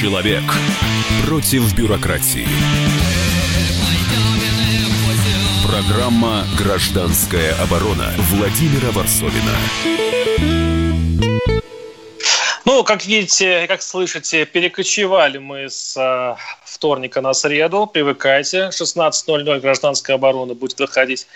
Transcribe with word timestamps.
Человек 0.00 0.44
против 1.26 1.74
бюрократии. 1.76 2.46
Программа 5.66 6.44
«Гражданская 6.56 7.60
оборона» 7.60 8.14
Владимира 8.30 8.92
Варсовина. 8.92 9.56
Ну, 12.64 12.84
как 12.84 13.06
видите, 13.06 13.66
как 13.66 13.82
слышите, 13.82 14.46
перекочевали 14.46 15.38
мы 15.38 15.68
с 15.68 15.96
э, 15.96 16.36
вторника 16.64 17.20
на 17.20 17.32
среду. 17.32 17.90
Привыкайте. 17.92 18.68
16.00 18.68 19.58
гражданская 19.58 20.14
оборона 20.14 20.54
будет 20.54 20.78
выходить 20.78 21.26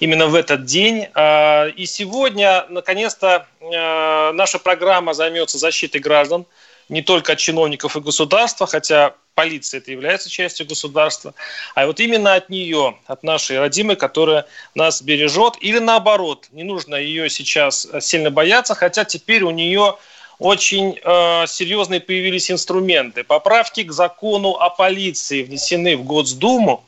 именно 0.00 0.26
в 0.26 0.34
этот 0.34 0.64
день. 0.64 1.06
Э, 1.14 1.70
и 1.70 1.86
сегодня, 1.86 2.66
наконец-то, 2.70 3.46
э, 3.60 4.32
наша 4.32 4.58
программа 4.58 5.14
займется 5.14 5.58
защитой 5.58 5.98
граждан 5.98 6.44
не 6.90 7.02
только 7.02 7.32
от 7.32 7.38
чиновников 7.38 7.96
и 7.96 8.00
государства, 8.00 8.66
хотя 8.66 9.14
полиция 9.34 9.78
это 9.78 9.90
является 9.92 10.28
частью 10.28 10.66
государства, 10.66 11.34
а 11.74 11.86
вот 11.86 12.00
именно 12.00 12.34
от 12.34 12.50
нее, 12.50 12.98
от 13.06 13.22
нашей 13.22 13.58
родимой, 13.58 13.96
которая 13.96 14.46
нас 14.74 15.00
бережет, 15.00 15.54
или 15.60 15.78
наоборот, 15.78 16.48
не 16.50 16.64
нужно 16.64 16.96
ее 16.96 17.30
сейчас 17.30 17.88
сильно 18.00 18.30
бояться, 18.30 18.74
хотя 18.74 19.04
теперь 19.04 19.44
у 19.44 19.50
нее 19.50 19.96
очень 20.40 20.98
э, 21.02 21.46
серьезные 21.46 22.00
появились 22.00 22.50
инструменты. 22.50 23.24
Поправки 23.24 23.82
к 23.82 23.92
закону 23.92 24.56
о 24.56 24.70
полиции 24.70 25.42
внесены 25.42 25.96
в 25.96 26.04
Госдуму. 26.04 26.84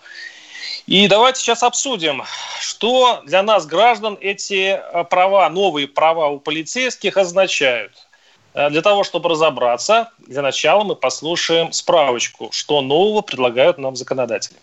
И 0.87 1.07
давайте 1.07 1.41
сейчас 1.41 1.63
обсудим, 1.63 2.25
что 2.61 3.23
для 3.25 3.43
нас, 3.43 3.67
граждан, 3.67 4.19
эти 4.21 4.81
э, 4.81 5.05
права, 5.05 5.49
новые 5.51 5.87
права 5.87 6.29
у 6.29 6.41
полицейских 6.41 7.17
означают. 7.17 8.02
Э, 8.55 8.71
для 8.71 8.83
того, 8.83 9.05
чтобы 9.05 9.29
разобраться, 9.29 10.11
для 10.19 10.43
начала 10.43 10.85
мы 10.85 10.95
послушаем 10.95 11.73
справочку, 11.73 12.49
что 12.53 12.83
нового 12.83 13.23
предлагают 13.23 13.79
нам 13.79 13.97
законодатели. 13.97 14.57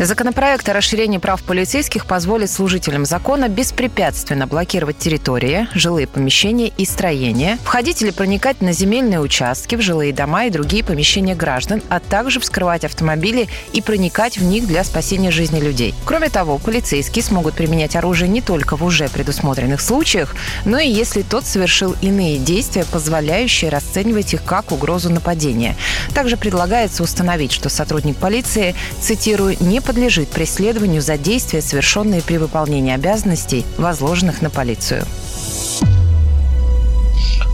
Законопроект 0.00 0.68
о 0.68 0.74
расширении 0.74 1.18
прав 1.18 1.42
полицейских 1.42 2.06
позволит 2.06 2.52
служителям 2.52 3.04
закона 3.04 3.48
беспрепятственно 3.48 4.46
блокировать 4.46 4.96
территории, 4.98 5.66
жилые 5.74 6.06
помещения 6.06 6.68
и 6.68 6.84
строения, 6.84 7.58
входить 7.64 8.00
или 8.00 8.12
проникать 8.12 8.60
на 8.60 8.72
земельные 8.72 9.18
участки, 9.18 9.74
в 9.74 9.80
жилые 9.80 10.12
дома 10.12 10.44
и 10.44 10.50
другие 10.50 10.84
помещения 10.84 11.34
граждан, 11.34 11.82
а 11.88 11.98
также 11.98 12.38
вскрывать 12.38 12.84
автомобили 12.84 13.48
и 13.72 13.82
проникать 13.82 14.38
в 14.38 14.44
них 14.44 14.68
для 14.68 14.84
спасения 14.84 15.32
жизни 15.32 15.58
людей. 15.58 15.96
Кроме 16.04 16.28
того, 16.28 16.58
полицейские 16.58 17.24
смогут 17.24 17.54
применять 17.54 17.96
оружие 17.96 18.28
не 18.28 18.40
только 18.40 18.76
в 18.76 18.84
уже 18.84 19.08
предусмотренных 19.08 19.80
случаях, 19.80 20.36
но 20.64 20.78
и 20.78 20.88
если 20.88 21.22
тот 21.22 21.44
совершил 21.44 21.96
иные 22.02 22.38
действия, 22.38 22.84
позволяющие 22.84 23.68
расценивать 23.68 24.32
их 24.32 24.44
как 24.44 24.70
угрозу 24.70 25.10
нападения. 25.10 25.74
Также 26.14 26.36
предлагается 26.36 27.02
установить, 27.02 27.50
что 27.50 27.68
сотрудник 27.68 28.16
полиции, 28.16 28.76
цитирую, 29.00 29.56
не 29.58 29.80
подлежит 29.88 30.28
преследованию 30.28 31.00
за 31.00 31.16
действия, 31.16 31.62
совершенные 31.62 32.20
при 32.20 32.36
выполнении 32.36 32.92
обязанностей, 32.92 33.64
возложенных 33.78 34.42
на 34.42 34.50
полицию. 34.50 35.02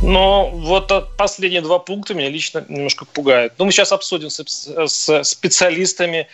Но 0.02 0.50
вот 0.50 0.92
последние 1.16 1.60
два 1.60 1.78
пункта 1.78 2.12
меня 2.12 2.28
лично 2.28 2.64
немножко 2.68 3.04
пугают. 3.04 3.52
Но 3.56 3.62
ну, 3.62 3.66
мы 3.66 3.72
сейчас 3.72 3.92
обсудим 3.92 4.30
с, 4.30 4.42
с 4.42 5.22
специалистами 5.22 6.26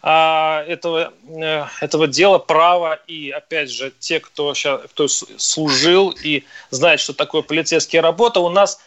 а, 0.00 0.62
этого, 0.68 1.12
э, 1.28 1.64
этого 1.80 2.06
дела, 2.06 2.38
права. 2.38 3.00
И, 3.08 3.30
опять 3.30 3.72
же, 3.72 3.92
те, 3.98 4.20
кто, 4.20 4.54
сейчас, 4.54 4.80
кто 4.90 5.08
служил 5.08 6.14
и 6.22 6.44
знает, 6.70 7.00
что 7.00 7.14
такое 7.14 7.42
полицейская 7.42 8.00
работа, 8.00 8.38
у 8.38 8.48
нас 8.48 8.78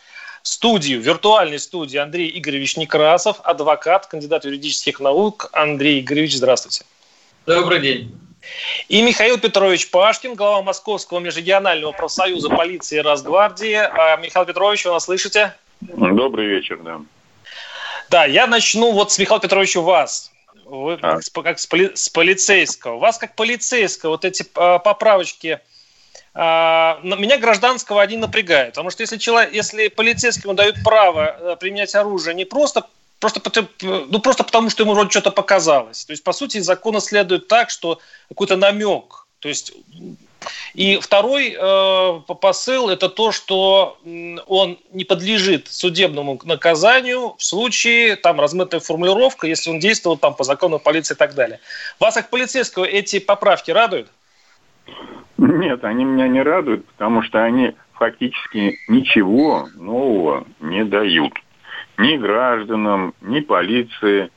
студию, 0.44 1.02
виртуальной 1.02 1.60
студии 1.60 1.98
Андрей 1.98 2.32
Игоревич 2.38 2.78
Некрасов, 2.78 3.40
адвокат, 3.44 4.08
кандидат 4.08 4.46
юридических 4.46 5.00
наук. 5.00 5.50
Андрей 5.54 6.02
Игоревич, 6.02 6.36
здравствуйте. 6.38 6.86
Добрый 7.46 7.80
день. 7.80 8.18
И 8.90 9.02
Михаил 9.02 9.38
Петрович 9.38 9.90
Пашкин, 9.90 10.34
глава 10.36 10.62
Московского 10.62 11.20
межрегионального 11.20 11.92
профсоюза 11.92 12.50
полиции 12.50 12.98
и 12.98 13.02
Росгвардии. 13.02 13.74
А, 13.74 14.18
Михаил 14.18 14.46
Петрович, 14.46 14.86
вы 14.86 14.92
нас 14.92 15.06
слышите? 15.06 15.54
Добрый 15.80 16.48
вечер, 16.48 16.80
да. 16.84 17.02
Да, 18.10 18.26
я 18.26 18.48
начну 18.48 18.92
вот 18.92 19.12
с 19.12 19.20
Михаила 19.20 19.42
Петровича 19.42 19.82
вас. 19.82 20.32
Вы 20.66 20.98
а. 21.02 21.20
как, 21.20 21.44
как 21.44 21.60
с, 21.60 21.68
поли, 21.68 21.92
с 21.94 22.10
полицейского. 22.10 22.98
Вас 22.98 23.18
как 23.18 23.36
полицейского 23.36 24.12
вот 24.12 24.26
эти 24.26 24.46
а, 24.56 24.80
поправочки 24.80 25.60
а, 25.60 25.62
меня 26.34 27.38
гражданского 27.38 28.02
они 28.02 28.18
напрягают. 28.18 28.76
Потому 28.76 28.90
что 28.90 29.04
если, 29.04 29.18
человек, 29.18 29.54
если 29.54 29.90
полицейскому 29.90 30.54
дают 30.54 30.78
право 30.84 31.36
э, 31.40 31.56
применять 31.60 31.94
оружие 31.94 32.34
не 32.34 32.46
просто 32.46 32.86
просто, 33.20 33.42
ну, 33.82 34.20
просто 34.20 34.44
потому, 34.44 34.70
что 34.70 34.84
ему 34.84 34.94
вроде 34.94 35.12
что-то 35.12 35.32
показалось. 35.32 36.06
То 36.06 36.12
есть, 36.12 36.24
по 36.24 36.34
сути, 36.34 36.58
из 36.58 36.66
закона 36.66 37.00
следует 37.00 37.48
так, 37.48 37.70
что 37.70 38.00
какой-то 38.30 38.58
намек. 38.58 39.28
То 39.40 39.48
есть, 39.48 39.74
и 40.74 40.98
второй 40.98 41.56
э, 41.56 42.20
посыл– 42.42 42.90
это 42.90 43.10
то, 43.10 43.32
что 43.32 44.00
он 44.48 44.80
не 44.92 45.04
подлежит 45.04 45.68
судебному 45.68 46.40
наказанию 46.44 47.36
в 47.38 47.44
случае, 47.44 48.16
там, 48.16 48.40
размытая 48.40 48.82
формулировка, 48.82 49.46
если 49.46 49.70
он 49.70 49.80
действовал 49.80 50.18
там 50.18 50.34
по 50.34 50.44
закону 50.44 50.80
полиции 50.80 51.14
и 51.14 51.18
так 51.18 51.36
далее. 51.36 51.60
Вас, 52.00 52.16
как 52.16 52.30
полицейского, 52.30 52.86
эти 52.86 53.20
поправки 53.20 53.70
радуют? 53.70 54.08
Нет, 55.42 55.84
они 55.84 56.06
меня 56.06 56.28
не 56.28 56.44
радуют, 56.44 56.86
потому 56.86 57.24
что 57.24 57.44
они 57.44 57.74
фактически 57.94 58.78
ничего 58.88 59.68
нового 59.76 60.46
не 60.60 60.86
дают. 60.86 61.34
Ни 61.98 62.16
гражданам, 62.18 63.16
ни 63.22 63.40
полиции. 63.40 64.30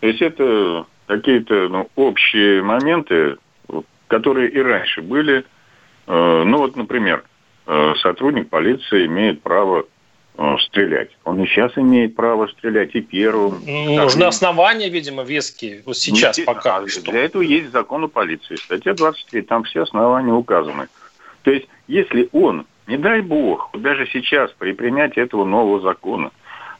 То 0.00 0.06
есть 0.08 0.20
это 0.20 0.86
какие-то 1.06 1.68
ну, 1.68 1.88
общие 1.94 2.64
моменты, 2.64 3.36
которые 4.08 4.50
и 4.50 4.60
раньше 4.60 5.02
были. 5.02 5.44
Э, 6.08 6.42
ну 6.44 6.58
вот, 6.58 6.74
например, 6.74 7.22
э, 7.68 7.94
сотрудник 8.02 8.50
полиции 8.50 9.06
имеет 9.06 9.42
право 9.42 9.84
стрелять. 10.60 11.10
Он 11.24 11.42
и 11.42 11.46
сейчас 11.46 11.76
имеет 11.76 12.14
право 12.14 12.46
стрелять, 12.46 12.94
и 12.94 13.00
первым. 13.00 13.62
Нужны 13.66 14.24
основания, 14.24 14.88
видимо, 14.88 15.22
веские. 15.22 15.82
Вот 15.84 15.96
сейчас 15.96 16.38
не, 16.38 16.44
пока. 16.44 16.78
А, 16.78 16.88
что? 16.88 17.10
Для 17.10 17.24
этого 17.24 17.42
есть 17.42 17.72
закон 17.72 18.04
о 18.04 18.08
полиции. 18.08 18.56
Статья 18.56 18.94
23, 18.94 19.42
там 19.42 19.64
все 19.64 19.82
основания 19.82 20.32
указаны. 20.32 20.88
То 21.42 21.50
есть, 21.50 21.68
если 21.88 22.28
он, 22.32 22.66
не 22.86 22.96
дай 22.96 23.20
бог, 23.20 23.70
даже 23.74 24.06
сейчас 24.06 24.50
при 24.58 24.72
принятии 24.72 25.22
этого 25.22 25.44
нового 25.44 25.80
закона, 25.80 26.30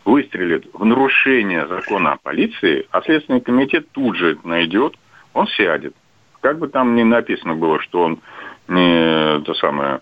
выстрелит 0.05 0.67
в 0.73 0.85
нарушение 0.85 1.67
закона 1.67 2.13
о 2.13 2.17
полиции, 2.17 2.87
а 2.91 3.03
Следственный 3.03 3.41
комитет 3.41 3.91
тут 3.93 4.17
же 4.17 4.39
найдет, 4.45 4.97
он 5.35 5.47
сядет. 5.49 5.95
Как 6.41 6.59
бы 6.59 6.69
там 6.69 6.97
ни 6.97 7.03
написано 7.03 7.55
было, 7.55 7.81
что 7.81 8.03
он 8.03 8.21
не 8.69 9.41
то 9.41 9.55
самое 9.55 10.01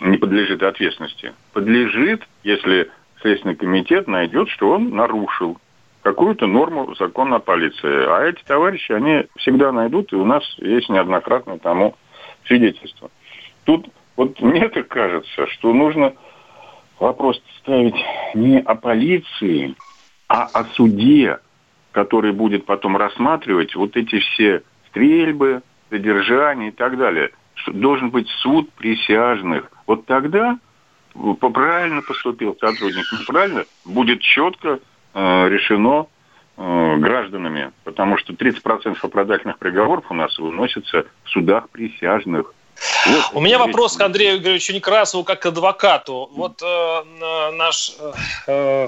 не 0.00 0.16
подлежит 0.16 0.62
ответственности. 0.62 1.32
Подлежит, 1.52 2.26
если 2.42 2.90
Следственный 3.20 3.54
комитет 3.54 4.08
найдет, 4.08 4.48
что 4.48 4.70
он 4.70 4.90
нарушил 4.90 5.58
какую-то 6.02 6.46
норму 6.46 6.94
закона 6.94 7.36
о 7.36 7.40
полиции. 7.40 8.06
А 8.08 8.24
эти 8.24 8.42
товарищи, 8.44 8.92
они 8.92 9.26
всегда 9.36 9.72
найдут, 9.72 10.12
и 10.12 10.16
у 10.16 10.24
нас 10.24 10.42
есть 10.58 10.88
неоднократное 10.88 11.58
тому 11.58 11.94
свидетельство. 12.46 13.10
Тут 13.64 13.88
вот 14.16 14.40
мне 14.40 14.68
так 14.68 14.88
кажется, 14.88 15.46
что 15.48 15.74
нужно 15.74 16.14
вопрос 16.98 17.40
ставить 17.58 17.96
не 18.34 18.58
о 18.58 18.74
полиции, 18.74 19.74
а 20.28 20.44
о 20.44 20.64
суде, 20.64 21.38
который 21.92 22.32
будет 22.32 22.64
потом 22.64 22.96
рассматривать 22.96 23.74
вот 23.74 23.96
эти 23.96 24.18
все 24.20 24.62
стрельбы, 24.88 25.62
задержания 25.90 26.68
и 26.68 26.72
так 26.72 26.96
далее 26.96 27.30
должен 27.66 28.10
быть 28.10 28.28
суд 28.42 28.70
присяжных. 28.72 29.70
Вот 29.90 30.06
тогда 30.06 30.56
правильно 31.40 32.00
поступил 32.02 32.56
сотрудник, 32.60 33.04
неправильно, 33.18 33.64
будет 33.84 34.20
четко 34.20 34.78
э, 35.14 35.48
решено 35.48 36.06
э, 36.56 36.96
гражданами, 36.98 37.72
потому 37.82 38.16
что 38.16 38.32
30% 38.32 38.96
оправдательных 39.02 39.58
приговоров 39.58 40.04
у 40.08 40.14
нас 40.14 40.38
выносятся 40.38 41.06
в 41.24 41.30
судах 41.30 41.68
присяжных. 41.70 42.54
Вот, 43.08 43.30
У 43.32 43.40
меня 43.40 43.58
вопрос 43.58 43.96
к 43.96 44.00
Андрею 44.00 44.38
Игоревичу 44.38 44.74
Некрасову 44.74 45.24
как 45.24 45.40
к 45.40 45.46
адвокату. 45.46 46.30
Вот 46.34 46.62
э, 46.62 47.50
наш 47.54 47.90
э, 48.46 48.86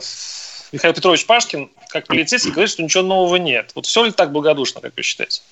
Михаил 0.71 0.95
Петрович 0.95 1.27
Пашкин, 1.27 1.69
как 1.89 2.07
полицейский, 2.07 2.53
говорит, 2.53 2.71
что 2.71 2.85
ничего 2.85 3.03
нового 3.03 3.35
нет. 3.35 3.73
Вот 3.75 3.87
все 3.87 4.05
ли 4.05 4.13
так 4.13 4.31
благодушно, 4.31 4.81
как 4.81 4.97
вы 4.97 5.03
считаете? 5.03 5.43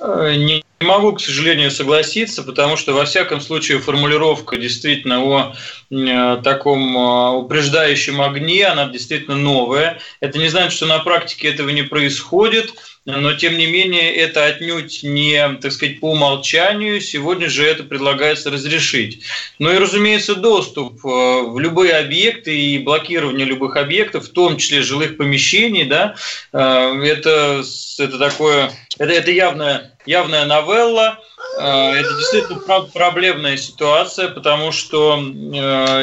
Э, 0.00 0.34
не 0.34 0.64
могу, 0.80 1.12
к 1.12 1.20
сожалению, 1.20 1.70
согласиться, 1.70 2.42
потому 2.42 2.78
что, 2.78 2.94
во 2.94 3.04
всяком 3.04 3.40
случае, 3.42 3.80
формулировка 3.80 4.56
действительно 4.56 5.22
о 5.22 5.54
э, 5.90 6.40
таком 6.42 6.96
э, 6.96 7.30
упреждающем 7.36 8.22
огне, 8.22 8.66
она 8.66 8.88
действительно 8.88 9.36
новая. 9.36 10.00
Это 10.20 10.38
не 10.38 10.48
значит, 10.48 10.72
что 10.72 10.86
на 10.86 11.00
практике 11.00 11.48
этого 11.48 11.68
не 11.68 11.82
происходит. 11.82 12.72
но 13.04 13.34
тем 13.34 13.58
не 13.58 13.66
менее 13.66 14.14
это 14.14 14.46
отнюдь 14.46 15.02
не, 15.02 15.56
так 15.60 15.72
сказать, 15.72 16.00
по 16.00 16.12
умолчанию. 16.12 17.00
Сегодня 17.00 17.50
же 17.50 17.66
это 17.66 17.82
предлагается 17.82 18.50
разрешить. 18.50 19.22
Ну 19.58 19.70
и, 19.72 19.78
разумеется, 19.78 20.34
доступ 20.34 21.02
в 21.02 21.58
любые 21.58 21.94
объекты 21.94 22.58
и 22.58 22.78
блокирование 22.78 23.44
любых 23.44 23.76
объектов, 23.76 24.26
в 24.26 24.32
том 24.32 24.56
числе 24.56 24.82
жилых 24.82 25.16
помещений, 25.16 25.84
да, 25.84 26.14
это, 26.52 27.62
это 27.98 28.18
такое, 28.18 28.70
это, 28.98 29.12
это 29.12 29.30
явная, 29.30 29.89
явная 30.06 30.44
новелла, 30.46 31.18
э, 31.58 31.62
это 31.62 32.08
действительно 32.16 32.60
проблемная 32.92 33.56
ситуация, 33.56 34.28
потому 34.28 34.72
что 34.72 35.18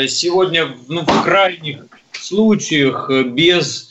сегодня 0.08 0.76
ну, 0.88 1.02
в 1.02 1.24
крайних 1.24 1.86
случаях 2.12 3.10
без 3.10 3.87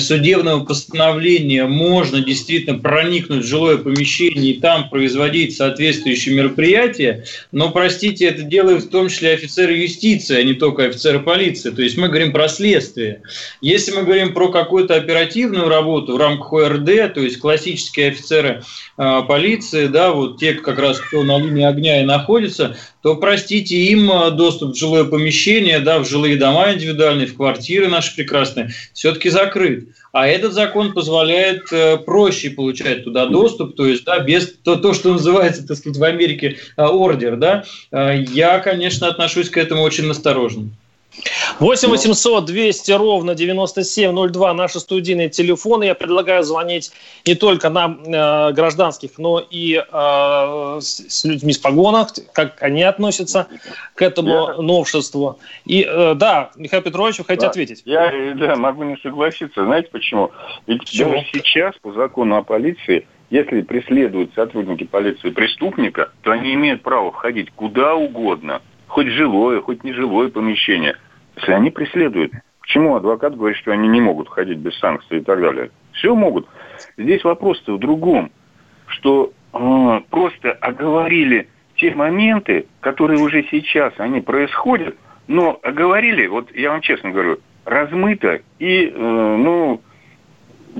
судебного 0.00 0.64
постановления 0.64 1.66
можно 1.66 2.20
действительно 2.20 2.78
проникнуть 2.78 3.44
в 3.44 3.48
жилое 3.48 3.78
помещение 3.78 4.52
и 4.52 4.60
там 4.60 4.88
производить 4.88 5.56
соответствующие 5.56 6.34
мероприятия, 6.34 7.24
но, 7.52 7.70
простите, 7.70 8.26
это 8.26 8.42
делают 8.42 8.84
в 8.84 8.90
том 8.90 9.08
числе 9.08 9.32
офицеры 9.32 9.74
юстиции, 9.74 10.38
а 10.38 10.42
не 10.42 10.54
только 10.54 10.84
офицеры 10.84 11.20
полиции. 11.20 11.70
То 11.70 11.82
есть 11.82 11.96
мы 11.96 12.08
говорим 12.08 12.32
про 12.32 12.48
следствие. 12.48 13.22
Если 13.60 13.92
мы 13.92 14.02
говорим 14.02 14.34
про 14.34 14.48
какую-то 14.48 14.94
оперативную 14.94 15.68
работу 15.68 16.14
в 16.14 16.18
рамках 16.18 16.52
ОРД, 16.52 17.14
то 17.14 17.20
есть 17.20 17.38
классические 17.38 18.08
офицеры 18.08 18.62
э, 18.96 19.22
полиции, 19.26 19.86
да, 19.86 20.12
вот 20.12 20.38
те 20.38 20.54
как 20.54 20.78
раз, 20.78 21.00
кто 21.00 21.22
на 21.22 21.38
линии 21.38 21.64
огня 21.64 22.02
и 22.02 22.04
находится, 22.04 22.76
то, 23.02 23.14
простите, 23.16 23.76
им 23.76 24.10
э, 24.10 24.30
доступ 24.32 24.74
в 24.74 24.78
жилое 24.78 25.04
помещение, 25.04 25.80
да, 25.80 26.00
в 26.00 26.08
жилые 26.08 26.36
дома 26.36 26.72
индивидуальные, 26.72 27.26
в 27.26 27.36
квартиры 27.36 27.88
наши 27.88 28.14
прекрасные, 28.14 28.70
все-таки 28.92 29.30
закрыт. 29.30 29.88
А 30.12 30.26
этот 30.26 30.52
закон 30.52 30.92
позволяет 30.92 31.72
э, 31.72 31.98
проще 31.98 32.50
получать 32.50 33.04
туда 33.04 33.26
доступ, 33.26 33.76
то 33.76 33.86
есть 33.86 34.04
да, 34.04 34.18
без 34.18 34.52
то, 34.64 34.76
то, 34.76 34.94
что 34.94 35.12
называется, 35.12 35.66
так 35.66 35.76
сказать, 35.76 35.98
в 35.98 36.04
Америке 36.04 36.58
э, 36.76 36.82
ордер. 36.82 37.36
Да, 37.36 37.64
я, 37.92 38.58
конечно, 38.58 39.06
отношусь 39.06 39.50
к 39.50 39.56
этому 39.56 39.82
очень 39.82 40.06
настороженно. 40.06 40.70
8 41.60 41.88
800 41.88 42.44
200 42.44 42.92
ровно 42.92 43.34
9702 43.34 44.54
наши 44.54 44.80
студийные 44.80 45.28
телефоны. 45.28 45.84
Я 45.84 45.94
предлагаю 45.94 46.42
звонить 46.44 46.92
не 47.26 47.34
только 47.34 47.68
нам, 47.70 48.02
э, 48.04 48.52
гражданских, 48.52 49.18
но 49.18 49.40
и 49.40 49.74
э, 49.76 50.78
с, 50.80 51.24
людьми 51.24 51.52
с 51.52 51.58
погонах, 51.58 52.12
как 52.32 52.62
они 52.62 52.82
относятся 52.82 53.48
к 53.94 54.02
этому 54.02 54.30
я... 54.30 54.62
новшеству. 54.62 55.38
И 55.64 55.82
э, 55.88 56.14
да, 56.14 56.50
Михаил 56.56 56.82
Петрович, 56.82 57.18
вы 57.18 57.24
хотите 57.24 57.46
да. 57.46 57.50
ответить? 57.50 57.82
Я 57.84 58.12
да, 58.36 58.56
могу 58.56 58.84
не 58.84 58.96
согласиться. 58.98 59.64
Знаете 59.64 59.88
почему? 59.90 60.30
Ведь 60.66 60.80
почему? 60.80 61.10
даже 61.10 61.26
сейчас 61.32 61.74
по 61.82 61.92
закону 61.92 62.36
о 62.36 62.42
полиции 62.42 63.06
если 63.30 63.60
преследуют 63.60 64.32
сотрудники 64.34 64.84
полиции 64.84 65.28
преступника, 65.28 66.12
то 66.22 66.30
они 66.30 66.54
имеют 66.54 66.80
право 66.80 67.12
входить 67.12 67.50
куда 67.54 67.94
угодно, 67.94 68.62
хоть 68.86 69.08
жилое, 69.08 69.60
хоть 69.60 69.84
нежилое 69.84 70.28
помещение– 70.28 70.96
если 71.38 71.52
они 71.52 71.70
преследуют, 71.70 72.32
почему 72.60 72.96
адвокат 72.96 73.36
говорит, 73.36 73.58
что 73.58 73.72
они 73.72 73.88
не 73.88 74.00
могут 74.00 74.28
ходить 74.28 74.58
без 74.58 74.76
санкций 74.78 75.18
и 75.18 75.22
так 75.22 75.40
далее? 75.40 75.70
Все 75.92 76.14
могут. 76.14 76.46
Здесь 76.96 77.24
вопрос-то 77.24 77.74
в 77.74 77.78
другом, 77.78 78.30
что 78.86 79.32
э, 79.52 80.00
просто 80.10 80.52
оговорили 80.52 81.48
те 81.76 81.94
моменты, 81.94 82.66
которые 82.80 83.20
уже 83.20 83.44
сейчас 83.50 83.94
они 83.98 84.20
происходят, 84.20 84.96
но 85.26 85.58
оговорили, 85.62 86.26
вот 86.26 86.54
я 86.54 86.70
вам 86.70 86.80
честно 86.80 87.10
говорю, 87.10 87.38
размыто 87.64 88.40
и, 88.58 88.86
э, 88.86 88.90
ну, 88.96 89.80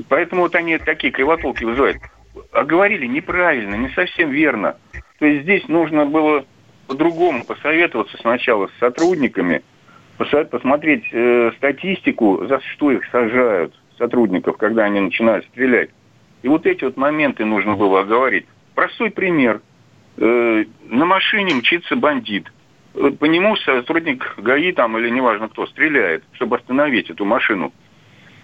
поэтому 0.09 0.43
вот 0.43 0.55
они 0.55 0.79
такие 0.79 1.13
кривотолки 1.13 1.65
вызывают. 1.65 1.99
Оговорили 2.53 3.07
неправильно, 3.07 3.75
не 3.75 3.89
совсем 3.91 4.31
верно. 4.31 4.77
То 5.19 5.27
есть 5.27 5.43
здесь 5.43 5.69
нужно 5.69 6.07
было 6.07 6.45
по-другому 6.87 7.45
посоветоваться 7.45 8.17
сначала 8.19 8.69
с 8.69 8.79
сотрудниками, 8.81 9.63
посмотреть 10.19 11.05
э, 11.13 11.53
статистику, 11.57 12.47
за 12.47 12.61
что 12.61 12.91
их 12.91 13.05
сажают, 13.11 13.75
сотрудников, 13.97 14.57
когда 14.57 14.85
они 14.85 15.01
начинают 15.01 15.45
стрелять. 15.47 15.91
И 16.43 16.49
вот 16.49 16.67
эти 16.67 16.85
вот 16.85 16.97
моменты 16.97 17.45
нужно 17.45 17.75
было 17.75 18.01
оговорить. 18.01 18.47
Простой 18.75 19.11
пример. 19.11 19.61
Э, 20.17 20.65
на 20.89 21.05
машине 21.05 21.55
мчится 21.55 21.97
бандит. 21.97 22.53
Э, 22.95 23.11
по 23.11 23.25
нему 23.25 23.57
сотрудник 23.57 24.35
ГАИ 24.39 24.73
там 24.73 24.99
или 24.99 25.11
неважно 25.11 25.49
кто 25.49 25.67
стреляет, 25.67 26.25
чтобы 26.33 26.57
остановить 26.57 27.11
эту 27.11 27.25
машину. 27.25 27.73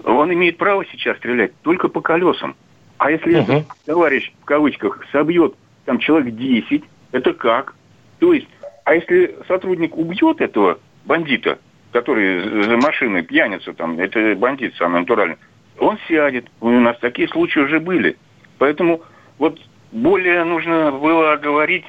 Он 0.05 0.32
имеет 0.32 0.59
право 0.59 0.85
сейчас 0.87 1.17
стрелять 1.19 1.53
только 1.62 1.88
по 1.88 2.00
колесам. 2.00 2.56
А 2.99 3.11
если 3.11 3.35
uh-huh. 3.35 3.43
этот 3.43 3.67
товарищ, 3.87 4.32
в 4.43 4.44
кавычках, 4.44 5.05
собьет 5.11 5.55
там 5.85 5.99
человек 5.99 6.35
10, 6.35 6.85
это 7.12 7.32
как? 7.32 7.75
То 8.19 8.32
есть, 8.32 8.49
а 8.85 8.94
если 8.94 9.37
сотрудник 9.49 9.97
убьет 9.97 10.41
этого 10.41 10.79
бандита, 11.05 11.59
который 11.93 12.65
за 12.65 12.77
машиной 12.77 13.23
пьяница, 13.23 13.73
там, 13.73 13.99
это 13.99 14.35
бандит 14.35 14.75
самый 14.77 15.01
натуральный, 15.01 15.37
он 15.79 15.99
сядет. 16.09 16.47
У 16.61 16.71
нас 16.71 16.97
такие 17.01 17.29
случаи 17.29 17.61
уже 17.61 17.81
были. 17.81 18.17
Поэтому 18.59 19.03
вот 19.39 19.61
более 19.93 20.45
нужно 20.45 20.93
было 20.93 21.37
говорить, 21.37 21.85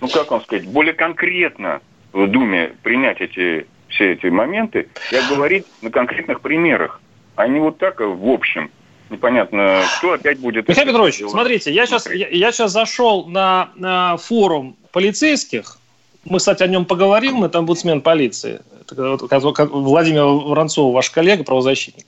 ну 0.00 0.08
как 0.08 0.30
вам 0.30 0.42
сказать, 0.42 0.66
более 0.66 0.94
конкретно 0.94 1.80
в 2.12 2.26
Думе 2.26 2.72
принять 2.82 3.20
эти 3.20 3.66
все 3.88 4.12
эти 4.12 4.26
моменты 4.26 4.88
и 5.12 5.34
говорить 5.34 5.66
на 5.82 5.90
конкретных 5.90 6.40
примерах, 6.40 7.00
а 7.36 7.46
не 7.46 7.60
вот 7.60 7.78
так 7.78 8.00
в 8.00 8.28
общем. 8.28 8.70
Непонятно, 9.08 9.82
кто 9.98 10.14
опять 10.14 10.40
будет... 10.40 10.68
Михаил 10.68 10.88
Петрович, 10.88 11.18
делать. 11.18 11.30
смотрите, 11.30 11.72
я 11.72 11.86
сейчас, 11.86 12.10
я, 12.10 12.26
я 12.26 12.50
сейчас 12.50 12.72
зашел 12.72 13.26
на, 13.26 13.70
на 13.76 14.16
форум 14.16 14.76
полицейских, 14.90 15.78
мы, 16.28 16.38
кстати, 16.38 16.62
о 16.62 16.66
нем 16.66 16.84
поговорим, 16.84 17.36
мы 17.36 17.48
там 17.48 17.74
смен 17.76 18.00
полиции. 18.00 18.60
Владимир 18.90 20.24
Воронцов, 20.24 20.92
ваш 20.92 21.10
коллега, 21.10 21.44
правозащитник. 21.44 22.06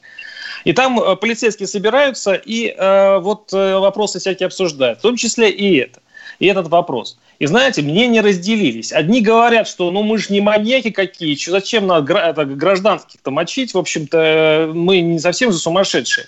И 0.65 0.73
там 0.73 1.00
э, 1.00 1.17
полицейские 1.17 1.67
собираются 1.67 2.35
и 2.35 2.69
э, 2.69 3.19
вот 3.19 3.53
э, 3.53 3.79
вопросы 3.79 4.19
всякие 4.19 4.49
обсуждают, 4.49 4.99
в 4.99 5.03
том 5.03 5.17
числе 5.17 5.50
и 5.50 5.76
это, 5.76 6.00
и 6.38 6.47
этот 6.47 6.69
вопрос. 6.69 7.17
И 7.38 7.47
знаете, 7.47 7.82
мнения 7.82 8.20
разделились. 8.20 8.93
Одни 8.93 9.20
говорят, 9.20 9.69
что 9.69 9.91
ну 9.93 10.03
мы 10.03 10.19
же 10.19 10.32
не 10.32 10.41
маньяки 10.41 10.91
какие, 10.91 11.37
что, 11.37 11.53
зачем 11.53 11.87
надо 11.87 12.14
это, 12.14 12.44
гражданских-то 12.44 13.31
мочить, 13.31 13.75
в 13.75 13.79
общем-то, 13.79 14.19
э, 14.19 14.67
мы 14.67 15.00
не 15.00 15.19
совсем 15.21 15.53
же 15.53 15.59
сумасшедшие. 15.59 16.26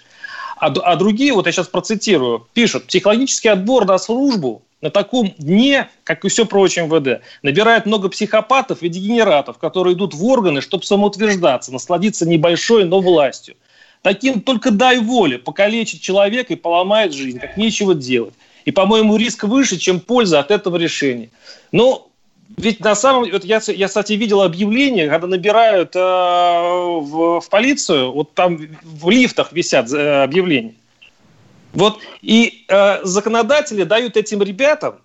А, 0.57 0.67
а 0.67 0.97
другие, 0.97 1.33
вот 1.33 1.47
я 1.47 1.53
сейчас 1.53 1.69
процитирую, 1.69 2.47
пишут, 2.53 2.85
психологический 2.85 3.49
отбор 3.49 3.87
на 3.87 3.99
службу 3.99 4.63
на 4.81 4.91
таком 4.91 5.35
дне, 5.39 5.89
как 6.05 6.25
и 6.25 6.29
все 6.29 6.47
прочее 6.47 6.87
МВД, 6.87 7.23
набирает 7.43 7.87
много 7.87 8.09
психопатов 8.09 8.83
и 8.83 8.89
дегенератов, 8.89 9.59
которые 9.59 9.95
идут 9.95 10.15
в 10.15 10.25
органы, 10.25 10.61
чтобы 10.61 10.85
самоутверждаться, 10.85 11.73
насладиться 11.73 12.27
небольшой, 12.27 12.85
но 12.85 13.01
властью. 13.01 13.57
Таким 14.03 14.41
только 14.41 14.71
дай 14.71 14.99
воле 14.99 15.39
покалечить 15.39 16.01
человека 16.01 16.55
и 16.55 16.57
поломает 16.57 17.13
жизнь, 17.13 17.39
как 17.39 17.57
нечего 17.57 17.95
делать. 17.95 18.35
И, 18.65 18.71
по-моему, 18.71 19.17
риск 19.17 19.45
выше, 19.45 19.77
чем 19.77 20.01
польза 20.01 20.41
от 20.41 20.51
этого 20.51 20.77
решения. 20.77 21.31
Но 21.73 22.11
ведь 22.57 22.81
на 22.81 22.95
самом 22.95 23.31
вот 23.31 23.45
я, 23.45 23.61
я, 23.67 23.89
кстати, 23.89 24.15
видел 24.15 24.43
объявление, 24.43 25.09
когда 25.09 25.27
набирают 25.27 25.95
э, 25.95 26.01
в, 26.01 27.41
в 27.41 27.49
полицию, 27.49 28.13
вот 28.13 28.35
там 28.35 28.59
в 28.83 29.11
лифтах 29.11 29.53
висят 29.53 29.93
э, 29.93 30.23
объявления. 30.23 30.75
Вот 31.73 31.99
и 32.21 32.65
э, 32.69 33.05
законодатели 33.05 33.85
дают 33.85 34.17
этим 34.17 34.43
ребятам 34.43 34.97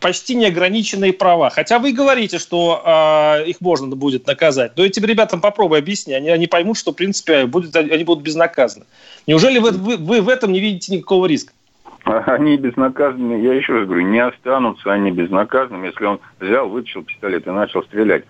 почти 0.00 0.34
неограниченные 0.34 1.12
права. 1.12 1.50
Хотя 1.50 1.78
вы 1.78 1.92
говорите, 1.92 2.38
что 2.38 2.82
э, 2.84 3.48
их 3.48 3.60
можно 3.60 3.94
будет 3.94 4.26
наказать. 4.26 4.72
Но 4.76 4.84
этим 4.84 5.04
ребятам 5.04 5.40
попробуй 5.40 5.78
объясни. 5.78 6.14
Они, 6.14 6.28
они 6.30 6.46
поймут, 6.46 6.78
что, 6.78 6.92
в 6.92 6.96
принципе, 6.96 7.46
будет, 7.46 7.74
они 7.74 8.04
будут 8.04 8.24
безнаказаны. 8.24 8.86
Неужели 9.26 9.58
вы, 9.58 9.72
вы, 9.72 9.96
вы 9.96 10.20
в 10.20 10.28
этом 10.28 10.52
не 10.52 10.60
видите 10.60 10.94
никакого 10.94 11.26
риска? 11.26 11.52
Они 12.04 12.56
безнаказанны, 12.56 13.42
я 13.42 13.54
еще 13.54 13.74
раз 13.74 13.86
говорю, 13.86 14.06
не 14.06 14.20
останутся 14.20 14.92
они 14.92 15.10
безнаказанными, 15.10 15.88
если 15.88 16.04
он 16.04 16.20
взял, 16.40 16.68
вытащил 16.68 17.02
пистолет 17.02 17.46
и 17.46 17.50
начал 17.50 17.82
стрелять. 17.82 18.24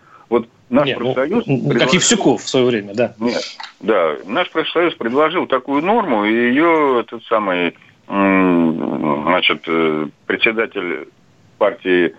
Наш 0.70 0.86
Нет, 0.86 0.98
ну, 1.00 1.14
профсоюз... 1.14 1.46
Ну, 1.46 1.58
предложил... 1.60 1.86
Как 1.86 1.94
Евсюков 1.94 2.42
в 2.42 2.48
свое 2.48 2.66
время, 2.66 2.94
да. 2.94 3.14
Нет, 3.18 3.42
да. 3.80 4.16
Наш 4.26 4.50
профсоюз 4.50 4.94
предложил 4.94 5.46
такую 5.46 5.82
норму, 5.82 6.24
и 6.26 6.32
ее 6.32 7.00
этот 7.00 7.24
самый, 7.24 7.74
значит, 8.06 9.62
э, 9.66 10.06
председатель 10.26 11.08
партии 11.56 12.14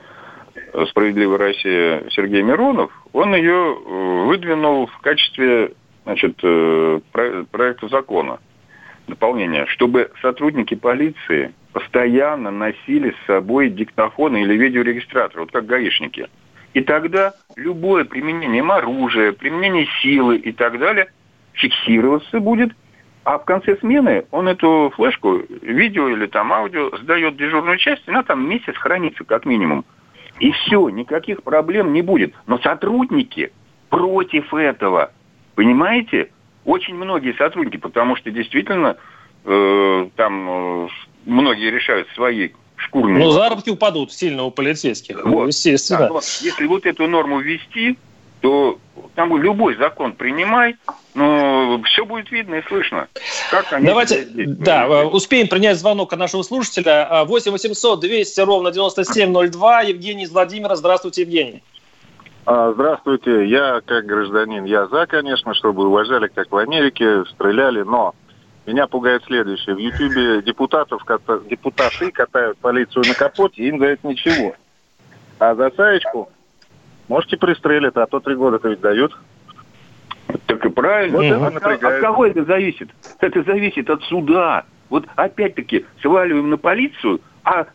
«Справедливая 0.89 1.37
Россия» 1.37 2.03
Сергей 2.09 2.41
Миронов, 2.41 2.91
он 3.13 3.35
ее 3.35 3.77
э, 3.77 4.23
выдвинул 4.25 4.87
в 4.87 4.97
качестве, 4.99 5.73
значит, 6.05 6.39
э, 6.41 6.99
проекта 7.11 7.87
закона, 7.87 8.39
дополнения, 9.07 9.67
чтобы 9.67 10.11
сотрудники 10.23 10.73
полиции 10.73 11.53
постоянно 11.71 12.49
носили 12.49 13.11
с 13.11 13.27
собой 13.27 13.69
диктофоны 13.69 14.41
или 14.41 14.55
видеорегистратор, 14.57 15.41
вот 15.41 15.51
как 15.51 15.67
гаишники– 15.67 16.27
и 16.79 16.81
тогда 16.81 17.33
любое 17.57 18.05
применение 18.05 18.63
оружия, 18.63 19.33
применение 19.33 19.85
силы 20.01 20.37
и 20.37 20.53
так 20.53 20.79
далее 20.79 21.11
фиксироваться 21.51 22.39
будет 22.39 22.71
А 23.25 23.37
в 23.37 23.43
конце 23.43 23.75
смены 23.77 24.23
он 24.31 24.47
эту 24.47 24.91
флешку, 24.95 25.41
видео 25.61 26.07
или 26.07 26.25
там 26.25 26.53
аудио, 26.53 26.95
сдает 26.97 27.35
дежурную 27.35 27.77
часть, 27.77 28.07
она 28.07 28.23
там 28.23 28.47
месяц 28.49 28.75
хранится 28.77 29.25
как 29.25 29.45
минимум. 29.45 29.83
И 30.39 30.51
все, 30.51 30.87
никаких 30.87 31.43
проблем 31.43 31.91
не 31.91 32.01
будет. 32.01 32.33
Но 32.47 32.57
сотрудники 32.59 33.51
против 33.89 34.53
этого. 34.53 35.11
Понимаете? 35.55 36.31
Очень 36.63 36.95
многие 36.95 37.33
сотрудники, 37.33 37.75
потому 37.75 38.15
что 38.15 38.31
действительно 38.31 38.95
э, 39.43 40.07
там 40.15 40.49
э, 40.49 40.87
многие 41.25 41.71
решают 41.71 42.07
свои 42.15 42.51
шкурные... 42.89 43.23
Ну, 43.23 43.31
заработки 43.31 43.69
упадут 43.69 44.11
сильно 44.11 44.43
у 44.43 44.51
полицейских, 44.51 45.23
вот. 45.25 45.47
естественно. 45.47 46.09
Да, 46.09 46.19
если 46.41 46.65
вот 46.65 46.85
эту 46.85 47.07
норму 47.07 47.39
ввести, 47.39 47.97
то 48.41 48.79
там 49.15 49.35
любой 49.41 49.75
закон 49.75 50.13
принимай, 50.13 50.75
но 51.13 51.81
все 51.83 52.05
будет 52.05 52.31
видно 52.31 52.55
и 52.55 52.61
слышно. 52.67 53.07
Как 53.51 53.71
они 53.73 53.85
Давайте, 53.85 54.27
да, 54.33 54.85
э, 54.87 55.05
успеем 55.05 55.47
принять 55.47 55.77
звонок 55.77 56.13
от 56.13 56.19
нашего 56.19 56.43
слушателя. 56.43 57.25
8 57.25 57.51
800 57.51 57.99
200 57.99 58.41
ровно 58.41 58.71
9702. 58.71 59.81
Евгений 59.81 60.23
из 60.23 60.31
Владимира. 60.31 60.75
Здравствуйте, 60.75 61.21
Евгений. 61.21 61.63
А, 62.45 62.71
здравствуйте. 62.73 63.45
Я, 63.47 63.81
как 63.85 64.05
гражданин, 64.05 64.63
я 64.63 64.87
за, 64.87 65.05
конечно, 65.05 65.53
чтобы 65.53 65.87
уважали, 65.87 66.27
как 66.33 66.51
в 66.51 66.57
Америке, 66.57 67.25
стреляли, 67.33 67.81
но 67.81 68.15
меня 68.69 68.87
пугает 68.87 69.23
следующее. 69.23 69.75
В 69.75 69.79
Ютьюбе 69.79 70.43
депутатов, 70.43 71.01
депутаты 71.49 72.11
катают 72.11 72.57
полицию 72.59 73.03
на 73.07 73.15
капоте, 73.15 73.63
им 73.63 73.79
за 73.79 73.85
это 73.87 74.07
ничего. 74.07 74.53
А 75.39 75.55
за 75.55 75.71
саечку 75.71 76.29
можете 77.07 77.37
пристрелить, 77.37 77.95
а 77.95 78.05
то 78.05 78.19
три 78.19 78.35
года-то 78.35 78.69
ведь 78.69 78.81
дают. 78.81 79.17
Так 80.45 80.63
и 80.63 80.69
правильно. 80.69 81.17
Вот 81.17 81.25
mm-hmm. 81.25 81.57
это 81.57 81.69
от, 81.73 81.83
от 81.83 82.01
кого 82.01 82.25
это 82.27 82.43
зависит? 82.43 82.89
Это 83.19 83.41
зависит 83.41 83.89
от 83.89 84.03
суда. 84.03 84.65
Вот 84.89 85.05
опять-таки 85.15 85.85
сваливаем 86.01 86.51
на 86.51 86.57
полицию, 86.57 87.21
а 87.43 87.65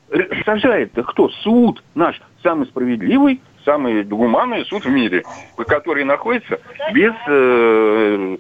сажает-то 0.45 1.03
кто? 1.03 1.29
Суд 1.43 1.83
наш, 1.95 2.21
самый 2.43 2.67
справедливый, 2.67 3.41
самый 3.65 4.05
гуманный 4.05 4.65
суд 4.67 4.85
в 4.85 4.91
мире, 4.91 5.25
который 5.57 6.05
находится 6.05 6.61
без 6.93 7.13
э, 7.27 8.37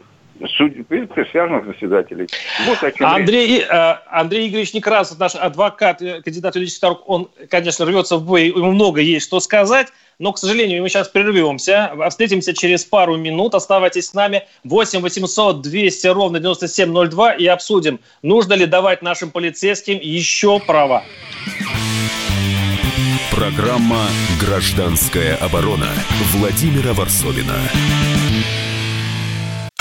суд, 0.56 0.86
присяжных 0.88 1.66
заседателей. 1.66 2.26
Вот 2.66 2.82
о 2.82 2.92
чем 2.92 3.06
Андрей, 3.06 3.60
э, 3.60 3.96
Андрей 4.10 4.48
Игоревич 4.48 4.74
Некрасов, 4.74 5.18
наш 5.18 5.34
адвокат, 5.34 6.02
э, 6.02 6.22
кандидат 6.22 6.54
в 6.54 6.56
юридический 6.56 6.88
наук, 6.88 7.02
он, 7.06 7.28
конечно, 7.48 7.84
рвется 7.84 8.16
в 8.16 8.24
бой, 8.24 8.48
ему 8.48 8.72
много 8.72 9.00
есть 9.00 9.26
что 9.26 9.40
сказать, 9.40 9.88
но, 10.18 10.32
к 10.32 10.38
сожалению, 10.38 10.82
мы 10.82 10.88
сейчас 10.88 11.08
прервемся. 11.08 11.92
Встретимся 12.08 12.54
через 12.54 12.84
пару 12.84 13.16
минут. 13.16 13.54
Оставайтесь 13.54 14.06
с 14.06 14.14
нами. 14.14 14.44
8 14.62 15.00
800 15.00 15.60
200 15.60 16.06
ровно 16.08 16.38
9702 16.38 17.32
и 17.34 17.46
обсудим, 17.46 18.00
нужно 18.22 18.54
ли 18.54 18.66
давать 18.66 19.02
нашим 19.02 19.30
полицейским 19.30 19.98
еще 20.00 20.60
права. 20.60 21.02
Программа 23.32 24.06
«Гражданская 24.40 25.36
оборона» 25.36 25.88
Владимира 26.32 26.92
Варсовина. 26.92 27.58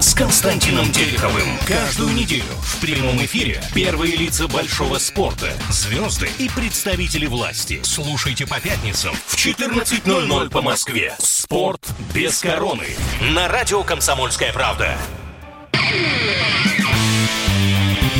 с 0.00 0.14
Константином 0.14 0.90
Тереховым. 0.92 1.58
Каждую 1.66 2.14
неделю 2.14 2.44
в 2.62 2.80
прямом 2.80 3.22
эфире 3.24 3.62
первые 3.74 4.16
лица 4.16 4.48
большого 4.48 4.98
спорта, 4.98 5.52
звезды 5.68 6.28
и 6.38 6.48
представители 6.48 7.26
власти. 7.26 7.80
Слушайте 7.82 8.46
по 8.46 8.58
пятницам 8.60 9.14
в 9.26 9.34
14.00 9.34 10.50
по 10.50 10.62
Москве. 10.62 11.14
Спорт 11.18 11.86
без 12.14 12.40
короны. 12.40 12.86
На 13.32 13.48
радио 13.48 13.82
«Комсомольская 13.82 14.52
правда». 14.52 14.96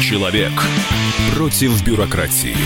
Человек 0.02 0.52
против 1.34 1.82
бюрократии. 1.82 2.56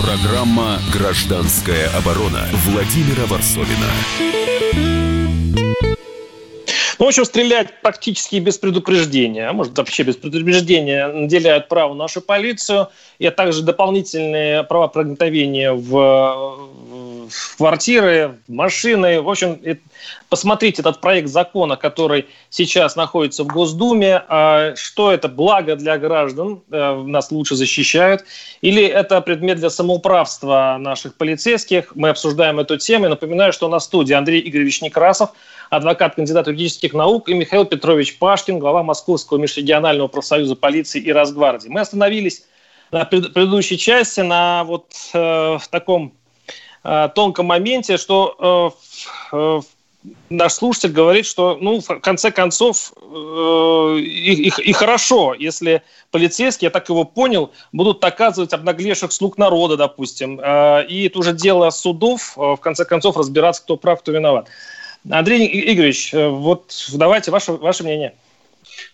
Программа 0.00 0.80
«Гражданская 0.92 1.88
оборона» 1.96 2.46
Владимира 2.64 3.26
Варсовина. 3.26 4.35
Ну, 6.98 7.04
в 7.04 7.08
общем, 7.08 7.24
стрелять 7.24 7.80
практически 7.82 8.36
без 8.36 8.56
предупреждения, 8.56 9.48
а 9.48 9.52
может 9.52 9.76
вообще 9.76 10.02
без 10.02 10.16
предупреждения, 10.16 11.08
наделяют 11.08 11.68
право 11.68 11.94
нашу 11.94 12.22
полицию, 12.22 12.88
и 13.18 13.28
также 13.28 13.62
дополнительные 13.62 14.62
права 14.64 14.88
проникновения 14.88 15.72
в, 15.72 16.68
в 17.28 17.56
квартиры, 17.56 18.38
в 18.46 18.52
машины. 18.52 19.20
В 19.20 19.28
общем, 19.28 19.60
посмотрите 20.28 20.82
этот 20.82 21.00
проект 21.00 21.28
закона, 21.28 21.76
который 21.76 22.26
сейчас 22.50 22.96
находится 22.96 23.44
в 23.44 23.48
Госдуме. 23.48 24.22
А 24.28 24.74
что 24.76 25.12
это 25.12 25.28
благо 25.28 25.76
для 25.76 25.98
граждан, 25.98 26.62
э, 26.70 26.94
нас 26.94 27.30
лучше 27.30 27.56
защищают, 27.56 28.24
или 28.60 28.84
это 28.84 29.20
предмет 29.20 29.58
для 29.58 29.70
самоуправства 29.70 30.76
наших 30.78 31.14
полицейских. 31.16 31.94
Мы 31.94 32.10
обсуждаем 32.10 32.58
эту 32.58 32.76
тему. 32.76 33.08
напоминаю, 33.08 33.52
что 33.52 33.68
на 33.68 33.80
студии 33.80 34.14
Андрей 34.14 34.46
Игоревич 34.48 34.82
Некрасов– 34.82 35.30
адвокат, 35.70 36.14
кандидат 36.14 36.46
юридических 36.46 36.92
наук, 36.92 37.28
и 37.28 37.34
Михаил 37.34 37.64
Петрович 37.64 38.18
Пашкин, 38.18 38.58
глава 38.58 38.82
Московского 38.82 39.38
межрегионального 39.38 40.08
профсоюза 40.08 40.56
полиции 40.56 41.00
и 41.00 41.12
Росгвардии. 41.12 41.68
Мы 41.68 41.80
остановились 41.80 42.44
на 42.92 43.04
предыдущей 43.04 43.78
части 43.78 44.20
на 44.20 44.64
вот 44.64 44.86
э, 45.12 45.18
в 45.18 45.68
таком 45.70 46.14
э, 46.86 47.08
тонком 47.14 47.46
моменте, 47.46 47.96
что 47.96 48.74
э, 49.32 49.36
э, 49.36 49.60
наш 50.30 50.52
слушатель 50.52 50.92
говорит, 50.92 51.26
что, 51.26 51.58
ну, 51.60 51.80
в 51.80 52.00
конце 52.00 52.30
концов, 52.30 52.92
э, 52.96 53.96
и, 53.98 54.48
и, 54.48 54.52
и 54.62 54.72
хорошо, 54.72 55.34
если 55.34 55.82
полицейские, 56.10 56.66
я 56.66 56.70
так 56.70 56.88
его 56.88 57.04
понял, 57.04 57.52
будут 57.72 58.00
доказывать 58.00 58.52
обнаглевших 58.52 59.12
слуг 59.12 59.38
народа, 59.38 59.76
допустим, 59.76 60.40
э, 60.40 60.86
и 60.86 61.06
это 61.06 61.18
уже 61.18 61.32
дело 61.32 61.70
судов, 61.70 62.34
э, 62.36 62.40
в 62.40 62.58
конце 62.58 62.84
концов, 62.84 63.16
разбираться, 63.16 63.62
кто 63.62 63.76
прав, 63.76 64.00
кто 64.00 64.12
виноват. 64.12 64.48
Андрей 65.10 65.46
Игоревич, 65.72 66.12
э, 66.14 66.28
вот 66.28 66.74
давайте 66.92 67.30
ваше, 67.30 67.52
ваше 67.52 67.84
мнение. 67.84 68.14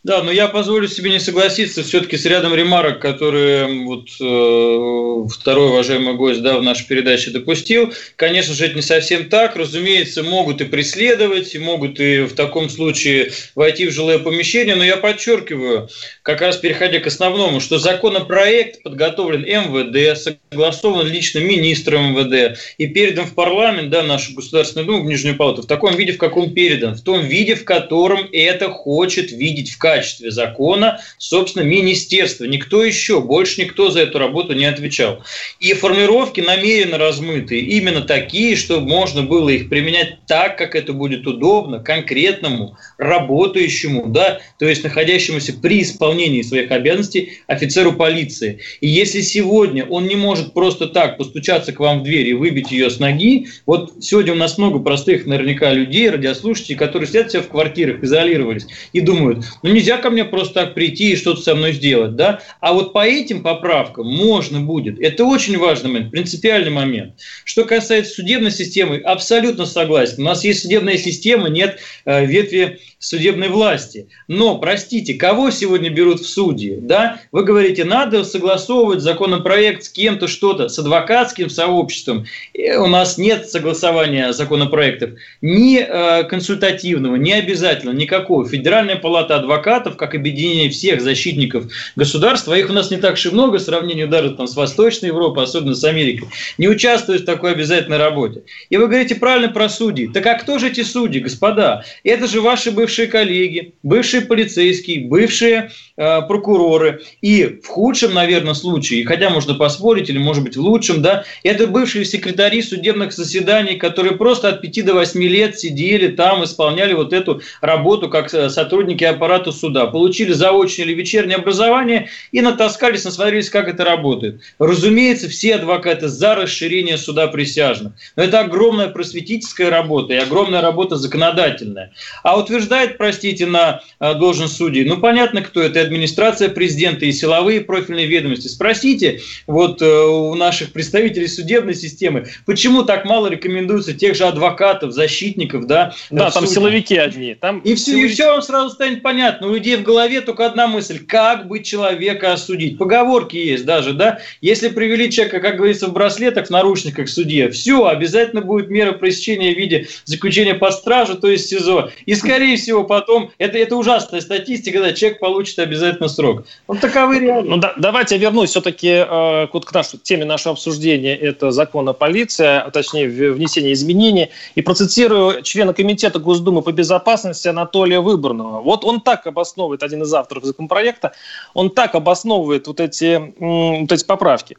Да, 0.05 0.23
но 0.23 0.33
я 0.33 0.49
позволю 0.49 0.89
себе 0.89 1.11
не 1.11 1.21
согласиться 1.21 1.83
все-таки 1.83 2.17
с 2.17 2.25
рядом 2.27 2.55
ремарок, 2.55 3.01
которые 3.01 3.67
вот, 3.85 4.09
э, 4.21 5.29
второй 5.33 5.69
уважаемый 5.69 6.15
гость 6.15 6.43
да, 6.43 6.59
в 6.59 6.63
нашей 6.63 6.87
передаче 6.87 7.31
допустил. 7.31 7.93
Конечно 8.17 8.55
же, 8.55 8.67
это 8.67 8.75
не 8.75 8.83
совсем 8.83 9.29
так. 9.29 9.57
Разумеется, 9.57 10.23
могут 10.23 10.61
и 10.61 10.65
преследовать, 10.65 11.55
и 11.55 11.59
могут 11.59 12.01
и 12.01 12.23
в 12.23 12.35
таком 12.35 12.69
случае 12.69 13.33
войти 13.55 13.87
в 13.87 13.93
жилое 13.93 14.19
помещение. 14.19 14.75
Но 14.75 14.85
я 14.85 14.97
подчеркиваю, 14.97 15.89
как 16.23 16.41
раз 16.41 16.57
переходя 16.57 16.99
к 16.99 17.07
основному, 17.07 17.61
что 17.61 17.79
законопроект 17.79 18.83
подготовлен 18.83 19.43
МВД, 19.43 20.19
согласован 20.19 21.07
лично 21.07 21.39
министром 21.39 22.13
МВД 22.13 22.59
и 22.79 22.87
передан 22.87 23.27
в 23.27 23.35
парламент, 23.35 23.91
да, 23.91 24.03
нашу 24.03 24.35
Государственную 24.35 24.87
Думу, 24.87 25.05
в 25.05 25.07
Нижнюю 25.07 25.37
Палату, 25.37 25.63
в 25.63 25.67
таком 25.67 25.95
виде, 25.95 26.13
в 26.13 26.19
каком 26.19 26.53
передан, 26.53 26.95
в 26.95 27.03
том 27.03 27.21
виде, 27.21 27.55
в 27.55 27.65
котором 27.65 28.29
это 28.33 28.71
хочет 28.71 29.31
видеть 29.31 29.72
в 29.73 29.79
качестве 29.79 30.31
закона, 30.31 31.01
собственно, 31.19 31.65
министерство. 31.65 32.45
Никто 32.45 32.85
еще, 32.85 33.21
больше 33.21 33.63
никто 33.63 33.91
за 33.91 34.01
эту 34.01 34.19
работу 34.19 34.55
не 34.55 34.65
отвечал. 34.65 35.23
И 35.61 35.73
формулировки 35.75 36.41
намеренно 36.41 36.99
размытые, 36.99 37.63
именно 37.63 38.03
такие, 38.03 38.57
чтобы 38.57 38.87
можно 38.87 39.23
было 39.23 39.49
их 39.49 39.69
применять 39.69 40.25
так, 40.27 40.57
как 40.59 40.75
это 40.75 40.93
будет 40.93 41.27
удобно, 41.27 41.79
конкретному, 41.81 42.77
работающему, 42.99 44.07
да, 44.07 44.41
то 44.59 44.67
есть 44.67 44.85
находящемуся 44.85 45.53
при 45.55 45.83
исполнении 45.83 46.43
своих 46.43 46.71
обязанностей 46.71 47.39
офицеру 47.47 47.93
полиции. 47.93 48.61
И 48.81 48.89
если 48.89 49.21
сегодня 49.21 49.85
он 49.85 50.07
не 50.07 50.17
может 50.17 50.53
просто 50.55 50.87
так 50.87 51.17
постучаться 51.19 51.73
к 51.73 51.81
вам 51.81 52.01
в 52.01 52.03
дверь 52.05 52.29
и 52.29 52.35
выбить 52.35 52.71
ее 52.71 52.91
с 52.91 52.99
ноги, 52.99 53.49
вот 53.67 53.93
сегодня 54.01 54.33
у 54.33 54.37
нас 54.37 54.59
много 54.59 54.79
простых 54.79 55.27
наверняка 55.27 55.73
людей, 55.73 56.11
радиослушателей, 56.11 56.77
которые 56.77 57.09
сидят 57.09 57.29
все 57.29 57.43
в 57.43 57.49
квартирах, 57.49 58.03
изолировались 58.03 58.67
и 58.93 59.01
думают, 59.01 59.45
ну 59.63 59.71
нельзя 59.71 59.99
ко 59.99 60.11
мне 60.11 60.25
просто 60.25 60.55
так 60.55 60.75
прийти 60.75 61.13
и 61.13 61.17
что-то 61.17 61.41
со 61.41 61.55
мной 61.55 61.73
сделать, 61.73 62.17
да? 62.17 62.41
А 62.61 62.73
вот 62.73 62.93
по 62.93 63.07
этим 63.07 63.43
поправкам 63.43 64.07
можно 64.07 64.61
будет. 64.61 65.01
Это 65.01 65.25
очень 65.25 65.59
важный 65.59 65.91
момент, 65.91 66.11
принципиальный 66.11 66.71
момент. 66.71 67.15
Что 67.45 67.65
касается 67.65 68.15
судебной 68.15 68.51
системы, 68.51 68.99
абсолютно 68.99 69.67
согласен. 69.67 70.23
У 70.23 70.25
нас 70.25 70.45
есть 70.45 70.63
судебная 70.63 70.97
система, 70.97 71.49
нет 71.49 71.79
э, 72.05 72.25
ветви 72.27 72.81
судебной 72.99 73.49
власти. 73.49 74.09
Но, 74.29 74.59
простите, 74.59 75.15
кого 75.15 75.51
сегодня 75.51 75.91
берут 75.91 76.21
в 76.21 76.29
судьи? 76.29 76.79
Да? 76.81 77.21
Вы 77.33 77.45
говорите, 77.45 77.85
надо 77.85 78.25
согласовывать 78.25 79.01
законопроект 79.01 79.85
с 79.85 79.89
кем-то 79.89 80.29
что-то, 80.29 80.69
с 80.69 80.79
адвокатским 80.79 81.51
сообществом. 81.51 82.27
И 82.53 82.71
у 82.73 82.87
нас 82.87 83.19
нет 83.19 83.49
согласования 83.49 84.33
законопроектов 84.33 85.11
ни 85.41 85.79
э, 85.79 86.25
консультативного, 86.25 87.17
ни 87.17 87.33
обязательного, 87.33 87.97
никакого. 87.97 88.49
Федеральная 88.49 88.97
палата 88.97 89.37
адвокатов, 89.37 89.52
как 89.59 90.15
объединение 90.15 90.71
всех 90.71 91.01
защитников 91.01 91.67
государства, 91.97 92.55
их 92.55 92.71
у 92.71 92.73
нас 92.73 92.91
не 92.91 92.97
так 92.97 93.15
уж 93.15 93.27
много, 93.27 93.59
в 93.59 93.63
сравнении 93.63 94.05
даже 94.05 94.31
там, 94.31 94.47
с 94.47 94.57
Восточной 94.57 95.09
Европой, 95.09 95.45
особенно 95.45 95.75
с 95.75 95.85
Америкой, 95.85 96.29
не 96.59 96.69
участвует 96.69 97.23
в 97.23 97.25
такой 97.25 97.53
обязательной 97.53 97.99
работе. 97.99 98.45
И 98.71 98.77
вы 98.77 98.87
говорите 98.87 99.17
правильно 99.17 99.49
про 99.49 99.69
судей. 99.69 100.09
Так 100.09 100.27
а 100.27 100.35
кто 100.35 100.59
же 100.59 100.69
эти 100.69 100.83
судьи, 100.83 101.21
господа? 101.21 101.85
Это 102.05 102.27
же 102.27 102.41
ваши 102.41 102.71
бывшие 102.71 103.03
бывшие 103.03 103.09
коллеги, 103.09 103.75
бывшие 103.83 104.23
полицейские, 104.23 105.07
бывшие 105.07 105.71
э, 105.97 106.23
прокуроры. 106.23 107.01
И 107.21 107.61
в 107.63 107.67
худшем, 107.67 108.15
наверное, 108.15 108.55
случае, 108.55 109.07
хотя 109.07 109.31
можно 109.31 109.55
поспорить, 109.55 110.11
или 110.11 110.19
может 110.19 110.45
быть 110.45 110.57
в 110.57 110.61
лучшем, 110.61 111.03
да, 111.03 111.25
это 111.43 111.67
бывшие 111.67 112.05
секретари 112.05 112.63
судебных 112.63 113.13
заседаний, 113.13 113.77
которые 113.77 114.17
просто 114.17 114.49
от 114.49 114.61
5 114.61 114.85
до 114.85 114.95
8 114.95 115.23
лет 115.23 115.59
сидели 115.59 116.09
там, 116.09 116.45
исполняли 116.45 116.93
вот 116.93 117.13
эту 117.13 117.41
работу 117.61 118.09
как 118.09 118.33
э, 118.35 118.51
сотрудники 118.51 119.05
аппарата 119.05 119.42
суда, 119.51 119.87
получили 119.87 120.33
заочное 120.33 120.85
или 120.85 120.95
вечернее 120.95 121.39
образование 121.39 122.09
и 122.31 122.41
натаскались, 122.41 123.05
насмотрелись, 123.05 123.51
как 123.51 123.69
это 123.69 123.85
работает. 123.85 124.43
Разумеется, 124.59 125.29
все 125.29 125.57
адвокаты 125.57 126.09
за 126.09 126.35
расширение 126.35 126.99
суда 126.99 127.27
присяжных. 127.29 127.95
Но 128.17 128.23
это 128.23 128.41
огромная 128.41 128.89
просветительская 128.89 129.71
работа 129.71 130.13
и 130.13 130.19
огромная 130.19 130.61
работа 130.61 130.97
законодательная. 130.97 131.93
А 132.23 132.39
утверждать 132.39 132.93
назначает, 132.93 132.99
простите, 132.99 133.47
на 133.47 133.81
э, 134.01 134.15
должность 134.15 134.57
судей, 134.57 134.85
ну, 134.85 134.99
понятно, 134.99 135.43
кто 135.43 135.61
это, 135.61 135.81
администрация 135.81 136.49
президента, 136.49 137.05
и 137.05 137.13
силовые 137.13 137.61
профильные 137.61 138.07
ведомости. 138.07 138.49
Спросите 138.49 139.21
вот 139.47 139.83
э, 139.83 139.87
у 139.87 140.35
наших 140.35 140.73
представителей 140.73 141.29
судебной 141.29 141.75
системы, 141.75 142.27
почему 142.47 142.83
так 142.83 143.05
мало 143.05 143.29
рекомендуется 143.29 143.93
тех 143.93 144.15
же 144.15 144.25
адвокатов, 144.25 144.93
защитников, 144.93 145.67
да? 145.67 145.95
Да, 146.11 146.31
там 146.31 146.45
суде. 146.45 146.55
силовики 146.55 146.97
одни. 146.97 147.35
Там 147.35 147.61
и, 147.61 147.75
все, 147.75 147.93
силовики... 147.93 148.07
и 148.07 148.13
все 148.13 148.31
вам 148.31 148.43
сразу 148.43 148.71
станет 148.71 149.03
понятно. 149.03 149.32
У 149.41 149.49
людей 149.49 149.77
в 149.77 149.83
голове 149.83 150.21
только 150.21 150.47
одна 150.47 150.67
мысль, 150.67 151.05
как 151.05 151.47
быть 151.47 151.65
человека 151.65 152.33
осудить. 152.33 152.79
Поговорки 152.79 153.37
есть 153.37 153.65
даже, 153.65 153.93
да? 153.93 154.19
Если 154.41 154.69
привели 154.69 155.11
человека, 155.11 155.41
как 155.41 155.57
говорится, 155.57 155.87
в 155.87 155.93
браслетах, 155.93 156.49
в 156.49 156.51
наручниках 156.51 157.07
в 157.07 157.11
суде, 157.11 157.49
все, 157.51 157.87
обязательно 157.87 158.43
будет 158.43 158.69
мера 158.69 158.93
пресечения 158.93 159.55
в 159.55 159.59
виде 159.59 159.87
заключения 160.05 160.55
под 160.55 160.75
стражу, 160.75 161.15
то 161.17 161.29
есть 161.29 161.49
СИЗО. 161.49 161.91
И, 162.07 162.15
скорее 162.15 162.57
всего, 162.57 162.73
всего, 162.73 162.85
потом, 162.85 163.31
это, 163.39 163.59
это 163.59 163.77
ужасная 163.77 164.21
статистика, 164.21 164.81
да, 164.81 164.93
человек 164.93 165.19
получит 165.21 165.59
обязательно 165.59 166.09
срок. 166.09 166.45
Вот 166.67 166.81
таковы 166.81 167.19
реалии. 167.19 167.49
Ну, 167.49 167.59
да, 167.59 167.75
давайте 167.77 168.17
я 168.17 168.21
вернусь 168.23 168.51
все-таки 168.51 168.89
э, 168.89 169.47
вот 169.53 169.65
к 169.67 169.73
нашей, 169.75 169.99
теме 169.99 170.25
нашего 170.25 170.53
обсуждения. 170.53 171.15
Это 171.15 171.51
закон 171.51 171.89
о 171.89 171.93
полиции, 171.93 172.47
а 172.47 172.71
точнее, 172.71 173.09
внесение 173.09 173.75
изменений. 173.75 174.31
И 174.55 174.63
процитирую 174.63 175.43
члена 175.43 175.75
Комитета 175.75 176.19
Госдумы 176.19 176.63
по 176.63 176.73
безопасности 176.73 177.49
Анатолия 177.49 178.01
Выборного. 178.01 178.63
Вот 178.63 178.85
он 178.85 179.01
так 179.01 179.22
обосновывает, 179.27 179.83
один 179.83 180.03
из 180.03 180.13
авторов 180.13 180.45
законопроекта, 180.45 181.13
он 181.55 181.71
так 181.71 181.95
обосновывает 181.95 182.67
вот 182.67 182.81
эти, 182.81 183.33
вот 183.39 183.93
эти 183.93 184.05
поправки. 184.05 184.57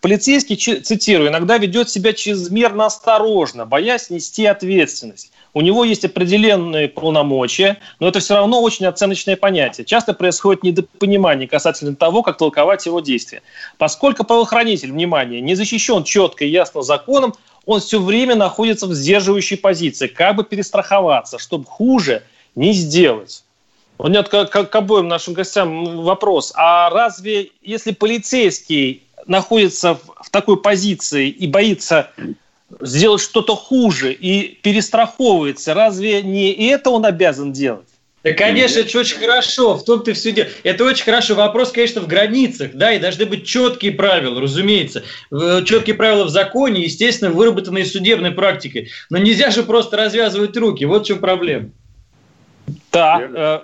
Полицейский, 0.00 0.56
цитирую, 0.56 1.28
иногда 1.28 1.58
ведет 1.58 1.90
себя 1.90 2.14
чрезмерно 2.14 2.86
осторожно, 2.86 3.66
боясь 3.66 4.08
нести 4.08 4.46
ответственность. 4.46 5.30
У 5.52 5.60
него 5.60 5.84
есть 5.84 6.06
определенные 6.06 6.88
полномочия, 6.88 7.78
но 7.98 8.08
это 8.08 8.20
все 8.20 8.36
равно 8.36 8.62
очень 8.62 8.86
оценочное 8.86 9.36
понятие. 9.36 9.84
Часто 9.84 10.14
происходит 10.14 10.62
недопонимание 10.62 11.46
касательно 11.46 11.94
того, 11.96 12.22
как 12.22 12.38
толковать 12.38 12.86
его 12.86 13.00
действия. 13.00 13.42
Поскольку 13.76 14.24
правоохранитель, 14.24 14.90
внимание, 14.92 15.42
не 15.42 15.54
защищен 15.54 16.04
четко 16.04 16.46
и 16.46 16.48
ясно 16.48 16.80
законом, 16.80 17.34
он 17.66 17.80
все 17.80 18.00
время 18.00 18.36
находится 18.36 18.86
в 18.86 18.94
сдерживающей 18.94 19.58
позиции, 19.58 20.06
как 20.06 20.36
бы 20.36 20.44
перестраховаться, 20.44 21.38
чтобы 21.38 21.66
хуже 21.66 22.22
не 22.54 22.72
сделать. 22.72 23.44
У 24.02 24.08
меня 24.08 24.22
к, 24.22 24.46
к, 24.46 24.64
к 24.64 24.74
обоим 24.74 25.08
нашим 25.08 25.34
гостям 25.34 26.02
вопрос. 26.02 26.52
А 26.56 26.88
разве 26.88 27.50
если 27.60 27.92
полицейский 27.92 29.02
находится 29.26 29.94
в, 29.94 30.24
в 30.24 30.30
такой 30.30 30.56
позиции 30.56 31.28
и 31.28 31.46
боится 31.46 32.10
сделать 32.80 33.20
что-то 33.20 33.56
хуже 33.56 34.12
и 34.12 34.58
перестраховывается, 34.62 35.74
разве 35.74 36.22
не 36.22 36.50
это 36.68 36.88
он 36.88 37.04
обязан 37.04 37.52
делать? 37.52 37.86
Да, 38.24 38.32
конечно, 38.32 38.80
это 38.80 38.98
очень 38.98 39.18
хорошо, 39.18 39.76
в 39.76 39.84
том 39.84 40.02
ты 40.02 40.14
все 40.14 40.32
дело. 40.32 40.48
Это 40.62 40.84
очень 40.84 41.04
хорошо. 41.04 41.34
Вопрос, 41.34 41.70
конечно, 41.70 42.00
в 42.00 42.06
границах, 42.06 42.72
да, 42.74 42.92
и 42.92 42.98
должны 42.98 43.26
быть 43.26 43.46
четкие 43.46 43.92
правила, 43.92 44.40
разумеется. 44.40 45.02
Четкие 45.30 45.94
правила 45.94 46.24
в 46.24 46.30
законе, 46.30 46.82
естественно, 46.82 47.30
выработанные 47.30 47.84
судебной 47.84 48.30
практикой. 48.30 48.90
Но 49.10 49.18
нельзя 49.18 49.50
же 49.50 49.62
просто 49.62 49.98
развязывать 49.98 50.56
руки. 50.56 50.84
Вот 50.84 51.04
в 51.04 51.06
чем 51.06 51.18
проблема. 51.18 51.70
Да, 52.92 53.20
э, 53.20 53.60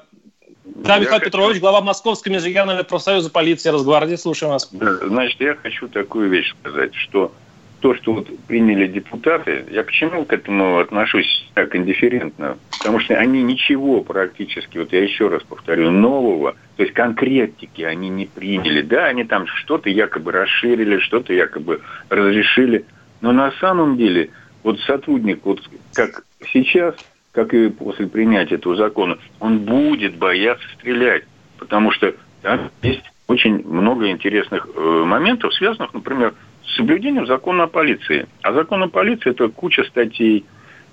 да, 0.87 0.99
Михаил 0.99 1.19
я 1.19 1.25
Петрович, 1.25 1.49
хочу... 1.55 1.61
глава 1.61 1.81
Московской 1.81 2.33
межрегиональной 2.33 2.85
профсоюза 2.85 3.31
полиции 3.31 3.71
Росгвардии. 3.71 4.17
Слушаем 4.17 4.53
вас. 4.53 4.71
Значит, 4.71 5.41
я 5.41 5.55
хочу 5.55 5.89
такую 5.89 6.31
вещь 6.31 6.55
сказать, 6.61 6.95
что 6.95 7.33
то, 7.81 7.95
что 7.95 8.15
вот 8.15 8.29
приняли 8.47 8.87
депутаты, 8.87 9.65
я 9.71 9.85
почему 9.85 10.25
к 10.25 10.33
этому 10.33 10.79
отношусь 10.79 11.49
так 11.55 11.77
индифферентно? 11.77 12.59
Потому 12.79 13.01
что 13.01 13.15
они 13.17 13.43
ничего 13.43 14.01
практически, 14.01 14.79
вот 14.79 14.93
я 14.93 15.03
еще 15.03 15.29
раз 15.29 15.43
повторю, 15.43 15.91
нового, 15.91 16.57
то 16.77 16.83
есть 16.83 16.95
конкретики 16.95 17.83
они 17.83 18.09
не 18.09 18.27
приняли. 18.27 18.83
Да, 18.83 19.07
они 19.07 19.25
там 19.25 19.47
что-то 19.47 19.91
якобы 19.91 20.33
расширили, 20.33 20.99
что-то 21.01 21.33
якобы 21.33 21.83
разрешили. 22.09 22.87
Но 23.21 23.33
на 23.33 23.53
самом 23.61 23.97
деле, 23.97 24.31
вот 24.63 24.81
сотрудник, 24.81 25.41
вот 25.45 25.61
как 25.93 26.25
сейчас, 26.53 26.95
как 27.37 27.53
и 27.53 27.69
после 27.69 28.07
принятия 28.07 28.55
этого 28.55 28.77
закона, 28.77 29.19
он 29.41 29.59
будет 29.59 30.17
бояться 30.17 30.67
стрелять, 30.79 31.25
потому 31.59 31.91
что 31.91 32.15
там 32.41 32.71
есть 32.83 33.03
очень 33.29 33.63
много 33.63 34.11
интересных 34.11 34.67
э, 34.75 34.81
моментов, 35.05 35.53
связанных, 35.53 35.93
например, 35.93 36.33
с 36.65 36.77
соблюдением 36.77 37.27
закона 37.27 37.65
о 37.65 37.67
полиции. 37.67 38.27
А 38.41 38.55
закон 38.55 38.83
о 38.85 38.89
полиции– 38.89 39.31
это 39.33 39.49
куча 39.49 39.85
статей, 39.85 40.47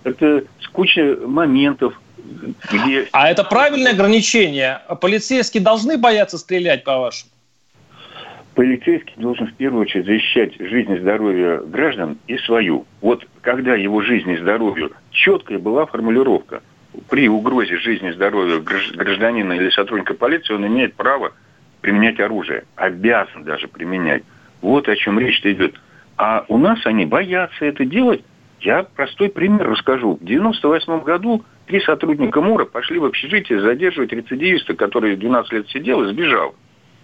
это 0.04 0.44
куча 0.74 1.18
моментов, 1.26 1.94
где... 2.70 3.08
А 3.14 3.30
это 3.30 3.46
правильное 3.46 3.94
ограничение? 3.94 4.82
Полицейские 5.00 5.64
должны 5.64 5.98
бояться 5.98 6.38
стрелять, 6.38 6.84
по-вашему? 6.84 7.32
Полицейский 8.56 9.16
должен 9.18 9.48
в 9.48 9.54
первую 9.56 9.82
очередь 9.82 10.06
защищать 10.06 10.54
жизнь 10.60 10.92
и 10.92 11.00
здоровье 11.00 11.62
граждан 11.66 12.20
и 12.28 12.38
свою. 12.38 12.86
Вот 13.02 13.26
когда 13.42 13.76
его 13.76 14.02
жизни 14.02 14.36
и 14.36 14.38
здоровью 14.38 14.92
четкая 15.10 15.58
была 15.58 15.88
формулировка, 15.88 16.62
при 17.10 17.28
угрозе 17.28 17.78
жизни 17.78 18.10
и 18.10 18.14
здоровью 18.14 18.62
гражданина 18.62 19.54
или 19.54 19.70
сотрудника 19.72 20.14
полиции 20.14 20.54
он 20.54 20.68
имеет 20.68 20.94
право 20.94 21.34
применять 21.82 22.20
оружие, 22.20 22.66
обязан 22.76 23.44
даже 23.44 23.68
применять. 23.68 24.24
Вот 24.62 24.88
о 24.88 24.96
чем 24.96 25.20
речь 25.20 25.42
идет. 25.44 25.76
А 26.18 26.46
у 26.48 26.58
нас 26.60 26.86
они 26.86 27.06
боятся 27.06 27.66
это 27.66 27.86
делать. 27.86 28.24
Я 28.62 28.84
простой 28.84 29.30
пример 29.30 29.68
расскажу. 29.68 30.16
В 30.22 30.24
98 30.24 31.02
году 31.02 31.44
три 31.66 31.82
сотрудника 31.82 32.40
МУРа 32.40 32.66
пошли 32.66 33.00
в 33.00 33.06
общежитие 33.06 33.60
задерживать 33.62 34.14
рецидивиста, 34.14 34.76
который 34.76 35.16
12 35.16 35.52
лет 35.52 35.70
сидел 35.70 36.04
и 36.04 36.14
сбежал. 36.14 36.56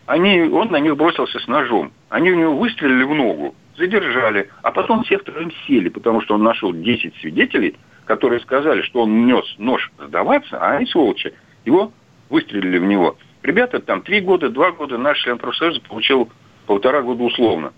Они, 0.09 0.41
он 0.41 0.71
на 0.71 0.79
них 0.79 0.97
бросился 0.97 1.37
с 1.37 1.47
ножом. 1.47 1.91
Они 2.09 2.31
у 2.31 2.35
него 2.35 2.57
выстрелили 2.57 3.03
в 3.03 3.13
ногу, 3.13 3.53
задержали, 3.77 4.49
а 4.63 4.71
потом 4.71 5.03
все 5.03 5.19
втроем 5.19 5.51
сели, 5.67 5.89
потому 5.89 6.21
что 6.21 6.33
он 6.33 6.41
нашел 6.41 6.73
10 6.73 7.15
свидетелей, 7.17 7.75
которые 8.05 8.39
сказали, 8.39 8.81
что 8.81 9.03
он 9.03 9.27
нес 9.27 9.45
нож 9.59 9.91
сдаваться, 9.99 10.57
а 10.57 10.77
они, 10.77 10.87
сволочи, 10.87 11.35
его 11.63 11.91
выстрелили 12.31 12.79
в 12.79 12.85
него. 12.85 13.17
Ребята 13.43 13.81
там 13.81 14.01
три 14.01 14.21
года, 14.21 14.49
два 14.49 14.71
года, 14.71 14.97
наш 14.97 15.19
член 15.19 15.37
профсоюза 15.37 15.79
получил 15.81 16.31
полтора 16.65 17.03
года 17.03 17.21
условно. 17.21 17.71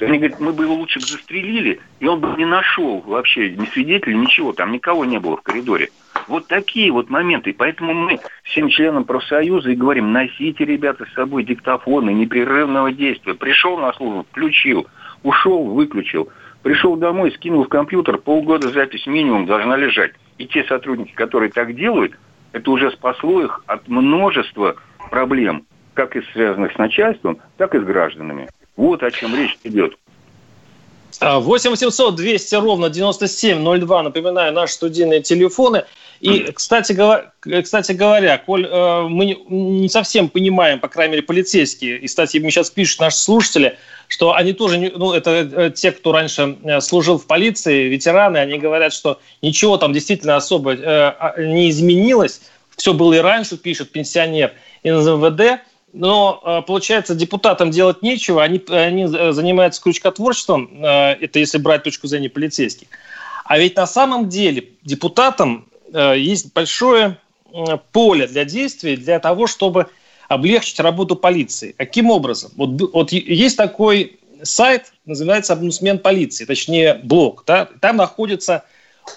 Они 0.00 0.18
говорят, 0.18 0.40
мы 0.40 0.52
бы 0.52 0.64
его 0.64 0.74
лучше 0.74 1.00
застрелили, 1.00 1.80
и 2.00 2.06
он 2.06 2.20
бы 2.20 2.34
не 2.36 2.44
нашел 2.44 3.00
вообще 3.00 3.50
ни 3.50 3.64
свидетелей, 3.66 4.16
ничего, 4.16 4.52
там 4.52 4.72
никого 4.72 5.04
не 5.04 5.18
было 5.18 5.38
в 5.38 5.42
коридоре. 5.42 5.88
Вот 6.28 6.48
такие 6.48 6.90
вот 6.92 7.08
моменты. 7.08 7.54
Поэтому 7.56 7.94
мы 7.94 8.18
всем 8.42 8.68
членам 8.68 9.04
профсоюза 9.04 9.70
и 9.70 9.76
говорим, 9.76 10.12
носите, 10.12 10.64
ребята, 10.64 11.06
с 11.06 11.14
собой 11.14 11.44
диктофоны 11.44 12.10
непрерывного 12.10 12.92
действия. 12.92 13.34
Пришел 13.34 13.78
на 13.78 13.92
службу, 13.92 14.26
включил, 14.30 14.86
ушел, 15.22 15.64
выключил. 15.64 16.28
Пришел 16.62 16.96
домой, 16.96 17.30
скинул 17.32 17.64
в 17.64 17.68
компьютер, 17.68 18.18
полгода 18.18 18.68
запись 18.70 19.06
минимум 19.06 19.46
должна 19.46 19.76
лежать. 19.76 20.12
И 20.36 20.46
те 20.46 20.64
сотрудники, 20.64 21.12
которые 21.12 21.50
так 21.52 21.74
делают, 21.74 22.18
это 22.52 22.70
уже 22.70 22.90
спасло 22.90 23.42
их 23.42 23.62
от 23.66 23.86
множества 23.86 24.76
проблем, 25.10 25.64
как 25.94 26.16
и 26.16 26.22
связанных 26.32 26.72
с 26.72 26.78
начальством, 26.78 27.38
так 27.56 27.74
и 27.74 27.78
с 27.78 27.84
гражданами. 27.84 28.48
Вот 28.76 29.02
о 29.02 29.10
чем 29.10 29.34
речь 29.34 29.58
идет. 29.64 29.96
8 31.20 31.70
800 31.70 32.14
200 32.14 32.54
ровно 32.56 32.90
9702, 32.90 34.02
напоминаю, 34.02 34.52
наши 34.52 34.74
студийные 34.74 35.22
телефоны. 35.22 35.84
И, 36.20 36.50
кстати, 36.52 36.92
говоря, 36.92 37.32
кстати 37.62 37.92
говоря, 37.92 38.38
коль 38.38 38.66
э, 38.66 39.02
мы 39.02 39.38
не 39.48 39.88
совсем 39.88 40.30
понимаем, 40.30 40.80
по 40.80 40.88
крайней 40.88 41.12
мере, 41.12 41.22
полицейские, 41.22 41.98
и, 41.98 42.06
кстати, 42.06 42.38
мне 42.38 42.50
сейчас 42.50 42.70
пишут 42.70 43.00
наши 43.00 43.18
слушатели, 43.18 43.76
что 44.08 44.34
они 44.34 44.54
тоже, 44.54 44.92
ну, 44.96 45.12
это 45.12 45.30
э, 45.30 45.70
те, 45.74 45.92
кто 45.92 46.12
раньше 46.12 46.56
э, 46.64 46.80
служил 46.80 47.18
в 47.18 47.26
полиции, 47.26 47.88
ветераны, 47.88 48.38
они 48.38 48.58
говорят, 48.58 48.94
что 48.94 49.20
ничего 49.42 49.76
там 49.76 49.92
действительно 49.92 50.36
особо 50.36 50.74
э, 50.74 50.84
а, 50.86 51.34
не 51.38 51.68
изменилось, 51.68 52.40
все 52.76 52.94
было 52.94 53.12
и 53.12 53.18
раньше, 53.18 53.58
пишет 53.58 53.90
пенсионер 53.90 54.52
из 54.82 55.06
МВД, 55.06 55.60
но 55.96 56.40
э, 56.44 56.62
получается 56.66 57.14
депутатам 57.14 57.70
делать 57.70 58.02
нечего, 58.02 58.42
они, 58.42 58.62
они 58.68 59.06
занимаются 59.06 59.82
крючкотворчеством, 59.82 60.82
это 60.82 61.38
если 61.38 61.58
брать 61.58 61.82
точку 61.82 62.06
зрения 62.06 62.30
полицейских. 62.30 62.88
А 63.44 63.58
ведь 63.58 63.76
на 63.76 63.86
самом 63.86 64.28
деле 64.28 64.70
депутатам 64.82 65.66
есть 65.92 66.52
большое 66.52 67.16
поле 67.92 68.26
для 68.26 68.44
действий 68.44 68.96
для 68.96 69.20
того, 69.20 69.46
чтобы 69.46 69.86
облегчить 70.28 70.80
работу 70.80 71.16
полиции. 71.16 71.74
Каким 71.78 72.10
образом? 72.10 72.50
Вот, 72.56 72.70
вот 72.92 73.12
есть 73.12 73.56
такой 73.56 74.18
сайт, 74.42 74.92
называется 75.04 75.52
«Обнусмен 75.52 75.98
полиции», 75.98 76.44
точнее, 76.44 77.00
блог. 77.02 77.44
Да? 77.46 77.68
Там 77.80 77.96
находится 77.96 78.64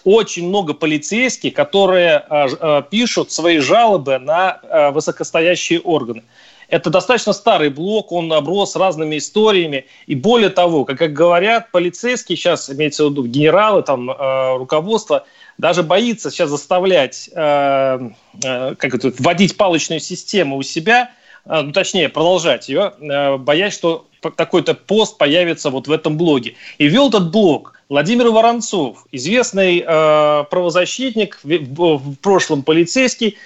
очень 0.03 0.47
много 0.47 0.73
полицейских, 0.73 1.53
которые 1.53 2.23
э, 2.29 2.47
э, 2.59 2.83
пишут 2.89 3.31
свои 3.31 3.57
жалобы 3.57 4.19
на 4.19 4.59
э, 4.61 4.91
высокостоящие 4.91 5.79
органы. 5.81 6.23
Это 6.69 6.91
достаточно 6.91 7.33
старый 7.33 7.69
блок, 7.69 8.11
он 8.11 8.31
оброс 8.31 8.75
разными 8.75 9.17
историями. 9.17 9.85
И 10.05 10.15
более 10.15 10.49
того, 10.49 10.85
как, 10.85 10.99
как 10.99 11.13
говорят, 11.13 11.71
полицейские 11.71 12.37
сейчас, 12.37 12.69
имеется 12.69 13.05
в 13.05 13.11
виду 13.11 13.25
генералы, 13.25 13.81
там, 13.81 14.09
э, 14.09 14.57
руководство, 14.57 15.25
даже 15.57 15.81
боится 15.81 16.29
сейчас 16.29 16.49
заставлять, 16.49 17.29
э, 17.33 17.99
э, 18.43 18.75
как 18.75 18.93
это, 18.93 19.11
вводить 19.17 19.57
палочную 19.57 19.99
систему 19.99 20.57
у 20.57 20.63
себя, 20.63 21.11
э, 21.45 21.61
ну, 21.61 21.71
точнее, 21.71 22.07
продолжать 22.07 22.69
ее, 22.69 22.93
э, 22.99 23.37
боясь, 23.37 23.73
что 23.73 24.05
такой-то 24.35 24.75
пост 24.75 25.17
появится 25.17 25.71
вот 25.71 25.87
в 25.87 25.91
этом 25.91 26.17
блоге. 26.17 26.55
И 26.77 26.87
вел 26.87 27.09
этот 27.09 27.31
блог 27.31 27.73
Владимир 27.89 28.29
Воронцов, 28.29 29.05
известный 29.11 29.83
э, 29.85 30.43
правозащитник, 30.51 31.39
в, 31.41 31.97
в 31.97 32.15
прошлом 32.17 32.61
полицейский, 32.61 33.37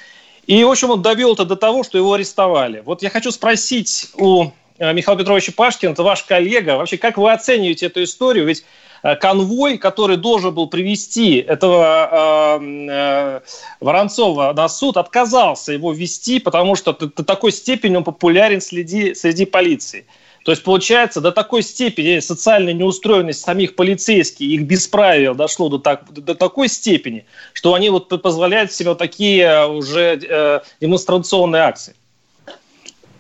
и, 0.46 0.64
в 0.64 0.70
общем, 0.70 0.92
он 0.92 1.02
довел 1.02 1.34
это 1.34 1.46
до 1.46 1.56
того, 1.56 1.84
что 1.84 1.98
его 1.98 2.14
арестовали. 2.14 2.82
Вот 2.86 3.02
я 3.02 3.10
хочу 3.10 3.32
спросить 3.32 4.10
у 4.16 4.52
э, 4.78 4.94
Михаила 4.94 5.20
Петровича 5.20 5.54
Пашкина, 5.56 5.92
это 5.92 6.04
ваш 6.04 6.24
коллега, 6.24 6.78
вообще 6.78 6.98
как 6.98 7.18
вы 7.18 7.32
оцениваете 7.32 7.88
эту 7.88 8.04
историю? 8.04 8.46
Ведь 8.46 8.64
Э, 9.04 9.18
конвой, 9.18 9.78
который 9.78 10.16
должен 10.16 10.54
был 10.54 10.68
привести 10.68 11.36
этого 11.36 12.60
э, 12.62 12.90
э, 12.90 13.42
Воронцова 13.82 14.54
на 14.54 14.70
суд, 14.70 14.96
отказался 14.96 15.74
его 15.74 15.92
вести, 15.92 16.40
потому 16.40 16.76
что 16.76 16.94
до 16.94 17.24
такой 17.24 17.52
степени 17.52 17.98
он 17.98 18.06
популярен 18.06 18.62
среди, 18.62 19.14
среди 19.14 19.46
полиции. 19.46 20.06
То 20.44 20.52
есть, 20.52 20.64
получается, 20.64 21.22
до 21.22 21.32
такой 21.32 21.62
степени 21.62 22.20
социальная 22.20 22.74
неустроенность 22.74 23.42
самих 23.42 23.76
полицейских, 23.76 24.46
их 24.46 24.64
бесправие 24.64 25.34
дошло 25.34 25.70
до, 25.70 25.80
так, 25.80 26.12
до 26.12 26.36
такой 26.36 26.68
степени, 26.68 27.26
что 27.54 27.74
они 27.74 27.90
вот 27.90 28.10
позволяют 28.22 28.72
себе 28.72 28.90
вот 28.90 28.98
такие 28.98 29.68
уже 29.68 30.20
э, 30.22 30.60
демонстрационные 30.82 31.62
акции. 31.62 31.96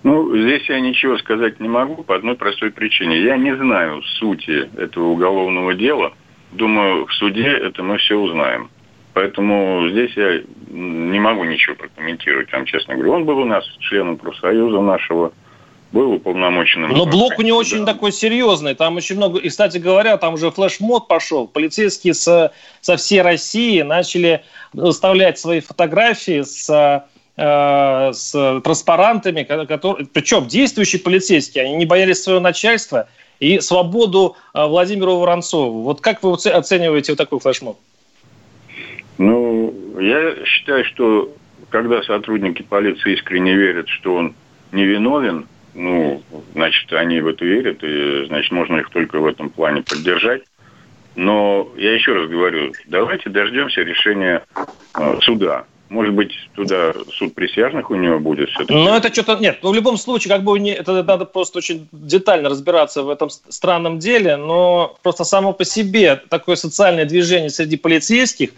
Ну, 0.03 0.37
здесь 0.37 0.67
я 0.67 0.81
ничего 0.81 1.17
сказать 1.17 1.61
не 1.61 1.69
могу 1.69 2.03
по 2.03 2.15
одной 2.15 2.35
простой 2.35 2.71
причине. 2.71 3.21
Я 3.21 3.37
не 3.37 3.55
знаю 3.55 4.01
сути 4.19 4.69
этого 4.77 5.07
уголовного 5.07 5.73
дела. 5.73 6.13
Думаю, 6.51 7.05
в 7.05 7.13
суде 7.13 7.47
это 7.47 7.83
мы 7.83 7.97
все 7.99 8.15
узнаем. 8.15 8.69
Поэтому 9.13 9.87
здесь 9.91 10.11
я 10.17 10.41
не 10.69 11.19
могу 11.19 11.45
ничего 11.45 11.75
прокомментировать, 11.75 12.49
там, 12.49 12.65
честно 12.65 12.95
говоря. 12.95 13.13
Он 13.13 13.23
был 13.23 13.37
у 13.37 13.45
нас 13.45 13.63
членом 13.79 14.17
профсоюза 14.17 14.81
нашего, 14.81 15.31
был 15.93 16.11
уполномоченным. 16.11 16.91
Но 16.91 17.05
блок 17.05 17.39
у 17.39 17.41
него 17.41 17.57
очень 17.57 17.85
такой 17.85 18.11
серьезный. 18.11 18.75
Там 18.75 18.97
очень 18.97 19.15
много... 19.15 19.39
И, 19.39 19.47
кстати 19.47 19.77
говоря, 19.77 20.17
там 20.17 20.33
уже 20.33 20.51
флешмод 20.51 21.07
пошел. 21.07 21.47
Полицейские 21.47 22.13
со, 22.13 22.51
со 22.81 22.97
всей 22.97 23.21
России 23.21 23.81
начали 23.81 24.43
выставлять 24.73 25.39
свои 25.39 25.61
фотографии 25.61 26.41
с 26.41 27.05
Э, 27.35 28.11
с 28.13 28.31
транспарантами, 28.63 29.41
которые, 29.41 30.05
причем 30.05 30.45
действующие 30.45 31.01
полицейские, 31.01 31.63
они 31.63 31.75
не 31.77 31.87
боялись 31.87 32.21
своего 32.21 32.39
начальства 32.39 33.09
и 33.39 33.59
свободу 33.59 34.35
э, 34.53 34.63
Владимиру 34.63 35.15
Воронцову. 35.15 35.81
Вот 35.81 35.99
как 35.99 36.21
вы 36.21 36.33
оцениваете 36.33 37.13
вот 37.13 37.17
такой 37.17 37.39
флешмоб? 37.39 37.79
Ну, 39.17 39.73
я 39.99 40.45
считаю, 40.45 40.85
что 40.85 41.33
когда 41.69 42.03
сотрудники 42.03 42.61
полиции 42.61 43.15
искренне 43.15 43.55
верят, 43.55 43.89
что 43.89 44.13
он 44.13 44.35
невиновен, 44.71 45.47
ну, 45.73 46.21
значит, 46.53 46.91
они 46.93 47.19
в 47.21 47.27
это 47.27 47.45
верят, 47.45 47.83
и, 47.83 48.25
значит, 48.27 48.51
можно 48.51 48.77
их 48.77 48.89
только 48.89 49.19
в 49.19 49.25
этом 49.25 49.49
плане 49.49 49.81
поддержать. 49.81 50.43
Но 51.15 51.69
я 51.77 51.93
еще 51.93 52.13
раз 52.13 52.29
говорю, 52.29 52.73
давайте 52.87 53.29
дождемся 53.29 53.81
решения 53.81 54.43
э, 54.97 55.17
суда. 55.21 55.65
Может 55.89 56.15
быть, 56.15 56.31
туда 56.55 56.91
суд 57.13 57.35
присяжных 57.35 57.91
у 57.91 57.95
него 57.95 58.17
будет 58.19 58.49
все-таки? 58.49 58.73
Ну, 58.73 58.95
это 58.95 59.13
что-то... 59.13 59.35
Нет, 59.35 59.59
ну, 59.61 59.69
в 59.69 59.75
любом 59.75 59.97
случае, 59.97 60.33
как 60.33 60.43
бы 60.43 60.57
не, 60.59 60.71
это 60.73 61.03
надо 61.03 61.25
просто 61.25 61.59
очень 61.59 61.87
детально 61.91 62.49
разбираться 62.49 63.03
в 63.03 63.09
этом 63.09 63.29
странном 63.29 63.99
деле, 63.99 64.35
но 64.37 64.97
просто 65.03 65.23
само 65.23 65.53
по 65.53 65.65
себе 65.65 66.15
такое 66.15 66.55
социальное 66.55 67.05
движение 67.05 67.51
среди 67.51 67.77
полицейских, 67.77 68.51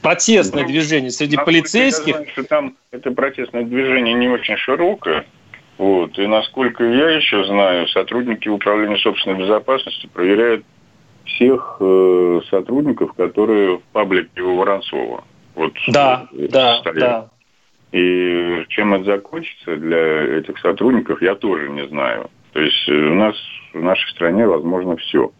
протестное 0.00 0.62
ну, 0.62 0.68
движение 0.68 1.10
среди 1.10 1.36
полицейских... 1.36 2.20
Я 2.20 2.26
что 2.32 2.44
там 2.44 2.76
это 2.90 3.10
протестное 3.10 3.64
движение 3.64 4.14
не 4.14 4.28
очень 4.28 4.56
широкое. 4.56 5.26
Вот. 5.82 6.16
И 6.16 6.24
насколько 6.28 6.84
я 6.84 7.10
еще 7.10 7.42
знаю, 7.42 7.88
сотрудники 7.88 8.48
Управления 8.48 8.98
собственной 8.98 9.36
безопасности 9.36 10.06
проверяют 10.06 10.64
всех 11.24 11.78
э, 11.80 12.40
сотрудников, 12.50 13.12
которые 13.14 13.78
в 13.78 13.82
паблике 13.92 14.42
у 14.42 14.58
Воронцова. 14.58 15.24
Вот, 15.56 15.72
да, 15.88 16.28
да, 16.30 16.76
стоят. 16.76 16.98
да. 17.00 17.28
И 17.90 18.64
чем 18.68 18.94
это 18.94 19.06
закончится 19.06 19.76
для 19.76 20.38
этих 20.38 20.56
сотрудников, 20.60 21.20
я 21.20 21.34
тоже 21.34 21.68
не 21.68 21.88
знаю. 21.88 22.30
То 22.52 22.60
есть 22.60 22.88
э, 22.88 22.92
у 22.92 23.14
нас 23.14 23.34
в 23.72 23.82
нашей 23.82 24.08
стране 24.12 24.46
возможно 24.46 24.96
все. 24.98 25.32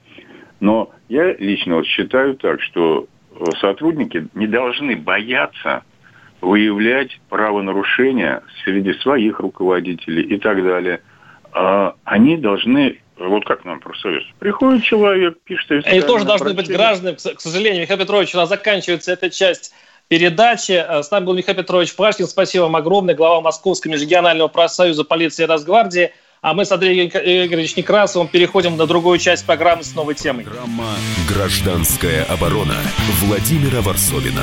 Но 0.58 0.90
я 1.08 1.34
лично 1.34 1.76
вот 1.76 1.86
считаю 1.86 2.34
так, 2.34 2.60
что 2.62 3.06
э, 3.30 3.44
сотрудники 3.60 4.26
не 4.34 4.48
должны 4.48 4.96
бояться 4.96 5.84
выявлять 6.42 7.20
правонарушения 7.30 8.42
среди 8.64 8.92
своих 8.94 9.40
руководителей 9.40 10.22
и 10.22 10.38
так 10.38 10.62
далее. 10.62 11.00
А 11.52 11.94
они 12.04 12.36
должны 12.36 12.98
вот 13.16 13.44
как 13.44 13.64
нам 13.64 13.80
профсоюз? 13.80 14.24
Приходит 14.38 14.82
человек, 14.82 15.38
пишет... 15.44 15.86
Они 15.86 16.00
тоже 16.00 16.24
должны 16.24 16.52
быть 16.54 16.68
гражданами. 16.68 17.16
К 17.16 17.40
сожалению, 17.40 17.82
Михаил 17.82 18.00
Петрович, 18.00 18.34
у 18.34 18.38
нас 18.38 18.48
заканчивается 18.48 19.12
эта 19.12 19.30
часть 19.30 19.72
передачи. 20.08 20.72
Э, 20.72 21.02
с 21.02 21.10
нами 21.10 21.26
был 21.26 21.34
Михаил 21.34 21.56
Петрович 21.56 21.94
Пашкин. 21.94 22.26
Спасибо 22.26 22.64
вам 22.64 22.76
огромное. 22.76 23.14
Глава 23.14 23.40
Московского 23.40 23.92
межрегионального 23.92 24.48
профсоюза 24.48 25.04
полиции 25.04 25.44
и 25.44 25.46
Росгвардии. 25.46 26.12
А 26.40 26.54
мы 26.54 26.64
с 26.64 26.72
Андреем 26.72 27.06
Игоревичем 27.06 27.74
Некрасовым 27.78 28.26
переходим 28.26 28.76
на 28.76 28.86
другую 28.88 29.18
часть 29.18 29.46
программы 29.46 29.84
с 29.84 29.94
новой 29.94 30.16
темой. 30.16 30.44
Программа 30.44 30.96
«Гражданская 31.28 32.24
оборона» 32.24 32.74
Владимира 33.20 33.80
Варсовина. 33.80 34.42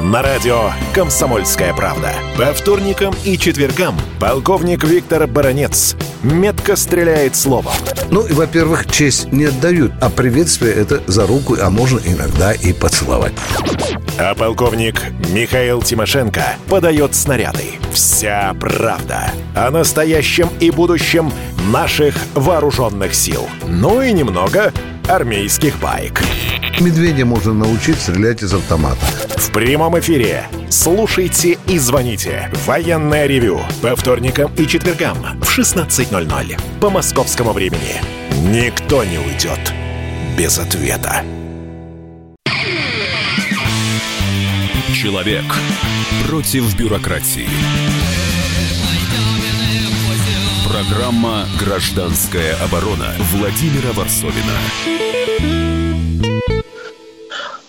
на 0.00 0.22
радио 0.22 0.70
«Комсомольская 0.94 1.72
правда». 1.74 2.12
По 2.36 2.52
вторникам 2.52 3.14
и 3.24 3.38
четвергам 3.38 3.98
полковник 4.18 4.84
Виктор 4.84 5.26
Баранец 5.26 5.96
метко 6.22 6.76
стреляет 6.76 7.36
словом. 7.36 7.72
Ну, 8.10 8.26
и, 8.26 8.32
во-первых, 8.32 8.90
честь 8.90 9.32
не 9.32 9.46
отдают, 9.46 9.92
а 10.00 10.10
приветствие 10.10 10.74
это 10.74 11.02
за 11.06 11.26
руку, 11.26 11.56
а 11.60 11.70
можно 11.70 12.00
иногда 12.04 12.52
и 12.52 12.72
поцеловать. 12.72 13.34
А 14.18 14.34
полковник 14.34 15.02
Михаил 15.30 15.82
Тимошенко 15.82 16.56
подает 16.68 17.14
снаряды. 17.14 17.64
Вся 17.92 18.54
правда 18.58 19.32
о 19.54 19.70
настоящем 19.70 20.48
и 20.60 20.70
будущем 20.70 21.32
наших 21.72 22.14
вооруженных 22.34 23.14
сил. 23.14 23.48
Ну 23.66 24.02
и 24.02 24.12
немного 24.12 24.72
армейских 25.08 25.78
байк. 25.78 26.22
Медведя 26.80 27.24
можно 27.24 27.52
научить 27.52 28.00
стрелять 28.00 28.42
из 28.42 28.52
автомата. 28.52 29.06
В 29.36 29.52
прямом 29.52 29.98
эфире. 29.98 30.46
Слушайте 30.70 31.58
и 31.68 31.78
звоните. 31.78 32.50
Военное 32.66 33.26
ревю. 33.26 33.60
По 33.80 33.94
вторникам 33.94 34.52
и 34.56 34.66
четвергам 34.66 35.40
в 35.40 35.58
16.00. 35.58 36.60
По 36.80 36.90
московскому 36.90 37.52
времени. 37.52 38.00
Никто 38.50 39.04
не 39.04 39.18
уйдет 39.18 39.72
без 40.36 40.58
ответа. 40.58 41.22
Человек 44.92 45.44
против 46.26 46.76
бюрократии. 46.76 47.48
Программа 50.64 51.46
«Гражданская 51.60 52.56
оборона» 52.56 53.14
Владимира 53.32 53.92
Варсовина. 53.92 54.58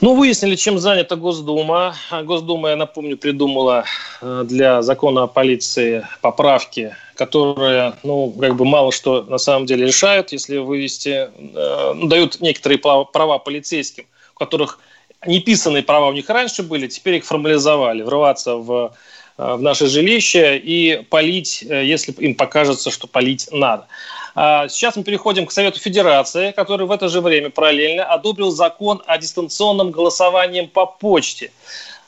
Ну, 0.02 0.16
выяснили, 0.16 0.56
чем 0.56 0.80
занята 0.80 1.16
Госдума. 1.16 1.96
Госдума, 2.24 2.70
я 2.70 2.76
напомню, 2.76 3.18
придумала 3.18 3.86
э, 4.22 4.46
для 4.48 4.82
закона 4.82 5.24
о 5.24 5.28
полиции 5.28 6.08
поправки, 6.22 6.96
которые, 7.16 7.94
ну, 8.04 8.32
как 8.32 8.56
бы 8.56 8.66
мало 8.66 8.92
что 8.92 9.24
на 9.24 9.38
самом 9.38 9.66
деле 9.66 9.88
решают, 9.88 10.32
если 10.32 10.58
вывести, 10.58 11.30
э, 11.38 11.94
ну, 11.96 12.08
дают 12.08 12.40
некоторые 12.42 12.78
права 12.78 13.38
полицейским, 13.38 14.06
у 14.36 14.40
которых 14.40 14.80
неписанные 15.26 15.84
права 15.84 16.08
у 16.08 16.14
них 16.14 16.30
раньше 16.30 16.64
были, 16.64 16.88
теперь 16.88 17.16
их 17.16 17.26
формализовали, 17.26 18.02
врываться 18.02 18.56
в, 18.56 18.94
в 19.38 19.62
наше 19.62 19.88
жилище 19.88 20.58
и 20.58 21.04
полить, 21.10 21.62
если 21.62 22.12
им 22.14 22.36
покажется, 22.36 22.92
что 22.92 23.08
полить 23.08 23.50
надо. 23.52 23.88
А, 24.36 24.68
сейчас 24.68 24.98
мы 24.98 25.04
переходим 25.04 25.46
к 25.46 25.52
Совету 25.52 25.80
Федерации, 25.80 26.52
который 26.52 26.86
в 26.86 26.92
это 26.92 27.08
же 27.08 27.22
время 27.22 27.50
параллельно 27.50 28.04
одобрил 28.04 28.52
закон 28.52 29.02
о 29.08 29.18
дистанционном 29.18 29.92
голосовании 29.92 30.62
по 30.62 30.86
почте. 30.86 31.52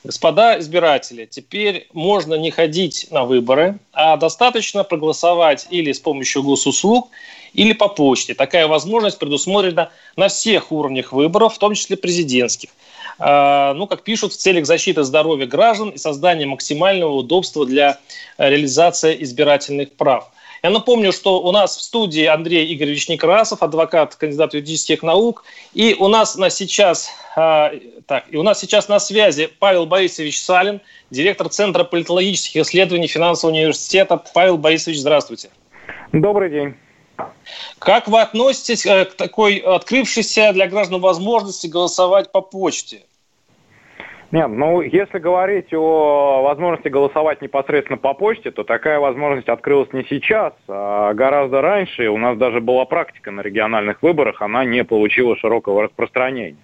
Господа 0.04 0.60
избиратели, 0.60 1.26
теперь 1.26 1.88
можно 1.94 2.36
не 2.36 2.52
ходить 2.52 3.08
на 3.12 3.24
выборы, 3.24 3.80
а 3.94 4.18
достаточно 4.18 4.84
проголосовать 4.84 5.68
или 5.70 5.92
с 5.92 6.00
помощью 6.00 6.44
госуслуг, 6.44 7.10
или 7.58 7.74
по 7.74 7.90
почте. 7.90 8.36
Такая 8.36 8.68
возможность 8.68 9.20
предусмотрена 9.20 9.90
на 10.16 10.30
всех 10.30 10.72
уровнях 10.72 11.12
выборов, 11.12 11.56
в 11.56 11.58
том 11.58 11.74
числе 11.74 11.98
президентских. 11.98 12.70
А, 13.20 13.74
ну, 13.74 13.88
как 13.88 14.04
пишут, 14.04 14.32
в 14.32 14.38
целях 14.38 14.66
защиты 14.66 15.04
здоровья 15.04 15.48
граждан 15.48 15.90
и 15.90 15.98
создания 15.98 16.46
максимального 16.46 17.12
удобства 17.12 17.66
для 17.66 17.98
реализации 18.38 19.22
избирательных 19.24 19.92
прав. 19.94 20.30
Я 20.64 20.70
напомню, 20.70 21.12
что 21.12 21.42
у 21.42 21.52
нас 21.52 21.78
в 21.78 21.82
студии 21.82 22.26
Андрей 22.26 22.74
Игоревич 22.74 23.10
Некрасов, 23.10 23.62
адвокат, 23.62 24.16
кандидат 24.16 24.54
юридических 24.54 25.04
наук. 25.04 25.44
И 25.74 25.96
у 25.98 26.08
нас 26.08 26.36
на 26.36 26.50
сейчас, 26.50 27.10
э, 27.36 27.80
так, 28.06 28.26
и 28.30 28.38
у 28.38 28.44
нас 28.44 28.60
сейчас 28.60 28.88
на 28.88 29.00
связи 29.00 29.50
Павел 29.60 29.86
Борисович 29.86 30.42
Салин, 30.42 30.82
директор 31.12 31.50
Центра 31.50 31.84
политологических 31.84 32.62
исследований 32.62 33.08
Финансового 33.08 33.56
университета. 33.56 34.22
Павел 34.34 34.58
Борисович, 34.58 35.00
здравствуйте. 35.00 35.50
Добрый 36.12 36.50
день. 36.50 36.76
Как 37.80 38.08
вы 38.08 38.22
относитесь 38.22 38.86
э, 38.86 39.06
к 39.06 39.16
такой 39.16 39.58
открывшейся 39.58 40.52
для 40.54 40.68
граждан 40.68 41.02
возможности 41.02 41.68
голосовать 41.68 42.32
по 42.32 42.42
почте? 42.42 43.02
Нет, 44.32 44.50
ну, 44.50 44.82
если 44.82 45.20
говорить 45.20 45.74
о 45.74 46.42
возможности 46.44 46.90
голосовать 46.90 47.42
непосредственно 47.42 47.98
по 47.98 48.14
почте, 48.14 48.52
то 48.52 48.66
такая 48.66 49.00
возможность 49.00 49.48
открылась 49.48 49.94
не 49.94 50.04
сейчас, 50.04 50.54
а 50.68 51.14
гораздо 51.14 51.62
раньше. 51.62 52.10
У 52.10 52.18
нас 52.18 52.38
даже 52.38 52.60
была 52.60 52.84
практика 52.84 53.32
на 53.32 53.40
региональных 53.40 54.04
выборах, 54.04 54.42
она 54.42 54.66
не 54.66 54.84
получила 54.84 55.38
широкого 55.38 55.84
распространения. 55.84 56.58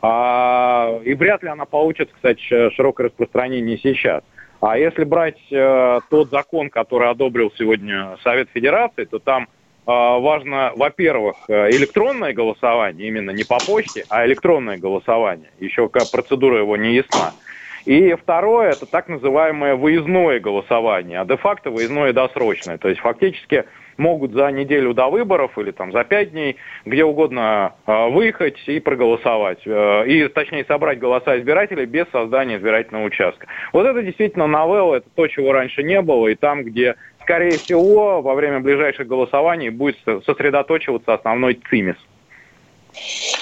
А, 0.00 0.98
и 1.04 1.12
вряд 1.12 1.42
ли 1.42 1.50
она 1.50 1.66
получит, 1.66 2.10
кстати, 2.12 2.70
широкое 2.70 3.08
распространение 3.08 3.76
сейчас. 3.76 4.24
А 4.60 4.78
если 4.78 5.04
брать 5.04 5.38
э, 5.50 6.00
тот 6.08 6.30
закон, 6.30 6.70
который 6.70 7.10
одобрил 7.10 7.52
сегодня 7.58 8.16
Совет 8.22 8.48
Федерации, 8.54 9.04
то 9.04 9.18
там 9.18 9.48
важно, 9.86 10.72
во-первых, 10.76 11.44
э, 11.48 11.70
электронное 11.70 12.32
голосование, 12.32 13.08
именно 13.08 13.30
не 13.30 13.44
по 13.44 13.60
почте, 13.60 14.04
а 14.08 14.24
электронное 14.26 14.78
голосование. 14.78 15.50
Еще 15.58 15.88
процедура 15.88 16.58
его 16.58 16.76
не 16.76 16.94
ясна. 16.94 17.34
И 17.84 18.14
второе, 18.14 18.72
это 18.72 18.86
так 18.86 19.08
называемое 19.08 19.74
выездное 19.74 20.38
голосование, 20.38 21.20
а 21.20 21.24
де-факто 21.24 21.70
выездное 21.70 22.12
досрочное. 22.12 22.78
То 22.78 22.88
есть 22.88 23.00
фактически 23.00 23.64
могут 23.96 24.32
за 24.32 24.50
неделю 24.50 24.94
до 24.94 25.08
выборов 25.08 25.58
или 25.58 25.70
там 25.70 25.92
за 25.92 26.04
пять 26.04 26.30
дней 26.30 26.56
где 26.84 27.04
угодно 27.04 27.74
э, 27.86 28.08
выехать 28.08 28.56
и 28.66 28.80
проголосовать. 28.80 29.60
Э, 29.66 30.06
и, 30.06 30.28
точнее, 30.28 30.64
собрать 30.64 30.98
голоса 30.98 31.38
избирателей 31.38 31.86
без 31.86 32.06
создания 32.10 32.56
избирательного 32.56 33.04
участка. 33.04 33.46
Вот 33.72 33.86
это 33.86 34.02
действительно 34.02 34.46
новелла, 34.46 34.96
это 34.96 35.08
то, 35.14 35.26
чего 35.26 35.52
раньше 35.52 35.82
не 35.82 36.00
было. 36.00 36.28
И 36.28 36.34
там, 36.34 36.64
где 36.64 36.96
скорее 37.22 37.58
всего, 37.58 38.20
во 38.20 38.34
время 38.34 38.60
ближайших 38.60 39.06
голосований 39.06 39.70
будет 39.70 39.96
сосредоточиваться 40.26 41.14
основной 41.14 41.60
ЦИМИС. 41.70 41.96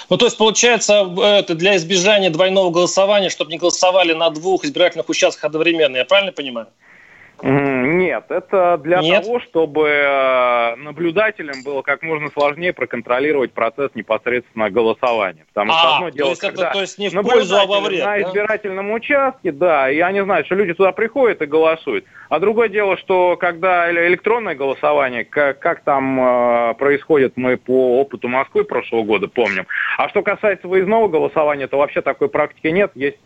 Ну, 0.08 0.16
то 0.16 0.26
есть, 0.26 0.38
получается, 0.38 1.08
это 1.22 1.54
для 1.54 1.76
избежания 1.76 2.30
двойного 2.30 2.70
голосования, 2.70 3.30
чтобы 3.30 3.50
не 3.50 3.58
голосовали 3.58 4.12
на 4.12 4.30
двух 4.30 4.64
избирательных 4.64 5.08
участках 5.08 5.44
одновременно, 5.44 5.96
я 5.96 6.04
правильно 6.04 6.32
понимаю? 6.32 6.68
Нет, 7.42 8.24
это 8.28 8.78
для 8.82 9.00
Нет? 9.00 9.24
того, 9.24 9.40
чтобы 9.40 9.88
э, 9.88 10.76
наблюдателям 10.76 11.62
было 11.64 11.82
как 11.82 12.02
можно 12.02 12.28
сложнее 12.30 12.72
проконтролировать 12.72 13.52
процесс 13.52 13.90
непосредственно 13.94 14.70
голосования. 14.70 15.44
Потому 15.52 15.72
что 15.72 15.82
а, 15.82 15.96
одно 15.96 16.08
дело, 16.10 16.28
есть 16.30 16.40
когда 16.40 16.64
это, 16.64 16.72
то 16.72 16.80
есть 16.80 16.98
не 16.98 17.08
в 17.08 17.22
пользу, 17.22 17.56
а 17.56 17.66
во 17.66 17.80
вред, 17.80 18.04
на 18.04 18.18
да? 18.18 18.22
избирательном 18.22 18.90
участке, 18.92 19.52
да, 19.52 19.90
и 19.90 20.00
они 20.00 20.20
знают, 20.20 20.46
что 20.46 20.54
люди 20.54 20.74
туда 20.74 20.92
приходят 20.92 21.40
и 21.42 21.46
голосуют. 21.46 22.04
А 22.28 22.38
другое 22.38 22.68
дело, 22.68 22.96
что 22.96 23.36
когда 23.36 23.90
электронное 23.90 24.54
голосование, 24.54 25.24
как, 25.24 25.58
как 25.58 25.82
там 25.82 26.20
э, 26.20 26.74
происходит, 26.74 27.32
мы 27.36 27.56
по 27.56 28.00
опыту 28.00 28.28
Москвы 28.28 28.64
прошлого 28.64 29.02
года 29.02 29.28
помним. 29.28 29.66
А 29.98 30.08
что 30.08 30.22
касается 30.22 30.68
выездного 30.68 31.08
голосования, 31.08 31.66
то 31.66 31.78
вообще 31.78 32.02
такой 32.02 32.28
практики 32.28 32.68
нет. 32.68 32.92
Есть 32.94 33.18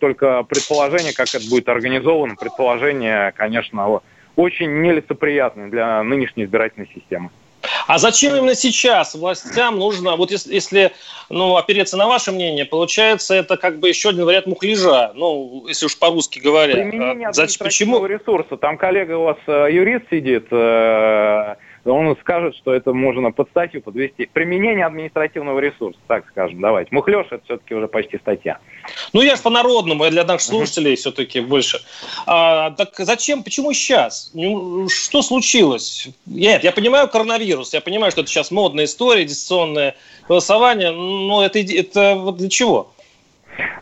только 0.00 0.42
предположение, 0.42 1.14
как 1.14 1.28
это 1.34 1.48
будет 1.48 1.68
организовано, 1.68 2.36
предположение, 2.36 3.32
конечно, 3.32 4.02
очень 4.36 4.82
нелицеприятное 4.82 5.68
для 5.68 6.02
нынешней 6.02 6.44
избирательной 6.44 6.90
системы. 6.94 7.30
А 7.86 7.98
зачем 7.98 8.36
именно 8.36 8.54
сейчас 8.54 9.14
властям 9.14 9.78
нужно, 9.78 10.16
вот 10.16 10.30
если, 10.30 10.54
если 10.54 10.92
ну, 11.30 11.56
опереться 11.56 11.96
на 11.96 12.06
ваше 12.06 12.32
мнение, 12.32 12.64
получается, 12.64 13.34
это 13.34 13.56
как 13.56 13.78
бы 13.78 13.88
еще 13.88 14.10
один 14.10 14.24
вариант 14.24 14.46
мухляжа, 14.46 15.12
ну, 15.14 15.64
если 15.68 15.86
уж 15.86 15.98
по-русски 15.98 16.40
говоря. 16.40 16.74
Применение 16.74 17.28
а, 17.28 17.32
зачем, 17.32 17.64
почему? 17.64 18.04
ресурса. 18.06 18.56
Там 18.56 18.76
коллега 18.76 19.16
у 19.16 19.24
вас 19.24 19.38
э, 19.46 19.68
юрист 19.72 20.06
сидит, 20.10 20.46
э, 20.50 21.56
он 21.92 22.16
скажет, 22.20 22.56
что 22.56 22.74
это 22.74 22.92
можно 22.92 23.30
под 23.30 23.48
статью 23.50 23.82
подвести. 23.82 24.28
Применение 24.32 24.86
административного 24.86 25.58
ресурса, 25.58 25.98
так 26.06 26.26
скажем, 26.28 26.60
давайте. 26.60 26.94
Мухлёж– 26.94 27.26
это 27.30 27.44
все-таки 27.44 27.74
уже 27.74 27.88
почти 27.88 28.18
статья. 28.18 28.58
Ну, 29.12 29.22
я 29.22 29.36
же 29.36 29.42
по-народному, 29.42 30.04
я 30.04 30.10
для 30.10 30.24
наших 30.24 30.42
слушателей 30.42 30.94
uh-huh. 30.94 30.96
все-таки 30.96 31.40
больше. 31.40 31.80
А, 32.26 32.70
так 32.72 32.94
зачем, 32.98 33.42
почему 33.42 33.72
сейчас? 33.72 34.30
Ну, 34.34 34.88
что 34.88 35.22
случилось? 35.22 36.08
Нет, 36.26 36.64
я 36.64 36.72
понимаю 36.72 37.08
коронавирус, 37.08 37.74
я 37.74 37.80
понимаю, 37.80 38.12
что 38.12 38.22
это 38.22 38.30
сейчас 38.30 38.50
модная 38.50 38.84
история, 38.84 39.24
дистанционное 39.24 39.96
голосование, 40.28 40.90
но 40.90 41.44
это, 41.44 41.58
это 41.58 42.16
вот 42.16 42.36
для 42.36 42.48
чего? 42.48 42.92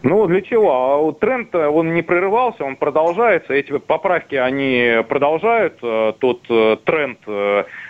Ну, 0.02 0.26
для 0.26 0.42
чего? 0.42 0.70
А 0.72 1.12
тренд, 1.14 1.54
э, 1.54 1.66
он 1.66 1.94
не 1.94 2.02
прерывался, 2.02 2.64
он 2.64 2.76
продолжается. 2.76 3.54
Эти 3.54 3.76
поправки, 3.78 4.34
они 4.34 4.98
продолжают 5.08 5.78
э, 5.82 6.12
тот 6.18 6.42
э, 6.48 6.76
тренд 6.84 7.18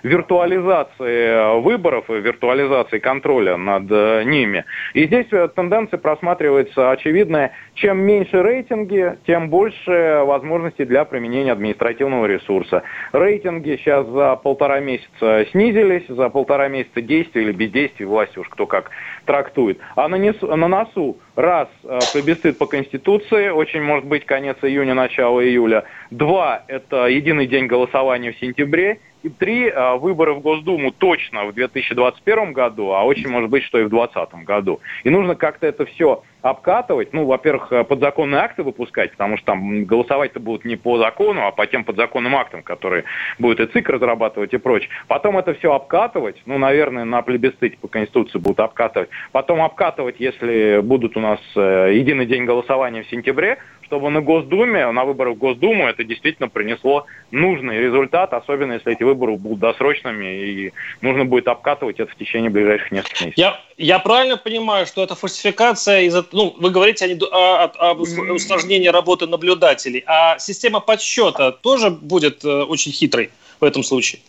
виртуализации 0.03 1.61
выборов 1.61 2.09
и 2.11 2.15
виртуализации 2.15 2.99
контроля 2.99 3.57
над 3.57 3.91
ними. 4.27 4.65
И 4.93 5.07
здесь 5.07 5.27
тенденция 5.55 5.99
просматривается 5.99 6.91
очевидная. 6.91 7.53
Чем 7.75 7.99
меньше 7.99 8.43
рейтинги, 8.43 9.19
тем 9.27 9.49
больше 9.49 10.23
возможностей 10.25 10.85
для 10.85 11.05
применения 11.05 11.53
административного 11.53 12.27
ресурса. 12.27 12.83
Рейтинги 13.13 13.77
сейчас 13.77 14.07
за 14.07 14.37
полтора 14.37 14.81
месяца 14.81 15.47
снизились, 15.51 16.07
за 16.09 16.29
полтора 16.29 16.69
месяца 16.69 17.01
действия 17.01 17.43
или 17.43 17.53
бездействия 17.53 18.07
власти, 18.07 18.39
уж 18.39 18.49
кто 18.49 18.67
как 18.67 18.91
трактует. 19.25 19.79
А 19.97 20.09
на 20.09 20.69
носу 20.69 21.19
раз 21.37 21.69
э, 21.83 21.99
плебисцит 22.13 22.59
по 22.59 22.67
Конституции, 22.67 23.49
очень 23.49 23.83
может 23.83 24.07
быть 24.07 24.25
конец 24.25 24.57
июня, 24.63 24.95
начало 24.95 25.45
июля. 25.45 25.85
Два– 26.11 26.63
это 26.69 27.07
единый 27.07 27.47
день 27.47 27.67
голосования 27.67 28.33
в 28.33 28.39
сентябре. 28.39 29.01
И 29.23 29.31
три– 29.31 29.73
выборы 30.01 30.35
в 30.35 30.41
Госдуму 30.41 30.91
точно 30.93 31.47
в 31.47 31.55
2021 31.55 32.53
году, 32.53 32.93
а 32.93 33.05
очень 33.05 33.31
может 33.31 33.49
быть, 33.49 33.65
что 33.65 33.79
и 33.79 33.85
в 33.85 33.89
2020 33.89 34.45
году. 34.45 34.81
И 35.03 35.09
нужно 35.09 35.35
как-то 35.35 35.67
это 35.67 35.87
все 35.87 36.23
обкатывать, 36.45 37.15
ну, 37.15 37.25
во-первых, 37.25 37.73
э, 37.73 37.85
подзаконные 37.85 38.43
акты 38.43 38.63
выпускать, 38.63 39.13
потому 39.13 39.39
что 39.39 39.47
там 39.47 39.87
голосовать-то 39.87 40.41
будут 40.41 40.67
не 40.67 40.77
по 40.77 40.99
закону, 40.99 41.47
а 41.47 41.53
по 41.53 41.67
тем 41.67 41.85
подзаконным 41.85 42.37
актам, 42.37 42.63
которые 42.63 43.05
будет 43.39 43.61
и 43.61 43.67
ЦИК 43.73 43.89
разрабатывать 43.89 44.53
и 44.53 44.59
прочее. 44.59 44.91
Потом 45.09 45.39
это 45.39 45.55
все 45.55 45.73
обкатывать, 45.73 46.37
ну, 46.45 46.59
наверное, 46.59 47.07
на 47.07 47.23
плебисците 47.23 47.79
по 47.81 47.89
Конституции 47.89 48.39
будут 48.39 48.61
обкатывать. 48.61 49.09
Потом 49.33 49.63
обкатывать, 49.63 50.17
если 50.19 50.81
будут 50.83 51.17
у 51.17 51.21
нас 51.21 51.41
э, 51.57 51.93
единый 51.95 52.27
день 52.27 52.45
голосования 52.45 53.05
в 53.05 53.09
сентябре, 53.09 53.57
чтобы 53.95 54.11
на 54.11 54.21
Госдуме, 54.21 54.91
на 54.91 55.05
выборах 55.05 55.37
в 55.37 55.39
Госдуму 55.39 55.87
это 55.87 56.03
действительно 56.03 56.49
принесло 56.49 57.07
нужный 57.31 57.79
результат, 57.79 58.33
особенно 58.33 58.73
если 58.73 58.93
эти 58.93 59.05
выборы 59.05 59.37
будут 59.37 59.61
досрочными 59.61 60.27
и 60.27 60.73
нужно 61.01 61.25
будет 61.25 61.47
обкатывать 61.47 62.01
это 62.01 62.11
в 62.11 62.17
течение 62.17 62.51
ближайших 62.51 62.91
нескольких 62.91 63.27
месяцев. 63.27 63.39
Я, 63.39 63.61
я 63.77 64.01
правильно 64.01 64.37
понимаю, 64.37 64.87
что 64.87 65.05
это 65.05 65.15
фальсификация 65.15 66.01
из-за... 66.03 66.25
Ну, 66.33 66.57
вы 66.59 66.71
говорите 66.71 67.07
о, 67.31 67.65
о, 67.65 67.91
об 67.91 68.01
усложнении 68.01 68.89
работы 68.89 69.29
наблюдателей, 69.29 70.03
а 70.07 70.41
система 70.41 70.81
подсчета 70.81 71.53
тоже 71.53 71.91
будет 71.91 72.45
э, 72.45 72.63
очень 72.65 72.91
хитрой 72.91 73.31
в 73.61 73.65
этом 73.65 73.85
случае? 73.85 74.23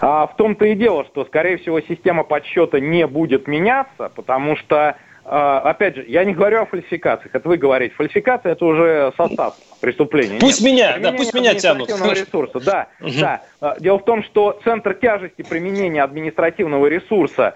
А 0.00 0.26
в 0.26 0.34
том-то 0.34 0.64
и 0.64 0.74
дело, 0.74 1.04
что, 1.04 1.24
скорее 1.24 1.56
всего, 1.58 1.80
система 1.80 2.24
подсчета 2.24 2.80
не 2.80 3.06
будет 3.06 3.46
меняться, 3.46 4.10
потому 4.12 4.56
что 4.56 4.76
а, 4.76 4.96
опять 5.34 5.96
же, 5.96 6.04
я 6.06 6.24
не 6.24 6.34
говорю 6.34 6.62
о 6.62 6.66
фальсификациях, 6.66 7.34
это 7.34 7.48
вы 7.48 7.56
говорите. 7.56 7.94
Фальсификация– 7.94 8.52
это 8.52 8.64
уже 8.66 9.12
состав 9.16 9.54
преступления. 9.80 10.38
Пусть 10.38 10.60
Нет, 10.60 10.72
меня, 10.72 10.98
да, 10.98 11.16
пусть 11.16 11.32
меня 11.32 11.54
тянут. 11.54 11.88
ресурса, 11.88 12.60
да, 12.60 12.88
угу. 13.00 13.10
да. 13.18 13.42
А, 13.60 13.76
дело 13.80 13.98
в 13.98 14.04
том, 14.04 14.22
что 14.24 14.60
центр 14.62 14.92
тяжести 14.94 15.42
применения 15.42 16.02
административного 16.02 16.86
ресурса 16.86 17.54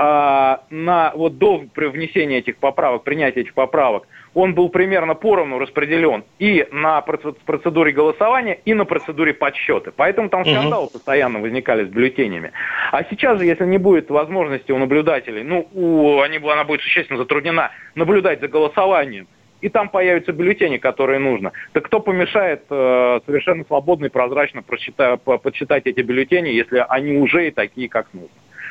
а, 0.00 0.60
на 0.70 1.12
вот 1.14 1.38
до 1.38 1.64
внесения 1.74 2.38
этих 2.38 2.58
поправок, 2.58 3.02
принятия 3.02 3.40
этих 3.40 3.54
поправок– 3.54 4.06
он 4.34 4.54
был 4.54 4.68
примерно 4.68 5.14
поровну 5.14 5.58
распределен 5.58 6.24
и 6.38 6.66
на 6.70 7.00
процедуре 7.00 7.92
голосования, 7.92 8.60
и 8.64 8.74
на 8.74 8.84
процедуре 8.84 9.34
подсчета. 9.34 9.92
Поэтому 9.94 10.28
там 10.28 10.44
скандалы 10.44 10.84
угу. 10.84 10.92
постоянно 10.92 11.40
возникали 11.40 11.84
с 11.84 11.88
бюллетенями. 11.88 12.52
А 12.92 13.04
сейчас 13.04 13.38
же, 13.38 13.46
если 13.46 13.64
не 13.66 13.78
будет 13.78 14.10
возможности 14.10 14.72
у 14.72 14.78
наблюдателей, 14.78 15.42
ну, 15.42 15.68
у, 15.72 16.20
они, 16.20 16.38
она 16.38 16.64
будет 16.64 16.82
существенно 16.82 17.18
затруднена 17.18 17.70
наблюдать 17.94 18.40
за 18.40 18.48
голосованием, 18.48 19.26
и 19.60 19.68
там 19.68 19.88
появятся 19.88 20.32
бюллетени, 20.32 20.76
которые 20.76 21.18
нужно. 21.18 21.52
Так 21.72 21.86
кто 21.86 21.98
помешает 21.98 22.62
э, 22.70 23.20
совершенно 23.26 23.64
свободно 23.64 24.06
и 24.06 24.08
прозрачно 24.08 24.62
подсчитать 24.62 25.86
эти 25.86 26.00
бюллетени, 26.00 26.50
если 26.50 26.84
они 26.88 27.16
уже 27.16 27.48
и 27.48 27.50
такие, 27.50 27.88
как 27.88 28.06
нужно? 28.12 28.28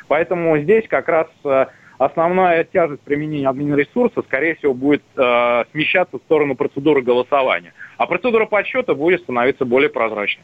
Поэтому 0.08 0.58
здесь 0.60 0.88
как 0.88 1.08
раз 1.08 1.28
э, 1.43 1.65
основная 1.98 2.63
тяжесть 2.63 3.02
применения 3.02 3.50
админресурса, 3.50 4.22
скорее 4.24 4.56
всего, 4.56 4.74
будет 4.74 5.04
э, 5.15 5.63
смещаться 5.72 6.17
в 6.17 6.22
сторону 6.22 6.56
процедуры 6.56 7.02
голосования. 7.02 7.74
А 7.98 8.06
процедура 8.08 8.46
подсчета 8.46 8.93
будет 8.93 9.22
становиться 9.22 9.65
более 9.65 9.89
прозрачной. 9.89 10.43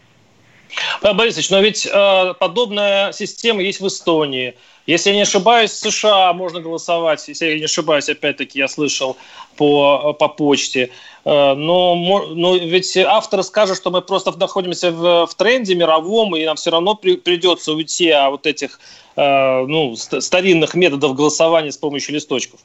Павел 1.02 1.18
Борисович, 1.18 1.50
но 1.50 1.60
ведь 1.60 1.86
э, 1.86 2.34
подобная 2.40 3.12
система 3.12 3.62
есть 3.62 3.80
в 3.80 3.88
Эстонии. 3.88 4.56
Если 4.86 5.12
я 5.12 5.16
не 5.16 5.22
ошибаюсь, 5.22 5.72
в 5.72 5.92
США 5.92 6.34
можно 6.34 6.60
голосовать, 6.60 7.26
если 7.28 7.46
я 7.46 7.58
не 7.58 7.66
ошибаюсь, 7.66 8.10
опять-таки 8.10 8.60
я 8.60 8.68
слышал 8.68 9.16
по, 9.56 10.14
по 10.14 10.28
почте. 10.28 10.90
Э, 11.26 11.54
но, 11.54 11.96
но 11.96 12.56
ведь 12.58 12.96
автор 12.98 13.44
скажет, 13.44 13.78
что 13.78 13.92
мы 13.92 14.02
просто 14.02 14.38
находимся 14.38 14.92
в, 14.92 15.28
в 15.28 15.36
тренде 15.36 15.76
мировом, 15.76 16.36
и 16.36 16.46
нам 16.46 16.56
все 16.56 16.72
равно 16.72 16.96
при, 16.96 17.16
придется 17.16 17.74
уйти 17.74 18.10
от 18.10 18.46
этих 18.46 18.80
э, 19.16 19.66
ну, 19.66 19.96
старинных 19.96 20.74
методов 20.74 21.16
голосования 21.16 21.72
с 21.72 21.78
помощью 21.78 22.16
листочков. 22.16 22.60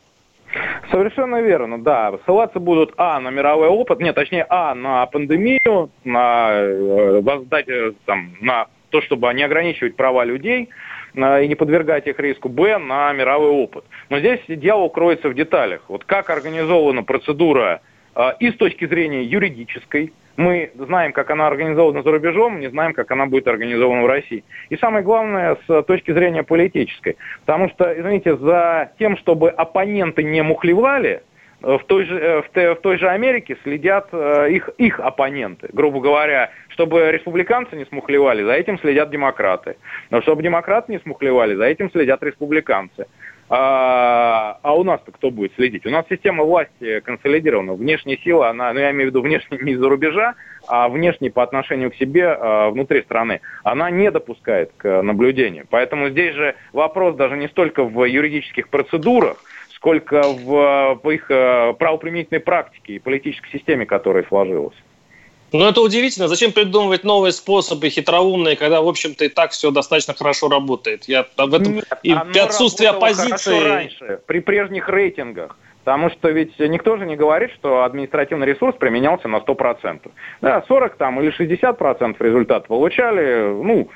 Совершенно 0.91 1.41
верно, 1.41 1.83
да. 1.83 2.13
Ссылаться 2.25 2.61
будут, 2.61 2.95
а, 2.97 3.21
на 3.21 3.31
мировой 3.31 3.69
опыт, 3.69 4.01
нет, 4.01 4.15
точнее, 4.15 4.47
а, 4.49 4.75
на 4.75 5.07
пандемию, 5.07 5.91
на, 6.05 6.51
э, 6.53 7.21
воздать, 7.21 7.69
э, 7.69 7.93
там, 8.07 8.37
на 8.41 8.67
то, 8.91 9.03
чтобы 9.03 9.33
не 9.35 9.43
ограничивать 9.43 9.97
права 9.97 10.25
людей 10.25 10.71
и 11.15 11.49
не 11.49 11.55
подвергать 11.55 12.07
их 12.07 12.19
риску, 12.21 12.49
б, 12.49 12.79
на 12.79 13.13
мировой 13.13 13.51
опыт. 13.51 13.85
Но 14.09 14.19
здесь 14.19 14.41
дьявол 14.49 14.91
кроется 14.91 15.29
в 15.29 15.35
деталях. 15.35 15.83
Вот 15.89 16.05
как 16.05 16.31
организована 16.31 17.03
процедура 17.03 17.81
э, 18.15 18.31
и 18.41 18.51
с 18.51 18.57
точки 18.57 18.87
зрения 18.87 19.25
юридической, 19.25 20.13
мы 20.39 20.71
знаем, 20.79 21.13
как 21.13 21.31
она 21.31 21.49
организована 21.49 22.03
за 22.05 22.13
рубежом, 22.13 22.61
не 22.61 22.71
знаем, 22.71 22.95
как 22.95 23.11
она 23.11 23.27
будет 23.27 23.49
организована 23.49 24.05
в 24.05 24.07
России. 24.07 24.45
И 24.71 24.77
самое 24.77 25.05
главное, 25.05 25.59
с 25.67 25.83
точки 25.83 26.13
зрения 26.13 26.45
политической. 26.45 27.17
Потому 27.41 27.69
что, 27.71 27.93
извините, 27.93 28.37
за 28.37 28.93
тем, 29.01 29.17
чтобы 29.17 29.51
оппоненты 29.51 30.23
не 30.23 30.41
мухлевали, 30.45 31.23
э, 31.61 31.77
в 31.77 31.83
той 31.87 32.05
же, 32.05 32.17
э, 32.17 32.43
в, 32.43 32.77
в 32.77 32.81
той 32.83 32.99
же 32.99 33.09
Америке 33.09 33.57
следят 33.65 34.11
э, 34.13 34.51
их, 34.53 34.71
их 34.79 35.01
оппоненты. 35.01 35.71
Грубо 35.73 36.01
говоря, 36.01 36.53
чтобы 36.69 37.11
республиканцы 37.11 37.75
не 37.75 37.87
смухлевали, 37.87 38.45
за 38.45 38.53
этим 38.53 38.79
следят 38.79 39.11
демократы. 39.11 39.77
Но 40.11 40.23
чтобы 40.23 40.45
демократы 40.45 40.93
не 40.93 41.01
смухлевали, 41.01 41.57
за 41.57 41.65
этим 41.65 41.91
следят 41.91 42.23
республиканцы. 42.23 43.07
А, 43.51 44.59
а 44.63 44.75
у 44.75 44.85
нас-то 44.85 45.11
кто 45.11 45.31
будет 45.31 45.55
следить? 45.55 45.87
У 45.87 45.91
нас 45.91 46.05
система 46.09 46.45
власти 46.45 47.01
консолидирована. 47.01 47.75
Внешняя 47.75 48.19
сила, 48.19 48.51
она, 48.51 48.73
ну 48.73 48.81
я 48.81 48.91
имею 48.91 49.07
в 49.07 49.11
виду 49.11 49.23
внешне 49.23 49.59
не 49.63 49.73
из-за 49.73 49.89
рубежа, 49.89 50.35
а 50.67 50.89
внешне 50.89 51.31
по 51.31 51.43
отношению 51.43 51.91
к 51.91 51.95
себе 51.95 52.29
а, 52.29 52.71
внутри 52.71 53.03
страны, 53.03 53.41
она 53.65 53.91
не 53.91 54.11
допускает 54.11 54.73
к 54.77 55.03
наблюдению. 55.03 55.67
Поэтому 55.71 56.11
здесь 56.11 56.35
же 56.35 56.57
вопрос 56.73 57.17
даже 57.17 57.37
не 57.37 57.49
столько 57.49 57.85
в 57.85 58.05
юридических 58.05 58.69
процедурах, 58.69 59.39
сколько 59.75 60.23
в, 60.23 61.01
в 61.03 61.11
их 61.11 61.31
а, 61.31 61.73
правоприменительной 61.73 62.41
практике 62.41 62.95
и 62.95 62.99
политической 62.99 63.51
системе, 63.51 63.87
которая 63.87 64.25
сложилась. 64.25 64.77
Ну, 65.53 65.67
это 65.67 65.81
удивительно. 65.81 66.29
Зачем 66.29 66.53
придумывать 66.53 67.05
новые 67.05 67.33
способы 67.33 67.89
хитроумные, 67.89 68.57
когда, 68.57 68.83
в 68.83 68.89
общем-то, 68.89 69.25
и 69.25 69.29
так 69.29 69.53
все 69.53 69.71
достаточно 69.71 70.15
хорошо 70.15 70.49
работает? 70.49 71.05
Я 71.05 71.27
об 71.37 71.55
этом 71.55 71.77
Нет, 71.77 71.85
и 72.03 72.15
при 72.33 72.39
отсутствии 72.39 72.87
оппозиции... 72.87 73.61
раньше, 73.61 74.21
при 74.27 74.41
прежних 74.41 74.89
рейтингах. 74.89 75.57
Потому 75.85 76.11
что 76.11 76.29
ведь 76.29 76.59
никто 76.59 76.99
же 76.99 77.07
не 77.07 77.17
говорит, 77.17 77.51
что 77.53 77.83
административный 77.83 78.47
ресурс 78.47 78.77
применялся 78.77 79.27
на 79.27 79.37
100%. 79.37 80.11
Да, 80.43 80.63
40 80.69 80.97
там 80.97 81.19
или 81.23 81.33
60% 81.35 82.17
результат 82.19 82.67
получали, 82.67 83.51
ну, 83.63 83.89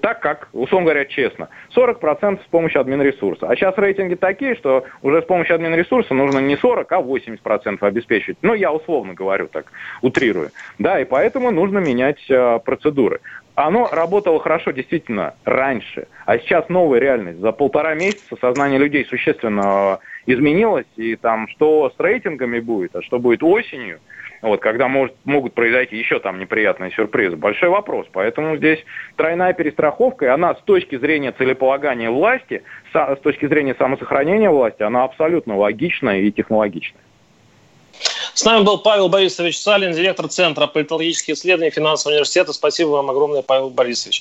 так 0.00 0.20
как, 0.20 0.48
условно 0.52 0.86
говоря, 0.86 1.04
честно. 1.04 1.48
40% 1.74 2.40
с 2.42 2.46
помощью 2.48 2.80
админресурса. 2.80 3.48
А 3.48 3.56
сейчас 3.56 3.76
рейтинги 3.76 4.14
такие, 4.14 4.54
что 4.54 4.84
уже 5.02 5.22
с 5.22 5.24
помощью 5.24 5.56
админресурса 5.56 6.14
нужно 6.14 6.38
не 6.38 6.56
40, 6.56 6.90
а 6.92 7.00
80% 7.00 7.78
обеспечить. 7.80 8.38
Ну, 8.42 8.54
я 8.54 8.72
условно 8.72 9.14
говорю 9.14 9.48
так, 9.48 9.66
утрирую. 10.02 10.50
Да, 10.78 11.00
и 11.00 11.04
поэтому 11.04 11.50
нужно 11.50 11.78
менять 11.78 12.20
э, 12.30 12.60
процедуры. 12.64 13.20
Оно 13.56 13.88
работало 13.90 14.38
хорошо 14.38 14.70
действительно 14.70 15.34
раньше, 15.44 16.08
а 16.26 16.38
сейчас 16.38 16.68
новая 16.68 17.00
реальность. 17.00 17.40
За 17.40 17.52
полтора 17.52 17.94
месяца 17.94 18.36
сознание 18.38 18.78
людей 18.78 19.04
существенно 19.06 19.98
изменилось, 20.26 20.86
и 20.96 21.16
там 21.16 21.48
что 21.48 21.90
с 21.90 21.98
рейтингами 21.98 22.60
будет, 22.60 22.94
а 22.94 23.02
что 23.02 23.18
будет 23.18 23.42
осенью, 23.42 23.98
вот, 24.42 24.60
когда 24.60 24.88
может, 24.88 25.14
могут 25.24 25.54
произойти 25.54 25.96
еще 25.96 26.18
там 26.20 26.38
неприятные 26.38 26.90
сюрпризы. 26.90 27.36
Большой 27.36 27.68
вопрос. 27.68 28.06
Поэтому 28.12 28.56
здесь 28.56 28.84
тройная 29.16 29.52
перестраховка, 29.52 30.26
и 30.26 30.28
она 30.28 30.54
с 30.54 30.60
точки 30.62 30.96
зрения 30.96 31.32
целеполагания 31.32 32.10
власти, 32.10 32.62
с 32.92 33.20
точки 33.22 33.46
зрения 33.46 33.74
самосохранения 33.74 34.50
власти, 34.50 34.82
она 34.82 35.04
абсолютно 35.04 35.56
логичная 35.56 36.20
и 36.20 36.30
технологичная. 36.30 37.02
С 38.36 38.44
нами 38.44 38.64
был 38.64 38.76
Павел 38.76 39.08
Борисович 39.08 39.58
Салин, 39.58 39.94
директор 39.94 40.28
Центра 40.28 40.66
политологических 40.66 41.36
исследований 41.36 41.70
Финансового 41.70 42.16
университета. 42.16 42.52
Спасибо 42.52 42.88
вам 42.88 43.08
огромное, 43.08 43.40
Павел 43.40 43.70
Борисович. 43.70 44.20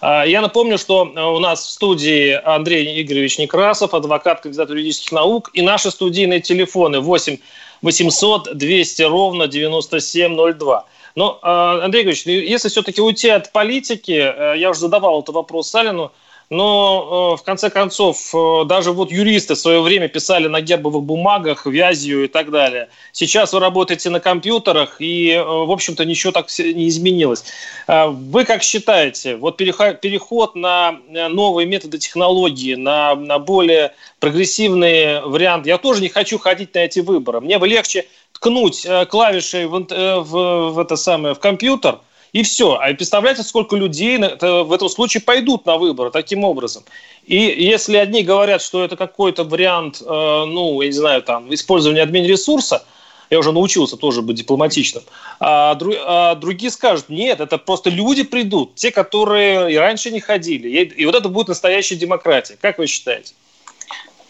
А, 0.00 0.24
я 0.24 0.40
напомню, 0.40 0.76
что 0.76 1.02
у 1.04 1.38
нас 1.38 1.64
в 1.64 1.70
студии 1.70 2.32
Андрей 2.32 3.00
Игоревич 3.00 3.38
Некрасов, 3.38 3.94
адвокат, 3.94 4.40
кандидат 4.40 4.70
юридических 4.70 5.12
наук, 5.12 5.50
и 5.52 5.62
наши 5.62 5.92
студийные 5.92 6.40
телефоны 6.40 6.98
8 6.98 7.36
800 7.80 8.56
200 8.56 9.02
ровно 9.02 9.46
9702. 9.46 10.86
Но, 11.14 11.38
Андрей 11.42 12.02
Игоревич, 12.02 12.26
если 12.26 12.68
все-таки 12.68 13.00
уйти 13.00 13.28
от 13.28 13.52
политики, 13.52 14.34
э, 14.36 14.54
я 14.58 14.70
уже 14.70 14.80
задавал 14.80 15.22
этот 15.22 15.36
вопрос 15.36 15.70
Салину, 15.70 16.10
но 16.50 17.34
э, 17.34 17.40
в 17.40 17.44
конце 17.44 17.70
концов 17.70 18.34
э, 18.34 18.64
даже 18.66 18.92
вот 18.92 19.10
юристы 19.10 19.54
в 19.54 19.58
свое 19.58 19.80
время 19.80 20.08
писали 20.08 20.46
на 20.46 20.60
гербовых 20.60 21.02
бумагах 21.02 21.66
вязью 21.66 22.24
и 22.24 22.28
так 22.28 22.50
далее. 22.50 22.88
Сейчас 23.12 23.52
вы 23.52 23.60
работаете 23.60 24.10
на 24.10 24.20
компьютерах 24.20 25.00
и, 25.00 25.30
э, 25.30 25.42
в 25.42 25.70
общем-то, 25.70 26.04
ничего 26.04 26.32
так 26.32 26.46
не 26.58 26.88
изменилось. 26.88 27.44
Вы 27.86 28.44
как 28.44 28.62
считаете, 28.62 29.36
вот 29.36 29.56
переход 29.56 30.54
на 30.54 30.98
новые 31.08 31.66
методы 31.66 31.98
технологии, 31.98 32.74
на, 32.74 33.14
на 33.14 33.38
более 33.38 33.94
прогрессивные 34.20 35.20
варианты, 35.20 35.68
я 35.68 35.78
тоже 35.78 36.02
не 36.02 36.08
хочу 36.08 36.38
ходить 36.38 36.74
на 36.74 36.80
эти 36.80 37.00
выборы. 37.00 37.40
Мне 37.40 37.58
бы 37.58 37.68
легче 37.68 38.06
ткнуть 38.32 38.86
клавишей 39.08 39.66
в, 39.66 39.78
в, 39.80 40.70
в 40.70 40.78
это 40.78 40.96
самое 40.96 41.34
в 41.34 41.38
компьютер– 41.40 41.98
и 42.34 42.42
все. 42.42 42.74
А 42.74 42.92
представляете, 42.92 43.44
сколько 43.44 43.76
людей 43.76 44.18
в 44.18 44.72
этом 44.72 44.88
случае 44.88 45.22
пойдут 45.22 45.64
на 45.64 45.78
выборы 45.78 46.10
таким 46.10 46.44
образом. 46.44 46.82
И 47.24 47.36
если 47.36 47.96
одни 47.96 48.22
говорят, 48.22 48.60
что 48.60 48.84
это 48.84 48.96
какой-то 48.96 49.44
вариант, 49.44 50.02
э, 50.02 50.04
ну, 50.04 50.82
я 50.82 50.88
не 50.88 50.92
знаю, 50.92 51.22
там, 51.22 51.54
использования 51.54 52.02
админ-ресурса, 52.02 52.84
я 53.30 53.38
уже 53.38 53.52
научился 53.52 53.96
тоже 53.96 54.20
быть 54.20 54.36
дипломатичным, 54.36 55.04
а, 55.40 55.78
а 56.06 56.34
другие 56.34 56.70
скажут, 56.70 57.08
нет, 57.08 57.40
это 57.40 57.56
просто 57.56 57.88
люди 57.88 58.22
придут, 58.24 58.74
те, 58.74 58.90
которые 58.90 59.72
и 59.72 59.76
раньше 59.76 60.10
не 60.10 60.20
ходили. 60.20 60.68
И 60.68 61.06
вот 61.06 61.14
это 61.14 61.28
будет 61.28 61.48
настоящая 61.48 61.96
демократия. 61.96 62.58
Как 62.60 62.78
вы 62.78 62.86
считаете? 62.86 63.32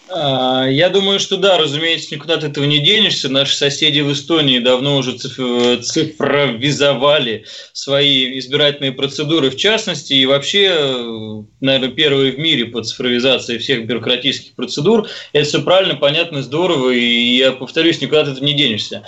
А, 0.07 0.67
я 0.69 0.91
думаю, 0.91 1.19
что 1.19 1.39
да, 1.39 1.57
разумеется, 1.57 2.15
никуда 2.15 2.35
от 2.35 2.45
этого 2.45 2.65
не 2.65 2.81
денешься. 2.81 3.31
Наши 3.31 3.57
соседи 3.57 4.01
в 4.01 4.13
Эстонии 4.13 4.59
давно 4.59 4.99
уже 4.99 5.17
цифровизовали 5.17 7.47
свои 7.73 8.39
избирательные 8.39 8.93
процедуры, 8.93 9.49
в 9.51 9.57
частности, 9.57 10.13
и 10.13 10.27
вообще, 10.27 11.47
наверное, 11.61 11.89
первые 11.89 12.33
в 12.33 12.39
мире 12.39 12.67
по 12.67 12.83
цифровизации 12.83 13.57
всех 13.57 13.87
бюрократических 13.87 14.55
процедур. 14.55 15.09
Это 15.33 15.49
все 15.49 15.63
правильно, 15.63 15.95
понятно, 15.95 16.43
здорово, 16.43 16.91
и 16.91 17.37
я 17.37 17.53
повторюсь, 17.53 18.03
никуда 18.03 18.21
от 18.23 18.29
этого 18.29 18.45
не 18.45 18.53
денешься. 18.53 19.05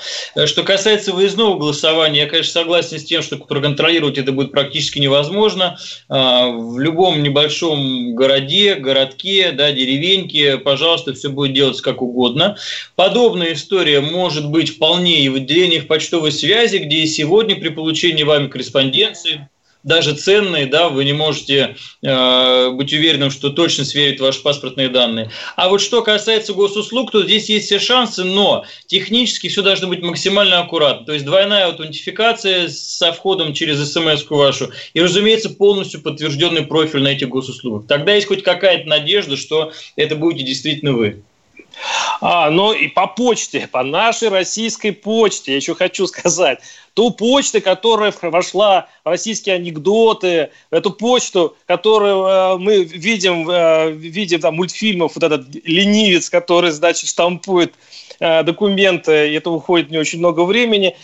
Что 0.46 0.62
касается 0.62 1.12
выездного 1.12 1.58
голосования, 1.58 2.22
я, 2.22 2.26
конечно, 2.26 2.52
согласен 2.52 2.98
с 2.98 3.04
тем, 3.04 3.20
что 3.22 3.36
проконтролировать 3.36 4.16
это 4.16 4.32
будет 4.32 4.50
практически 4.50 4.98
невозможно. 4.98 5.76
А, 6.08 6.48
в 6.48 6.78
любом 6.78 7.22
небольшом 7.22 8.14
городе, 8.14 8.76
городке, 8.76 9.52
да, 9.52 9.72
деревеньке, 9.72 10.56
пожалуйста, 10.56 10.85
пожалуйста, 10.86 11.14
все 11.14 11.30
будет 11.30 11.52
делаться 11.52 11.82
как 11.82 12.00
угодно. 12.00 12.56
Подобная 12.94 13.54
история 13.54 14.00
может 14.00 14.48
быть 14.50 14.76
вполне 14.76 15.24
и 15.24 15.28
в 15.28 15.34
отделениях 15.34 15.88
почтовой 15.88 16.30
связи, 16.30 16.76
где 16.76 16.98
и 16.98 17.06
сегодня 17.06 17.56
при 17.56 17.70
получении 17.70 18.22
вами 18.22 18.46
корреспонденции 18.46 19.48
даже 19.82 20.14
ценные, 20.14 20.66
да, 20.66 20.88
вы 20.88 21.04
не 21.04 21.12
можете 21.12 21.76
э, 22.02 22.70
быть 22.70 22.92
уверенным, 22.92 23.30
что 23.30 23.50
точно 23.50 23.84
сверит 23.84 24.20
ваши 24.20 24.42
паспортные 24.42 24.88
данные. 24.88 25.30
А 25.54 25.68
вот 25.68 25.80
что 25.80 26.02
касается 26.02 26.54
госуслуг, 26.54 27.12
то 27.12 27.22
здесь 27.22 27.48
есть 27.48 27.66
все 27.66 27.78
шансы, 27.78 28.24
но 28.24 28.64
технически 28.86 29.48
все 29.48 29.62
должно 29.62 29.88
быть 29.88 30.02
максимально 30.02 30.60
аккуратно. 30.60 31.06
То 31.06 31.12
есть 31.12 31.24
двойная 31.24 31.66
аутентификация 31.66 32.68
со 32.68 33.12
входом 33.12 33.52
через 33.54 33.92
смс 33.92 34.24
вашу 34.28 34.70
и, 34.94 35.00
разумеется, 35.00 35.50
полностью 35.50 36.02
подтвержденный 36.02 36.66
профиль 36.66 37.02
на 37.02 37.08
этих 37.08 37.28
госуслугах. 37.28 37.86
Тогда 37.86 38.14
есть 38.14 38.26
хоть 38.26 38.42
какая-то 38.42 38.88
надежда, 38.88 39.36
что 39.36 39.72
это 39.94 40.16
будете 40.16 40.44
действительно 40.44 40.94
вы. 40.94 41.22
А, 42.20 42.50
ну 42.50 42.72
и 42.72 42.88
по 42.88 43.06
почте, 43.06 43.68
по 43.70 43.82
нашей 43.82 44.28
российской 44.28 44.92
почте, 44.92 45.52
я 45.52 45.56
еще 45.56 45.74
хочу 45.74 46.06
сказать, 46.06 46.60
ту 46.94 47.10
почту, 47.10 47.60
которая 47.60 48.12
вошла 48.22 48.88
в 49.04 49.08
российские 49.08 49.56
анекдоты, 49.56 50.50
эту 50.70 50.90
почту, 50.90 51.56
которую 51.66 52.24
э, 52.24 52.56
мы 52.58 52.84
видим, 52.84 53.48
э, 53.50 53.90
видим 53.90 54.40
там 54.40 54.56
мультфильмов, 54.56 55.12
вот 55.14 55.24
этот 55.24 55.54
ленивец, 55.64 56.30
который, 56.30 56.70
значит, 56.70 57.08
штампует 57.08 57.74
э, 58.18 58.42
документы, 58.42 59.30
и 59.30 59.34
это 59.34 59.50
уходит 59.50 59.90
не 59.90 59.98
очень 59.98 60.20
много 60.20 60.44
времени 60.44 60.96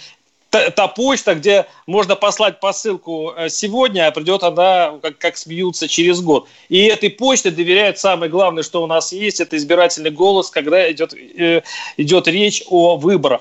та, 0.53 0.70
та 0.70 0.86
почта, 0.86 1.34
где 1.34 1.66
можно 1.86 2.14
послать 2.14 2.61
посылку 2.61 3.32
э, 3.36 3.48
сегодня, 3.48 4.07
а 4.07 4.11
придет 4.11 4.42
она, 4.42 4.98
как, 5.03 5.18
как 5.18 5.36
смеются, 5.38 5.88
через 5.88 6.20
год. 6.20 6.46
И 6.68 6.84
этой 6.84 7.09
почте 7.09 7.50
доверяют 7.50 7.98
самое 7.98 8.30
главное, 8.30 8.62
что 8.62 8.82
у 8.82 8.86
нас 8.86 9.12
есть, 9.12 9.40
это 9.40 9.57
избирательный 9.57 10.11
голос, 10.11 10.50
когда 10.50 10.90
идет, 10.92 11.14
э, 11.14 11.62
идет 11.96 12.28
речь 12.28 12.62
о 12.68 12.96
выборах. 12.96 13.40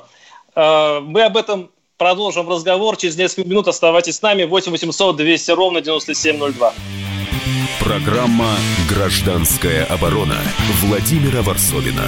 Э, 0.55 1.01
мы 1.01 1.24
об 1.24 1.36
этом 1.36 1.70
продолжим 1.97 2.49
разговор 2.49 2.95
через 2.95 3.18
несколько 3.18 3.47
минут. 3.47 3.68
Оставайтесь 3.68 4.16
с 4.16 4.22
нами. 4.22 4.45
8 4.45 4.72
800 4.72 5.18
200 5.18 5.51
ровно 5.51 5.82
9702. 5.82 6.74
Программа 7.82 8.55
«Гражданская 8.89 9.86
оборона» 9.86 10.38
Владимира 10.82 11.41
Варсовина. 11.41 12.07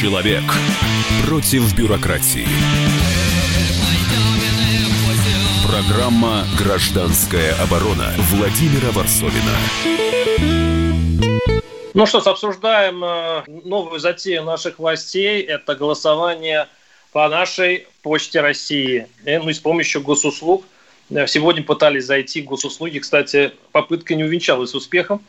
Человек 0.00 0.44
против 1.26 1.76
бюрократии. 1.76 2.46
Программа 5.66 6.46
«Гражданская 6.56 7.60
оборона» 7.60 8.14
Владимира 8.30 8.92
Варсовина. 8.92 9.56
Ну 11.94 12.06
что 12.06 12.20
ж, 12.20 12.28
обсуждаем 12.28 13.02
э, 13.02 13.42
новую 13.64 13.98
затею 13.98 14.44
наших 14.44 14.78
властей. 14.78 15.42
Это 15.42 15.74
голосование 15.74 16.68
по 17.10 17.28
нашей 17.28 17.88
почте 18.02 18.40
России. 18.40 19.08
И, 19.24 19.36
ну 19.38 19.48
и 19.48 19.52
с 19.52 19.58
помощью 19.58 20.02
госуслуг. 20.02 20.64
Э, 21.10 21.26
сегодня 21.26 21.64
пытались 21.64 22.04
зайти 22.04 22.42
в 22.42 22.44
госуслуги. 22.44 23.00
Кстати, 23.00 23.50
попытка 23.72 24.14
не 24.14 24.22
увенчалась 24.22 24.74
успехом. 24.74 25.20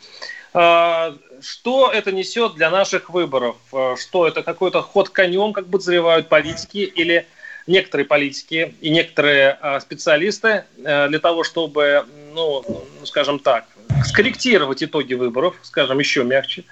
А, 0.54 1.16
что 1.42 1.92
это 1.92 2.12
несет 2.12 2.56
для 2.56 2.70
наших 2.70 3.10
выборов? 3.10 3.58
Э, 3.72 3.96
что 3.98 4.28
это 4.28 4.44
какой-то 4.44 4.82
ход 4.82 5.10
конем, 5.10 5.54
как 5.54 5.68
подозревают 5.68 6.28
политики, 6.28 6.80
или 6.80 7.28
некоторые 7.68 8.06
политики 8.06 8.74
и 8.82 8.90
некоторые 8.90 9.60
э, 9.62 9.80
специалисты 9.80 10.64
э, 10.84 11.08
для 11.08 11.20
того, 11.20 11.44
чтобы, 11.44 12.06
ну, 12.34 12.64
скажем 13.04 13.40
так, 13.40 13.66
скорректировать 14.06 14.84
итоги 14.84 15.14
выборов, 15.14 15.56
скажем, 15.62 16.00
еще 16.00 16.24
мягче, 16.24 16.64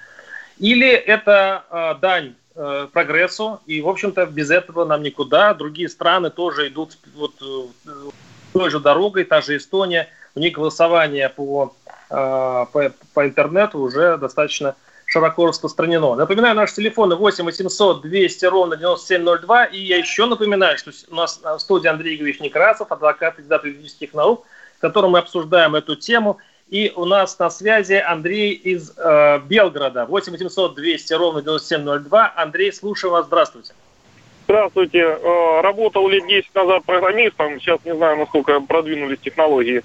или 0.58 0.88
это 0.88 1.96
дань 2.00 2.34
прогрессу, 2.92 3.60
и, 3.66 3.80
в 3.80 3.88
общем-то, 3.88 4.26
без 4.26 4.50
этого 4.50 4.84
нам 4.84 5.02
никуда. 5.02 5.54
Другие 5.54 5.88
страны 5.88 6.30
тоже 6.30 6.68
идут 6.68 6.98
вот 7.14 7.34
той 8.52 8.70
же 8.70 8.80
дорогой, 8.80 9.24
та 9.24 9.40
же 9.40 9.56
Эстония, 9.56 10.08
у 10.34 10.40
них 10.40 10.54
голосование 10.54 11.28
по 11.28 11.74
Э, 11.87 11.87
по, 12.08 12.92
по 13.14 13.26
интернету 13.26 13.78
уже 13.80 14.16
достаточно 14.16 14.76
широко 15.08 15.46
распространено. 15.46 16.14
Напоминаю, 16.14 16.54
наши 16.54 16.74
телефоны 16.76 17.16
8 17.16 17.44
800 17.44 18.02
200 18.02 18.44
ровно 18.44 18.76
9702. 18.76 19.64
И 19.66 19.78
я 19.78 19.96
еще 19.96 20.26
напоминаю, 20.26 20.76
что 20.76 20.92
у 21.10 21.14
нас 21.14 21.40
в 21.42 21.58
студии 21.58 21.88
Андрей 21.88 22.16
Игоревич 22.16 22.40
Некрасов, 22.40 22.92
адвокат, 22.92 23.36
кандидат 23.36 23.64
юридических 23.64 24.12
наук, 24.12 24.44
с 24.76 24.80
которым 24.80 25.12
мы 25.12 25.20
обсуждаем 25.20 25.74
эту 25.74 25.96
тему. 25.96 26.38
И 26.68 26.92
у 26.94 27.06
нас 27.06 27.38
на 27.38 27.48
связи 27.48 27.94
Андрей 27.94 28.52
из 28.52 28.92
э, 28.98 29.40
Белгорода. 29.48 30.04
8 30.04 30.32
800 30.32 30.74
200 30.74 31.14
ровно 31.14 31.40
9702. 31.40 32.34
Андрей, 32.36 32.70
слушаю 32.70 33.10
вас. 33.12 33.24
Здравствуйте. 33.24 33.72
Здравствуйте. 34.44 34.98
Э, 34.98 35.60
работал 35.62 36.06
лет 36.08 36.26
10 36.26 36.54
назад 36.54 36.84
программистом. 36.84 37.58
Сейчас 37.58 37.78
не 37.86 37.94
знаю, 37.94 38.18
насколько 38.18 38.60
продвинулись 38.60 39.20
технологии. 39.20 39.82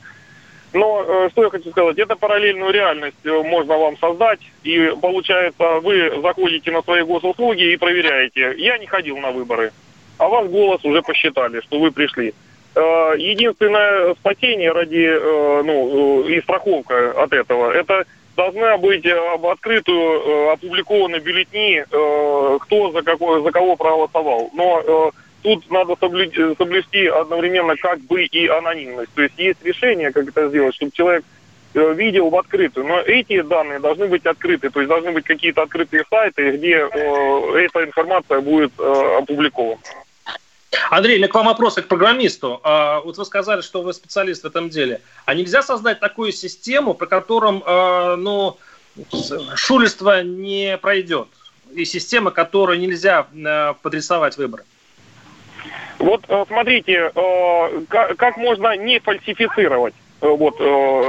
Но 0.73 1.05
э, 1.07 1.29
что 1.31 1.43
я 1.43 1.49
хочу 1.51 1.69
сказать, 1.69 1.99
это 1.99 2.15
параллельную 2.15 2.71
реальность 2.71 3.23
э, 3.23 3.43
можно 3.43 3.77
вам 3.77 3.95
создать, 3.97 4.39
и 4.63 4.91
получается, 4.99 5.79
вы 5.81 6.19
заходите 6.21 6.71
на 6.71 6.81
свои 6.81 7.03
госуслуги 7.03 7.73
и 7.73 7.77
проверяете. 7.77 8.55
Я 8.57 8.79
не 8.79 8.87
ходил 8.87 9.17
на 9.17 9.31
выборы, 9.31 9.71
а 10.17 10.27
вас 10.27 10.47
голос 10.49 10.83
уже 10.83 11.03
посчитали, 11.03 11.61
что 11.61 11.79
вы 11.79 11.91
пришли. 11.91 12.33
Э, 12.73 13.13
единственное 13.17 14.15
спасение 14.15 14.71
ради, 14.71 15.63
ну, 15.63 16.27
и 16.27 16.41
страховка 16.41 17.21
от 17.21 17.33
этого, 17.33 17.71
это 17.71 18.05
должна 18.35 18.77
быть 18.77 19.05
открытую 19.05 20.49
опубликованы 20.49 21.17
бюллетни, 21.17 21.85
кто 21.85 22.91
за, 22.91 23.03
какой, 23.03 23.43
за 23.43 23.51
кого 23.51 23.75
проголосовал. 23.75 24.49
Но 24.55 25.11
тут 25.43 25.69
надо 25.69 25.95
соблюсти, 25.99 26.55
соблюсти 26.57 27.05
одновременно 27.05 27.75
как 27.75 27.99
бы 28.01 28.23
и 28.23 28.47
анонимность. 28.47 29.13
То 29.13 29.21
есть 29.21 29.37
есть 29.37 29.63
решение, 29.63 30.11
как 30.11 30.29
это 30.29 30.49
сделать, 30.49 30.73
чтобы 30.73 30.91
человек 30.91 31.23
э, 31.73 31.93
видел 31.93 32.29
в 32.29 32.35
открытую. 32.35 32.87
Но 32.87 32.99
эти 32.99 33.41
данные 33.41 33.79
должны 33.79 34.07
быть 34.07 34.25
открыты, 34.25 34.69
то 34.69 34.79
есть 34.79 34.89
должны 34.89 35.11
быть 35.11 35.25
какие-то 35.25 35.61
открытые 35.61 36.05
сайты, 36.09 36.51
где 36.51 36.87
э, 36.89 37.57
эта 37.57 37.83
информация 37.83 38.41
будет 38.41 38.71
э, 38.79 39.17
опубликована. 39.19 39.81
Андрей, 40.89 41.15
у 41.15 41.17
меня 41.17 41.27
к 41.27 41.35
вам 41.35 41.45
вопрос 41.45 41.75
как 41.75 41.87
программисту. 41.87 42.59
А, 42.63 43.01
вот 43.01 43.17
вы 43.17 43.25
сказали, 43.25 43.61
что 43.61 43.83
вы 43.83 43.93
специалист 43.93 44.43
в 44.43 44.47
этом 44.47 44.69
деле. 44.69 45.01
А 45.25 45.35
нельзя 45.35 45.61
создать 45.61 45.99
такую 45.99 46.31
систему, 46.31 46.93
при 46.93 47.05
котором 47.05 47.63
э, 47.65 48.15
ну, 48.15 48.57
шулерство 49.55 50.23
не 50.23 50.77
пройдет? 50.77 51.27
И 51.75 51.85
система, 51.85 52.31
которой 52.31 52.77
нельзя 52.79 53.27
э, 53.33 53.73
подрисовать 53.81 54.37
выборы? 54.37 54.63
Вот 56.03 56.25
э, 56.27 56.43
смотрите, 56.47 57.11
э, 57.15 57.81
как 57.87 58.35
можно 58.35 58.75
не 58.75 58.99
фальсифицировать, 58.99 59.93
э, 60.21 60.27
вот 60.27 60.57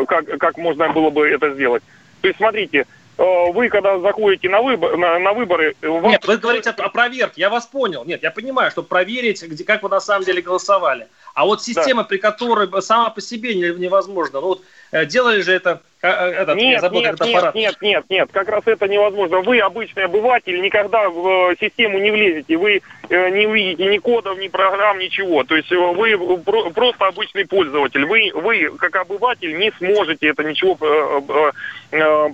как, 0.06 0.26
как 0.38 0.56
можно 0.56 0.88
было 0.90 1.10
бы 1.10 1.28
это 1.28 1.52
сделать. 1.54 1.82
То 2.20 2.28
есть 2.28 2.38
смотрите, 2.38 2.86
вы 3.16 3.68
когда 3.68 3.98
заходите 4.00 4.48
на, 4.48 4.60
выбор, 4.60 4.96
на, 4.96 5.18
на 5.18 5.32
выборы... 5.32 5.76
Вам... 5.82 6.10
Нет, 6.10 6.26
вы 6.26 6.36
говорите 6.36 6.70
о, 6.70 6.82
о 6.82 6.88
проверке, 6.88 7.40
я 7.40 7.50
вас 7.50 7.66
понял. 7.66 8.04
Нет, 8.04 8.22
я 8.22 8.30
понимаю, 8.32 8.70
что 8.72 8.82
проверить, 8.82 9.42
где, 9.42 9.62
как 9.62 9.82
вы 9.82 9.88
на 9.88 10.00
самом 10.00 10.24
деле 10.24 10.42
голосовали. 10.42 11.06
А 11.34 11.44
вот 11.44 11.62
система, 11.62 12.02
да. 12.02 12.08
при 12.08 12.18
которой 12.18 12.68
сама 12.80 13.10
по 13.10 13.20
себе 13.20 13.54
невозможно. 13.54 14.40
Ну, 14.40 14.46
вот, 14.46 14.62
делали 15.08 15.42
же 15.42 15.52
это 15.52 15.82
Этот, 16.00 16.56
нет, 16.56 16.80
забыл, 16.82 17.00
нет, 17.00 17.18
нет, 17.18 17.20
аппарат... 17.20 17.54
нет, 17.54 17.76
нет, 17.80 18.04
нет, 18.10 18.28
как 18.30 18.48
раз 18.48 18.62
это 18.66 18.86
невозможно. 18.88 19.40
Вы, 19.40 19.58
обычный 19.60 20.04
обыватель, 20.04 20.60
никогда 20.60 21.08
в 21.08 21.52
э, 21.52 21.56
систему 21.58 21.98
не 21.98 22.10
влезете. 22.10 22.58
Вы 22.58 22.82
э, 23.08 23.30
не 23.30 23.46
увидите 23.46 23.86
ни 23.86 23.96
кодов, 23.96 24.38
ни 24.38 24.48
программ, 24.48 24.98
ничего. 24.98 25.44
То 25.44 25.56
есть 25.56 25.72
э, 25.72 25.76
вы 25.76 26.38
просто 26.72 27.06
обычный 27.06 27.46
пользователь. 27.46 28.04
Вы, 28.04 28.32
вы 28.34 28.70
как 28.78 28.94
обыватель, 28.96 29.58
не 29.58 29.72
сможете 29.78 30.28
это 30.28 30.44
ничего 30.44 30.76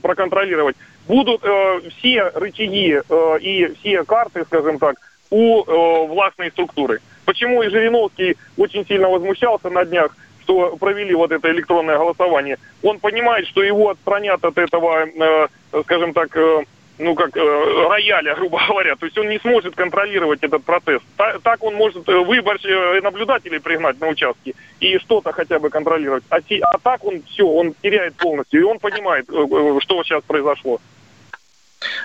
проконтролировать. 0.02 0.76
Будут 1.06 1.42
все 1.96 2.30
рычаги 2.34 3.00
и 3.40 3.72
все 3.78 4.04
карты, 4.04 4.44
скажем 4.44 4.78
так, 4.78 4.96
у 5.30 6.06
властной 6.06 6.50
структуры. 6.50 7.00
Почему 7.30 7.62
и 7.62 7.68
Жириновский 7.68 8.36
очень 8.56 8.84
сильно 8.84 9.08
возмущался 9.08 9.70
на 9.70 9.84
днях, 9.84 10.16
что 10.42 10.76
провели 10.76 11.14
вот 11.14 11.30
это 11.30 11.48
электронное 11.52 11.96
голосование, 11.96 12.58
он 12.82 12.98
понимает, 12.98 13.46
что 13.46 13.62
его 13.62 13.90
отстранят 13.90 14.44
от 14.44 14.58
этого, 14.58 15.06
э, 15.06 15.46
скажем 15.84 16.12
так, 16.12 16.36
э, 16.36 16.64
ну 16.98 17.14
как 17.14 17.36
э, 17.36 17.86
рояля, 17.88 18.34
грубо 18.38 18.58
говоря. 18.66 18.96
То 18.96 19.06
есть 19.06 19.16
он 19.16 19.28
не 19.28 19.38
сможет 19.38 19.76
контролировать 19.76 20.42
этот 20.42 20.64
процесс. 20.64 21.02
Та, 21.16 21.38
так 21.38 21.62
он 21.62 21.76
может 21.76 22.08
э, 22.08 22.18
выборщ 22.18 22.64
э, 22.64 23.00
наблюдателей 23.00 23.60
пригнать 23.60 24.00
на 24.00 24.08
участке 24.08 24.54
и 24.80 24.98
что-то 24.98 25.30
хотя 25.30 25.60
бы 25.60 25.70
контролировать. 25.70 26.24
А, 26.30 26.38
а 26.62 26.78
так 26.78 27.04
он 27.04 27.22
все, 27.22 27.46
он 27.46 27.74
теряет 27.80 28.16
полностью. 28.16 28.60
И 28.60 28.64
он 28.64 28.80
понимает, 28.80 29.28
э, 29.28 29.32
э 29.32 29.78
что 29.82 30.02
сейчас 30.02 30.24
произошло. 30.24 30.80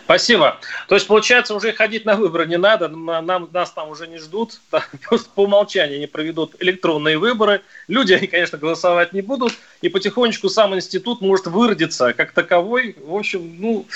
Спасибо. 0.05 0.59
То 0.87 0.93
есть, 0.95 1.07
получается, 1.07 1.55
уже 1.55 1.73
ходить 1.73 2.05
на 2.05 2.15
выборы 2.15 2.45
не 2.45 2.57
надо, 2.57 2.87
нам, 2.89 3.49
нас 3.51 3.71
там 3.71 3.89
уже 3.89 4.07
не 4.07 4.19
ждут, 4.19 4.59
просто 5.01 5.29
по 5.33 5.43
умолчанию 5.43 5.97
они 5.97 6.05
проведут 6.05 6.55
электронные 6.59 7.17
выборы, 7.17 7.61
люди, 7.87 8.13
они, 8.13 8.27
конечно, 8.27 8.59
голосовать 8.59 9.13
не 9.13 9.21
будут, 9.21 9.53
и 9.81 9.89
потихонечку 9.89 10.47
сам 10.47 10.75
институт 10.75 11.21
может 11.21 11.47
выродиться 11.47 12.13
как 12.13 12.33
таковой. 12.33 12.95
В 13.03 13.15
общем, 13.15 13.55
ну, 13.59 13.87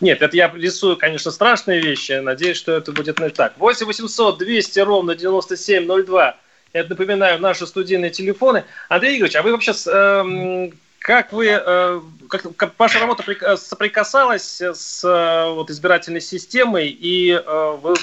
нет, 0.00 0.20
это 0.20 0.36
я 0.36 0.52
рисую, 0.54 0.98
конечно, 0.98 1.30
страшные 1.30 1.80
вещи, 1.80 2.12
надеюсь, 2.12 2.58
что 2.58 2.72
это 2.72 2.92
будет 2.92 3.18
не 3.18 3.30
так. 3.30 3.54
8 3.56 3.86
800 3.86 4.36
200 4.36 4.80
ровно 4.80 5.14
9702 5.14 6.36
это, 6.74 6.90
напоминаю, 6.90 7.40
наши 7.40 7.66
студийные 7.68 8.10
телефоны. 8.10 8.64
Андрей 8.88 9.16
Игоревич, 9.16 9.36
а 9.36 9.42
вы 9.42 9.52
вообще 9.52 9.72
э, 9.86 10.70
как 11.04 11.34
вы, 11.34 11.48
э, 11.48 12.00
как, 12.30 12.56
как 12.56 12.72
ваша 12.78 12.98
работа 12.98 13.22
э, 13.30 13.56
соприкасалась 13.58 14.62
с 14.62 15.04
э, 15.04 15.52
вот, 15.52 15.68
избирательной 15.68 16.22
системой, 16.22 16.88
и 16.88 17.38
вы 17.82 17.94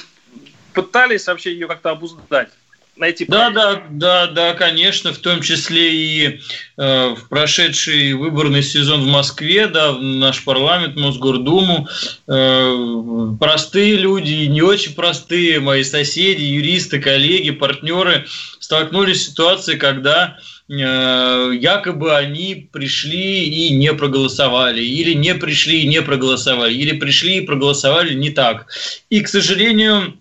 пытались 0.72 1.26
вообще 1.26 1.52
ее 1.52 1.66
как-то 1.66 1.90
обуздать? 1.90 2.50
найти. 2.94 3.24
Да, 3.26 3.50
да, 3.50 3.82
да, 3.88 4.26
да, 4.26 4.52
конечно, 4.52 5.14
в 5.14 5.18
том 5.18 5.40
числе 5.40 5.94
и 5.94 6.40
э, 6.76 7.14
в 7.14 7.28
прошедший 7.30 8.12
выборный 8.12 8.62
сезон 8.62 9.04
в 9.04 9.06
Москве, 9.06 9.66
да, 9.66 9.92
в 9.92 10.02
наш 10.02 10.44
парламент, 10.44 10.94
Мосгордуму, 10.96 11.88
э, 12.28 13.34
простые 13.40 13.96
люди, 13.96 14.44
не 14.44 14.60
очень 14.60 14.94
простые, 14.94 15.58
мои 15.58 15.82
соседи, 15.84 16.42
юристы, 16.42 17.00
коллеги, 17.00 17.50
партнеры 17.50 18.26
столкнулись 18.60 19.24
с 19.24 19.30
ситуацией, 19.30 19.78
когда 19.78 20.36
Э, 20.36 20.51
якобы 20.78 22.16
они 22.16 22.68
пришли 22.72 23.44
и 23.44 23.74
не 23.74 23.92
проголосовали, 23.92 24.82
или 24.82 25.12
не 25.12 25.34
пришли 25.34 25.82
и 25.82 25.86
не 25.86 26.00
проголосовали, 26.00 26.72
или 26.72 26.98
пришли 26.98 27.36
и 27.36 27.46
проголосовали 27.46 28.14
не 28.14 28.30
так. 28.30 28.66
И, 29.10 29.20
к 29.20 29.28
сожалению, 29.28 30.18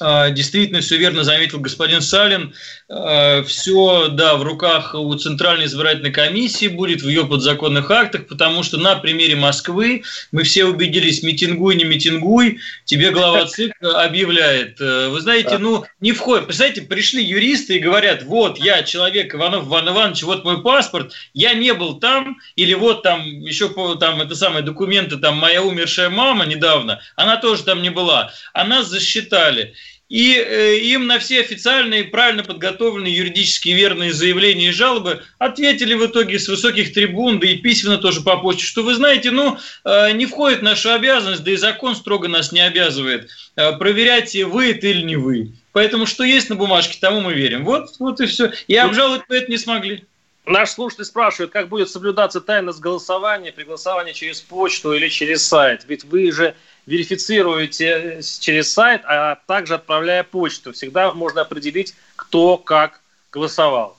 а, 0.00 0.30
действительно, 0.30 0.80
все 0.80 0.96
верно 0.96 1.24
заметил 1.24 1.60
господин 1.60 2.00
Салин. 2.00 2.54
А, 2.94 3.42
все, 3.44 4.08
да, 4.08 4.36
в 4.36 4.42
руках 4.42 4.94
у 4.94 5.14
Центральной 5.14 5.64
избирательной 5.64 6.10
комиссии 6.10 6.68
будет 6.68 7.00
в 7.00 7.08
ее 7.08 7.26
подзаконных 7.26 7.90
актах, 7.90 8.26
потому 8.26 8.62
что 8.62 8.76
на 8.76 8.96
примере 8.96 9.34
Москвы 9.34 10.02
мы 10.30 10.42
все 10.42 10.66
убедились, 10.66 11.22
митингуй, 11.22 11.74
не 11.76 11.84
митингуй, 11.84 12.60
тебе 12.84 13.10
глава 13.10 13.46
ЦИК 13.46 13.72
объявляет. 13.82 14.78
Э, 14.78 15.08
вы 15.08 15.22
знаете, 15.22 15.56
ну, 15.56 15.86
не 16.00 16.12
входит. 16.12 16.46
Представляете, 16.46 16.82
пришли 16.82 17.24
юристы 17.24 17.76
и 17.76 17.80
говорят, 17.80 18.24
вот, 18.24 18.58
я 18.58 18.82
человек 18.82 19.34
Иванов 19.34 19.68
Иван 19.68 19.88
Иванович, 19.88 20.24
вот 20.24 20.44
мой 20.44 20.62
паспорт, 20.62 21.14
я 21.32 21.54
не 21.54 21.72
был 21.72 21.98
там, 21.98 22.36
или 22.56 22.74
вот 22.74 23.02
там 23.02 23.22
еще 23.22 23.70
там 23.98 24.20
это 24.20 24.34
самые 24.34 24.62
документы, 24.62 25.16
там 25.16 25.38
моя 25.38 25.62
умершая 25.62 26.10
мама 26.10 26.44
недавно, 26.44 27.00
она 27.16 27.38
тоже 27.38 27.62
там 27.62 27.80
не 27.80 27.90
была, 27.90 28.32
а 28.52 28.64
нас 28.64 28.88
засчитали. 28.88 29.74
И 30.12 30.34
э, 30.34 30.76
им 30.76 31.06
на 31.06 31.18
все 31.18 31.40
официальные, 31.40 32.04
правильно 32.04 32.44
подготовленные, 32.44 33.16
юридически 33.16 33.70
верные 33.70 34.12
заявления 34.12 34.68
и 34.68 34.70
жалобы 34.70 35.22
ответили 35.38 35.94
в 35.94 36.04
итоге 36.04 36.38
с 36.38 36.48
высоких 36.48 36.92
трибун, 36.92 37.40
да 37.40 37.46
и 37.46 37.56
письменно 37.56 37.96
тоже 37.96 38.20
по 38.20 38.36
почте, 38.36 38.62
что 38.62 38.82
вы 38.82 38.94
знаете, 38.94 39.30
ну, 39.30 39.56
э, 39.86 40.12
не 40.12 40.26
входит 40.26 40.58
в 40.58 40.64
нашу 40.64 40.92
обязанность, 40.92 41.44
да 41.44 41.52
и 41.52 41.56
закон 41.56 41.96
строго 41.96 42.28
нас 42.28 42.52
не 42.52 42.60
обязывает 42.60 43.30
э, 43.56 43.72
проверять, 43.78 44.34
вы 44.34 44.72
это 44.72 44.88
или 44.88 45.00
не 45.00 45.16
вы. 45.16 45.52
Поэтому 45.72 46.04
что 46.04 46.24
есть 46.24 46.50
на 46.50 46.56
бумажке, 46.56 46.98
тому 47.00 47.22
мы 47.22 47.32
верим. 47.32 47.64
Вот, 47.64 47.88
вот 47.98 48.20
и 48.20 48.26
все. 48.26 48.52
И 48.66 48.76
обжаловать 48.76 49.22
мы 49.30 49.36
это 49.36 49.50
не 49.50 49.56
смогли. 49.56 50.04
Наш 50.44 50.72
слушатель 50.72 51.06
спрашивает, 51.06 51.52
как 51.52 51.70
будет 51.70 51.88
соблюдаться 51.88 52.42
тайность 52.42 52.80
голосования 52.80 53.50
при 53.50 53.62
голосовании 53.62 54.12
через 54.12 54.42
почту 54.42 54.92
или 54.92 55.08
через 55.08 55.46
сайт. 55.46 55.86
Ведь 55.88 56.04
вы 56.04 56.30
же 56.32 56.54
верифицируете 56.86 58.20
через 58.40 58.72
сайт, 58.72 59.02
а 59.04 59.36
также 59.46 59.74
отправляя 59.74 60.24
почту. 60.24 60.72
Всегда 60.72 61.12
можно 61.12 61.42
определить, 61.42 61.94
кто 62.16 62.56
как 62.56 63.00
голосовал. 63.30 63.96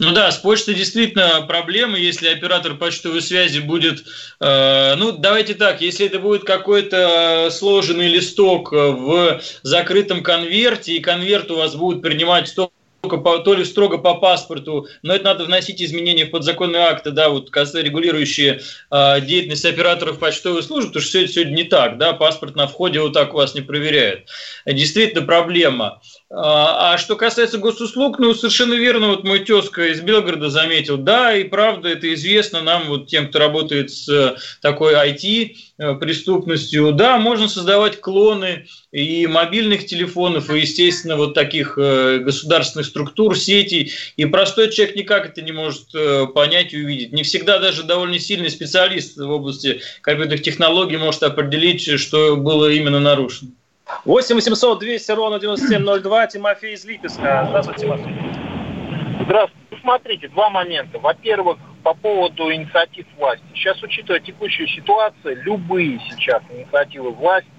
Ну 0.00 0.12
да, 0.12 0.32
с 0.32 0.38
почтой 0.38 0.74
действительно 0.74 1.42
проблемы, 1.42 1.98
если 1.98 2.28
оператор 2.28 2.74
почтовой 2.74 3.22
связи 3.22 3.60
будет, 3.60 4.04
э, 4.40 4.94
ну 4.96 5.12
давайте 5.12 5.54
так, 5.54 5.80
если 5.80 6.06
это 6.06 6.18
будет 6.18 6.42
какой-то 6.42 7.48
сложенный 7.52 8.08
листок 8.08 8.72
в 8.72 9.40
закрытом 9.62 10.24
конверте, 10.24 10.94
и 10.94 11.00
конверт 11.00 11.50
у 11.52 11.56
вас 11.56 11.76
будет 11.76 12.02
принимать 12.02 12.48
100 12.48 12.72
по, 13.08 13.38
то 13.38 13.54
ли 13.54 13.64
строго 13.64 13.98
по 13.98 14.14
паспорту, 14.14 14.86
но 15.02 15.14
это 15.14 15.24
надо 15.24 15.44
вносить 15.44 15.82
изменения 15.82 16.26
в 16.26 16.30
подзаконные 16.30 16.82
акты, 16.82 17.10
да, 17.10 17.28
вот 17.28 17.50
регулирующие 17.54 18.60
э, 18.90 19.20
деятельность 19.20 19.64
операторов 19.64 20.18
почтовой 20.18 20.62
службы, 20.62 20.90
потому 20.90 21.02
что 21.02 21.10
все 21.10 21.24
это 21.24 21.32
сегодня 21.32 21.54
не 21.54 21.64
так, 21.64 21.98
да, 21.98 22.12
паспорт 22.12 22.56
на 22.56 22.66
входе 22.66 23.00
вот 23.00 23.12
так 23.12 23.34
у 23.34 23.36
вас 23.36 23.54
не 23.54 23.60
проверяют. 23.60 24.28
Действительно 24.66 25.24
проблема. 25.24 26.00
А, 26.36 26.94
а 26.94 26.98
что 26.98 27.14
касается 27.14 27.58
госуслуг, 27.58 28.18
ну, 28.18 28.34
совершенно 28.34 28.74
верно, 28.74 29.08
вот 29.08 29.22
мой 29.22 29.40
тезка 29.40 29.86
из 29.92 30.00
Белгорода 30.00 30.50
заметил, 30.50 30.96
да, 30.96 31.36
и 31.36 31.44
правда, 31.44 31.90
это 31.90 32.12
известно 32.12 32.60
нам, 32.60 32.88
вот 32.88 33.06
тем, 33.06 33.28
кто 33.28 33.38
работает 33.38 33.92
с 33.92 34.08
э, 34.08 34.34
такой 34.60 34.94
IT-преступностью, 34.94 36.88
э, 36.88 36.92
да, 36.92 37.18
можно 37.18 37.46
создавать 37.46 38.00
клоны 38.00 38.66
и 38.90 39.28
мобильных 39.28 39.86
телефонов, 39.86 40.50
и, 40.50 40.58
естественно, 40.58 41.16
вот 41.16 41.34
таких 41.34 41.78
э, 41.78 42.18
государственных 42.18 42.86
структур, 42.86 43.38
сетей, 43.38 43.92
и 44.16 44.24
простой 44.24 44.72
человек 44.72 44.96
никак 44.96 45.26
это 45.26 45.40
не 45.40 45.52
может 45.52 45.92
понять 46.34 46.72
и 46.72 46.82
увидеть. 46.82 47.12
Не 47.12 47.22
всегда 47.22 47.60
даже 47.60 47.84
довольно 47.84 48.18
сильный 48.18 48.50
специалист 48.50 49.16
в 49.16 49.30
области 49.30 49.82
компьютерных 50.00 50.42
технологий 50.42 50.96
может 50.96 51.22
определить, 51.22 52.00
что 52.00 52.36
было 52.36 52.70
именно 52.72 52.98
нарушено. 52.98 53.52
8 54.04 54.34
800 54.34 54.78
200 54.78 55.12
ровно 55.12 55.38
9702. 55.38 56.26
Тимофей 56.28 56.74
из 56.74 56.84
Липецка. 56.84 57.46
Здравствуйте, 57.48 57.80
Тимофей. 57.82 58.14
Здравствуйте. 59.24 59.64
Смотрите, 59.80 60.28
два 60.28 60.48
момента. 60.48 60.98
Во-первых, 60.98 61.58
по 61.82 61.92
поводу 61.94 62.50
инициатив 62.52 63.06
власти. 63.18 63.44
Сейчас, 63.54 63.82
учитывая 63.82 64.20
текущую 64.20 64.66
ситуацию, 64.68 65.42
любые 65.42 66.00
сейчас 66.10 66.42
инициативы 66.50 67.10
власти 67.10 67.50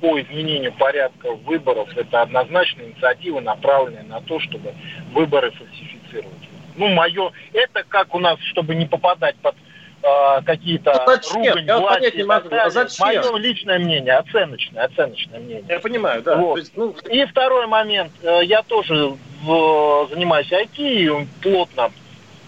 по 0.00 0.20
изменению 0.20 0.72
порядка 0.74 1.32
выборов, 1.32 1.88
это 1.96 2.22
однозначно 2.22 2.82
инициативы, 2.82 3.40
направленные 3.40 4.04
на 4.04 4.20
то, 4.20 4.38
чтобы 4.40 4.74
выборы 5.12 5.50
фальсифицировать. 5.52 6.48
Ну, 6.76 6.88
мое, 6.88 7.32
это 7.52 7.84
как 7.88 8.14
у 8.14 8.18
нас, 8.18 8.38
чтобы 8.40 8.74
не 8.74 8.86
попадать 8.86 9.36
под 9.36 9.54
э, 10.02 10.42
какие-то 10.44 11.04
ну, 11.06 11.34
ругань 11.34 11.66
Я 11.66 11.78
власти 11.78 12.16
не 12.16 12.24
могу. 12.24 12.48
А 12.52 12.70
зачем? 12.70 13.06
Мое 13.06 13.36
личное 13.36 13.78
мнение, 13.78 14.14
оценочное, 14.14 14.84
оценочное 14.84 15.40
мнение. 15.40 15.64
Я 15.68 15.80
понимаю, 15.80 16.22
да. 16.22 16.36
Вот. 16.36 16.58
есть, 16.58 16.72
ну... 16.76 16.94
И 17.10 17.24
второй 17.26 17.66
момент. 17.66 18.12
Э, 18.22 18.40
я 18.42 18.62
тоже 18.62 19.16
в, 19.42 20.08
занимаюсь 20.10 20.50
IT 20.50 21.26
плотно 21.42 21.90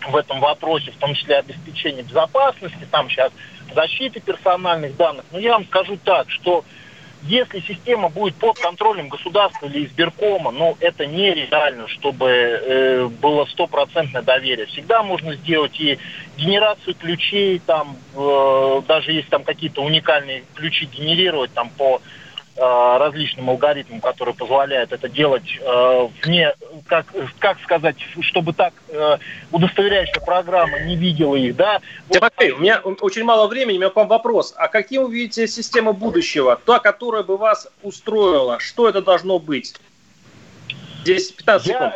в 0.09 0.17
этом 0.17 0.41
вопросе, 0.41 0.91
в 0.91 0.97
том 0.97 1.15
числе 1.15 1.37
обеспечение 1.37 2.03
безопасности, 2.03 2.87
там 2.91 3.09
сейчас 3.09 3.33
защиты 3.75 4.21
персональных 4.21 4.97
данных. 4.97 5.25
Но 5.31 5.39
я 5.39 5.53
вам 5.53 5.65
скажу 5.67 5.99
так, 6.05 6.31
что 6.31 6.65
если 7.25 7.61
система 7.61 8.09
будет 8.09 8.35
под 8.35 8.59
контролем 8.59 9.09
государства 9.09 9.67
или 9.67 9.87
избиркома, 9.87 10.51
ну, 10.51 10.77
это 10.81 11.07
нереально, 11.07 11.87
чтобы 11.89 12.29
э, 12.29 13.07
было 13.07 13.45
стопроцентное 13.47 14.23
доверие. 14.23 14.67
Всегда 14.67 15.03
можно 15.03 15.35
сделать 15.37 15.79
и 15.79 15.99
генерацию 16.37 16.95
ключей, 16.95 17.61
там, 17.65 17.97
э, 18.17 18.83
даже 18.89 19.13
если 19.13 19.31
там 19.31 19.45
какие-то 19.45 19.83
уникальные 19.83 20.45
ключи 20.55 20.87
генерировать 20.87 21.53
там 21.53 21.71
по 21.71 22.01
различным 22.57 23.51
алгоритмам, 23.51 24.01
которые 24.01 24.35
позволяют 24.35 24.93
это 24.93 25.09
делать 25.09 25.59
э, 25.61 26.09
вне, 26.23 26.53
как, 26.87 27.07
как 27.39 27.61
сказать, 27.61 27.97
чтобы 28.21 28.53
так 28.53 28.75
э, 28.89 29.17
удостоверяющая 29.51 30.21
программа 30.21 30.81
не 30.81 30.97
видела 30.97 31.35
их, 31.35 31.57
да. 31.57 31.81
Тимофей, 32.11 32.51
у 32.51 32.59
меня 32.59 32.81
очень 32.81 33.25
мало 33.25 33.47
времени, 33.47 33.77
у 33.77 33.81
меня 33.81 33.91
к 33.91 33.97
вам 33.97 34.09
вопрос. 34.09 34.55
А 34.57 34.69
каким 34.69 35.05
вы 35.05 35.15
видите 35.15 35.49
систему 35.49 35.93
будущего? 35.93 36.61
Та, 36.65 36.79
которая 36.79 37.23
бы 37.23 37.37
вас 37.37 37.69
устроила? 37.83 38.59
Что 38.59 38.89
это 38.89 39.01
должно 39.01 39.39
быть? 39.39 39.75
10-15 41.05 41.61
секунд. 41.61 41.95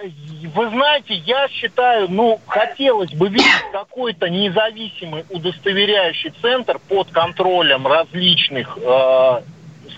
Вы 0.55 0.71
знаете, 0.71 1.15
я 1.15 1.49
считаю, 1.49 2.09
ну, 2.11 2.41
хотелось 2.47 3.13
бы 3.13 3.29
видеть 3.29 3.47
какой-то 3.73 4.29
независимый 4.29 5.25
удостоверяющий 5.31 6.33
центр 6.43 6.79
под 6.89 7.11
контролем 7.11 7.87
различных, 7.87 8.77
э, 8.81 9.43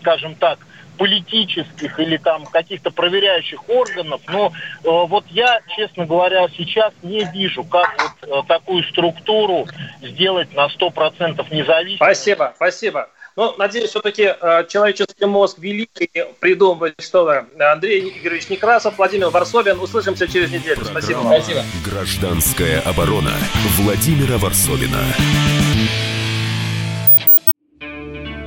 скажем 0.00 0.34
так, 0.34 0.58
политических 0.98 1.98
или 2.00 2.16
там 2.16 2.44
каких-то 2.44 2.90
проверяющих 2.90 3.68
органов, 3.68 4.20
но 4.28 4.48
э, 4.48 4.52
вот 4.82 5.24
я, 5.30 5.60
честно 5.76 6.04
говоря, 6.04 6.46
сейчас 6.56 6.92
не 7.02 7.24
вижу, 7.32 7.64
как 7.64 7.96
вот 8.02 8.44
э, 8.44 8.48
такую 8.48 8.82
структуру 8.84 9.66
сделать 10.02 10.52
на 10.54 10.66
100% 10.66 11.54
независимой. 11.54 11.96
Спасибо, 11.96 12.52
спасибо. 12.56 13.08
Ну, 13.36 13.54
надеюсь, 13.56 13.90
все-таки 13.90 14.34
э, 14.40 14.64
человеческий 14.68 15.24
мозг 15.26 15.58
великий 15.60 16.10
придумывает 16.40 16.96
что-то. 17.00 17.46
Андрей 17.72 18.18
Игоревич 18.18 18.48
Некрасов, 18.48 18.98
Владимир 18.98 19.28
Варсобин. 19.28 19.78
Услышимся 19.78 20.26
через 20.26 20.50
неделю. 20.50 20.84
Спасибо. 20.84 21.20
Спасибо. 21.20 21.62
Гражданская 21.84 22.80
оборона 22.80 23.34
Владимира 23.78 24.38
Варсобина. 24.38 25.04